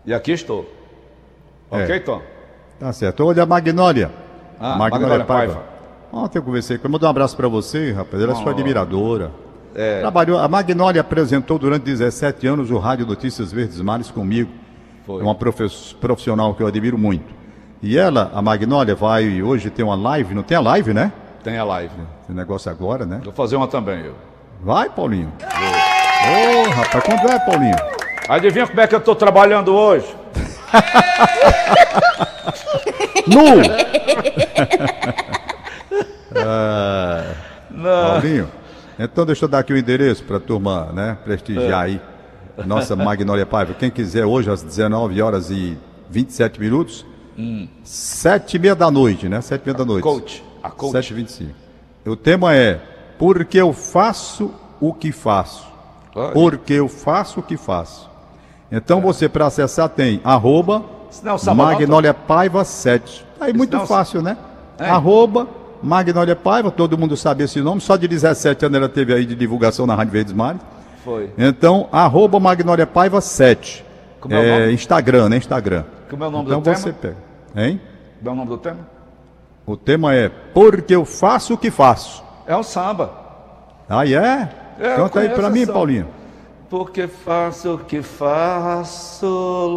E 0.04 0.12
aqui 0.12 0.32
estou. 0.32 0.68
É. 1.72 1.84
Ok, 1.84 2.00
Tom? 2.00 2.20
Tá 2.80 2.92
certo. 2.92 3.24
Olha 3.24 3.44
a 3.44 3.46
Magnólia. 3.46 4.12
Ah, 4.60 4.76
Magnólia 4.76 5.24
Paiva. 5.26 5.62
Ontem 6.12 6.40
eu 6.40 6.44
conversei 6.44 6.80
com 6.80 6.88
ela. 6.88 6.94
Mandou 6.94 7.08
um 7.08 7.12
abraço 7.12 7.38
para 7.38 7.48
você, 7.48 7.92
rapaz. 7.92 8.24
Ela 8.24 8.32
é 8.32 8.36
sua 8.38 8.52
admiradora. 8.52 9.32
É. 9.76 10.00
Trabalhou, 10.00 10.40
a 10.40 10.48
Magnólia 10.48 11.02
apresentou 11.02 11.60
durante 11.60 11.84
17 11.84 12.48
anos 12.48 12.72
o 12.72 12.80
Rádio 12.80 13.06
Notícias 13.06 13.52
Verdes 13.52 13.80
Mares 13.82 14.10
comigo. 14.10 14.50
Foi. 15.06 15.22
É 15.22 15.24
uma 15.24 15.36
profissional 15.36 16.56
que 16.56 16.64
eu 16.64 16.68
admiro 16.68 16.98
muito. 16.98 17.32
E 17.84 18.00
ela, 18.00 18.32
a 18.34 18.42
Magnólia, 18.42 18.96
vai 18.96 19.44
hoje 19.44 19.70
ter 19.70 19.84
uma 19.84 19.96
live, 19.96 20.34
não 20.34 20.42
tem 20.42 20.58
a 20.58 20.62
live, 20.62 20.92
né? 20.92 21.14
Tem 21.44 21.56
a 21.56 21.64
live. 21.64 21.94
Esse 22.24 22.32
negócio 22.32 22.72
agora, 22.72 23.06
né? 23.06 23.22
Vou 23.24 23.32
fazer 23.32 23.58
uma 23.58 23.68
também, 23.68 24.06
eu. 24.06 24.29
Vai, 24.62 24.90
Paulinho. 24.90 25.32
Ô, 25.42 26.70
rapaz, 26.70 27.04
quando 27.04 27.32
é, 27.32 27.40
Paulinho? 27.40 27.76
Adivinha 28.28 28.68
como 28.68 28.80
é 28.82 28.88
que 28.88 28.96
eu 28.96 29.00
estou 29.00 29.16
trabalhando 29.16 29.74
hoje? 29.74 30.06
Nu! 33.28 33.44
Ah, 36.42 37.34
Paulinho, 37.82 38.50
Então 38.98 39.26
deixa 39.26 39.46
eu 39.46 39.50
dar 39.50 39.60
aqui 39.60 39.74
o 39.74 39.78
endereço 39.78 40.24
para 40.24 40.38
a 40.38 40.40
turma, 40.40 40.92
né, 40.94 41.18
prestigiar 41.24 41.86
aí. 41.86 42.00
Nossa 42.66 42.96
Magnólia 42.96 43.46
Paiva. 43.46 43.74
Quem 43.74 43.90
quiser 43.90 44.26
hoje 44.26 44.50
às 44.50 44.62
19 44.62 45.22
horas 45.22 45.50
e 45.50 45.78
27 46.10 46.60
minutos, 46.60 47.06
sete 47.84 48.56
e 48.56 48.60
meia 48.60 48.76
da 48.76 48.92
noite, 48.92 49.28
né? 49.28 49.42
Sete 49.42 49.64
e 49.64 49.66
meia 49.66 49.78
da 49.78 49.86
noite. 49.86 50.04
Coach. 50.04 50.44
A 50.62 50.70
coach. 50.70 50.92
7 50.92 51.12
e 51.12 51.14
25 51.16 51.52
O 52.06 52.16
tema 52.16 52.56
é 52.56 52.80
Porque 53.20 53.60
eu 53.60 53.72
faço 53.74 54.50
o 54.82 54.92
que 54.94 55.12
faço. 55.12 55.68
Olha. 56.16 56.32
Porque 56.32 56.74
eu 56.74 56.88
faço 56.88 57.42
o 57.42 57.44
que 57.44 57.56
faço. 57.58 58.10
Então 58.72 59.02
você, 59.02 59.28
para 59.30 59.46
acessar, 59.46 59.90
tem 59.90 60.22
arroba 60.24 60.84
Isso 61.12 61.24
não 61.26 61.34
é 61.34 61.36
o 61.36 61.38
samba, 61.38 61.64
não, 61.64 61.72
Magnólia 61.72 62.14
Paiva 62.14 62.64
7. 62.64 63.26
Aí 63.40 63.54
muito 63.54 63.74
não 63.74 63.82
é 63.82 63.84
o- 63.84 63.88
fácil, 63.88 64.22
né? 64.22 64.38
É. 64.80 64.90
Arroba 64.90 65.48
Magnólia 65.84 66.36
Paiva, 66.36 66.72
todo 66.72 66.98
mundo 66.98 67.16
sabe 67.18 67.44
esse 67.44 67.62
nome, 67.62 67.82
só 67.82 67.96
de 67.98 68.08
17 68.08 68.66
anos 68.66 68.78
ela 68.78 68.90
teve 68.90 69.14
aí 69.14 69.26
de 69.26 69.36
divulgação 69.36 69.86
na 69.86 69.96
Rádio 69.96 70.14
Verdes 70.14 70.34
Mares. 70.34 70.62
Foi. 71.04 71.30
Então, 71.38 71.88
arroba 71.92 72.40
Magnólia 72.40 72.88
Paiva 72.88 73.20
7. 73.22 73.86
Como 74.20 74.34
é 74.34 74.40
o 74.40 74.60
nome? 74.60 74.74
Instagram, 74.74 75.30
né? 75.30 75.38
Instagram. 75.38 75.84
Como 76.10 76.24
é 76.24 76.28
o 76.28 76.32
nome 76.32 76.46
então 76.48 76.60
do 76.62 76.64
tema? 76.64 76.78
você 76.78 76.94
pega. 76.94 77.18
Hein? 77.56 77.82
Dá 78.22 78.32
o 78.32 78.36
nome 78.36 78.50
do 78.50 78.58
tema? 78.58 78.80
O 79.66 79.78
tema 79.78 80.14
é 80.16 80.30
Porque 80.54 80.94
eu 80.96 81.06
faço 81.06 81.54
o 81.54 81.58
que 81.58 81.72
faço. 81.72 82.24
É 82.50 82.56
um 82.58 82.64
samba. 82.64 83.12
Aí 83.88 84.16
é? 84.16 84.50
É, 84.80 84.94
eu 84.94 85.04
Canta 85.04 85.20
aí 85.20 85.30
pra 85.30 85.52
mim, 85.52 85.62
essa. 85.62 85.72
Paulinho. 85.72 86.08
Porque 86.68 87.08
faço 87.08 87.76
o 87.76 87.78
que 87.78 88.02
faço, 88.02 89.28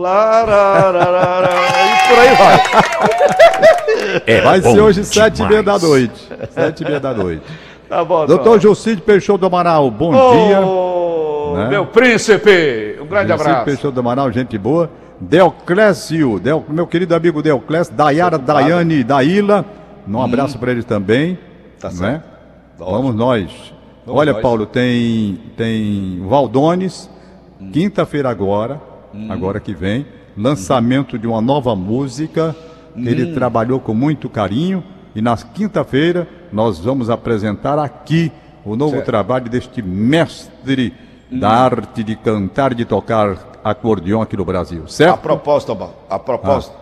larararara, 0.01 1.51
e 1.51 2.09
por 2.09 2.19
aí 2.19 2.35
vai. 2.35 4.23
É 4.27 4.41
Vai 4.41 4.63
ser 4.63 4.81
hoje 4.81 5.05
sete 5.05 5.43
e 5.43 5.47
meia 5.47 5.63
da 5.63 5.79
noite. 5.79 6.29
Sete 6.51 6.83
e 6.83 6.87
meia 6.87 6.99
da 6.99 7.13
noite. 7.13 7.43
Tá 7.93 8.03
bom, 8.03 8.25
Doutor 8.25 8.59
Jucide 8.59 9.03
Peixoto 9.03 9.37
do 9.41 9.47
Amaral, 9.47 9.91
bom 9.91 10.13
dia. 10.13 10.63
Ô, 10.63 11.53
né? 11.59 11.69
Meu 11.69 11.85
príncipe, 11.85 12.97
um 12.99 13.05
grande 13.07 13.31
Jucide 13.33 13.51
abraço. 13.51 13.65
Peixoto 13.67 13.91
do 13.93 14.01
Amaral, 14.01 14.33
gente 14.33 14.57
boa. 14.57 14.89
Deoclésio, 15.21 16.41
Del- 16.41 16.65
meu 16.71 16.87
querido 16.87 17.15
amigo 17.15 17.43
Deoclésio, 17.43 17.93
Dayara. 17.93 18.39
Daiane, 18.39 19.05
Daíla, 19.05 19.67
um 20.09 20.23
abraço 20.23 20.59
para 20.59 20.71
ele 20.71 20.83
também. 20.83 21.39
Tá 21.79 21.91
né? 21.91 22.23
Vamos 22.91 23.15
nós. 23.15 23.51
Vamos 24.05 24.21
Olha, 24.21 24.33
nós. 24.33 24.43
Paulo, 24.43 24.67
tem, 24.67 25.39
tem 25.57 26.23
Valdones, 26.29 27.09
Hum. 27.61 27.71
quinta-feira 27.73 28.29
agora, 28.29 28.81
agora 29.29 29.61
que 29.61 29.73
vem, 29.75 30.05
lançamento 30.37 31.19
de 31.19 31.27
uma 31.27 31.41
nova 31.41 31.77
música 31.77 32.57
ele 32.97 33.31
Hum. 33.31 33.35
trabalhou 33.35 33.79
com 33.81 33.95
muito 33.95 34.29
carinho. 34.29 34.83
E 35.15 35.21
na 35.23 35.37
quinta-feira 35.37 36.27
nós 36.53 36.79
vamos 36.81 37.09
apresentar 37.11 37.79
aqui 37.79 38.33
o 38.65 38.75
novo 38.77 38.93
Certo. 38.97 39.07
trabalho 39.07 39.49
deste 39.49 39.81
mestre 39.83 40.93
da 41.31 41.49
arte 41.51 42.03
de 42.03 42.17
cantar 42.17 42.73
e 42.73 42.75
de 42.75 42.85
tocar 42.85 43.61
acordeão 43.65 44.21
aqui 44.21 44.37
no 44.37 44.45
Brasil, 44.45 44.83
A 44.85 44.89
certo? 44.89 45.21
propósito, 45.21 45.73
Obal, 45.73 45.95
a 46.11 46.19
propósito, 46.19 46.75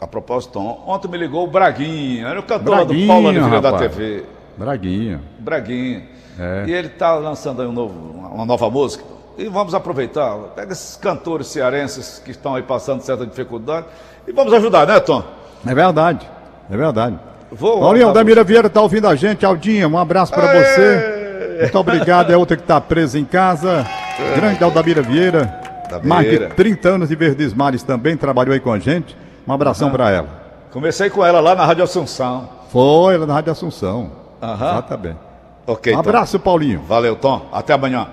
a 0.00 0.06
propósito, 0.06 0.58
on- 0.58 0.78
ontem 0.86 1.08
me 1.08 1.18
ligou 1.18 1.44
o 1.44 1.46
Braguinha, 1.46 2.26
era 2.26 2.40
o 2.40 2.42
cantor 2.42 2.70
lá 2.70 2.80
do 2.80 2.86
Braguinha, 2.86 3.06
Paulo 3.06 3.28
Oliveira 3.28 3.60
da. 3.60 3.78
TV. 3.78 4.24
Braguinha. 4.56 5.20
Braguinha. 5.38 6.02
É. 6.38 6.64
E 6.66 6.72
ele 6.72 6.88
está 6.88 7.14
lançando 7.14 7.62
aí 7.62 7.68
um 7.68 7.72
novo, 7.72 7.94
uma 8.32 8.44
nova 8.44 8.70
música. 8.70 9.04
E 9.36 9.48
vamos 9.48 9.74
aproveitar. 9.74 10.36
Pega 10.54 10.72
esses 10.72 10.96
cantores 10.96 11.46
cearenses 11.46 12.20
que 12.24 12.30
estão 12.30 12.54
aí 12.54 12.62
passando 12.62 13.00
certa 13.02 13.26
dificuldade 13.26 13.86
e 14.26 14.32
vamos 14.32 14.52
ajudar, 14.52 14.86
né, 14.86 15.00
Tom? 15.00 15.22
É 15.66 15.74
verdade, 15.74 16.28
é 16.70 16.76
verdade. 16.76 17.18
Vou 17.50 17.80
Paulinho, 17.80 18.12
Damira 18.12 18.42
Vieira 18.42 18.70
tá 18.70 18.80
ouvindo 18.80 19.06
a 19.06 19.14
gente. 19.14 19.44
Aldinha, 19.44 19.86
um 19.86 19.98
abraço 19.98 20.32
para 20.32 20.46
você. 20.46 21.58
Muito 21.60 21.78
obrigado. 21.78 22.32
É 22.32 22.36
outra 22.36 22.56
que 22.56 22.62
tá 22.62 22.80
presa 22.80 23.18
em 23.18 23.24
casa. 23.24 23.86
Grande 24.34 24.62
Aldamira 24.64 25.02
Vieira. 25.02 25.60
Aldamira. 25.84 26.08
Mais 26.08 26.30
de 26.30 26.38
30 26.54 26.88
anos 26.88 27.08
de 27.08 27.16
Verdes 27.16 27.52
Mares 27.52 27.82
também, 27.82 28.16
trabalhou 28.16 28.54
aí 28.54 28.60
com 28.60 28.72
a 28.72 28.78
gente. 28.78 29.16
Um 29.46 29.52
abração 29.52 29.90
para 29.90 30.10
ela. 30.10 30.28
Comecei 30.70 31.10
com 31.10 31.24
ela 31.24 31.40
lá 31.40 31.54
na 31.54 31.66
Rádio 31.66 31.84
Assunção. 31.84 32.48
Foi 32.70 33.14
ela 33.14 33.26
na 33.26 33.34
Rádio 33.34 33.52
Assunção. 33.52 34.21
Aham. 34.42 34.70
Exatamente. 34.72 35.18
Ok, 35.66 35.92
Um 35.92 35.96
Tom. 35.96 36.00
abraço, 36.00 36.40
Paulinho. 36.40 36.82
Valeu, 36.82 37.14
Tom. 37.16 37.46
Até 37.52 37.72
amanhã. 37.72 38.08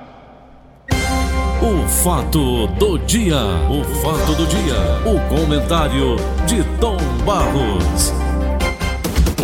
O 1.62 1.88
fato 1.88 2.68
do 2.68 2.98
dia. 3.00 3.36
O 3.70 3.84
fato 4.02 4.34
do 4.36 4.46
dia. 4.46 4.76
O 5.06 5.20
comentário 5.28 6.16
de 6.46 6.64
Tom 6.80 6.98
Barros. 7.26 8.14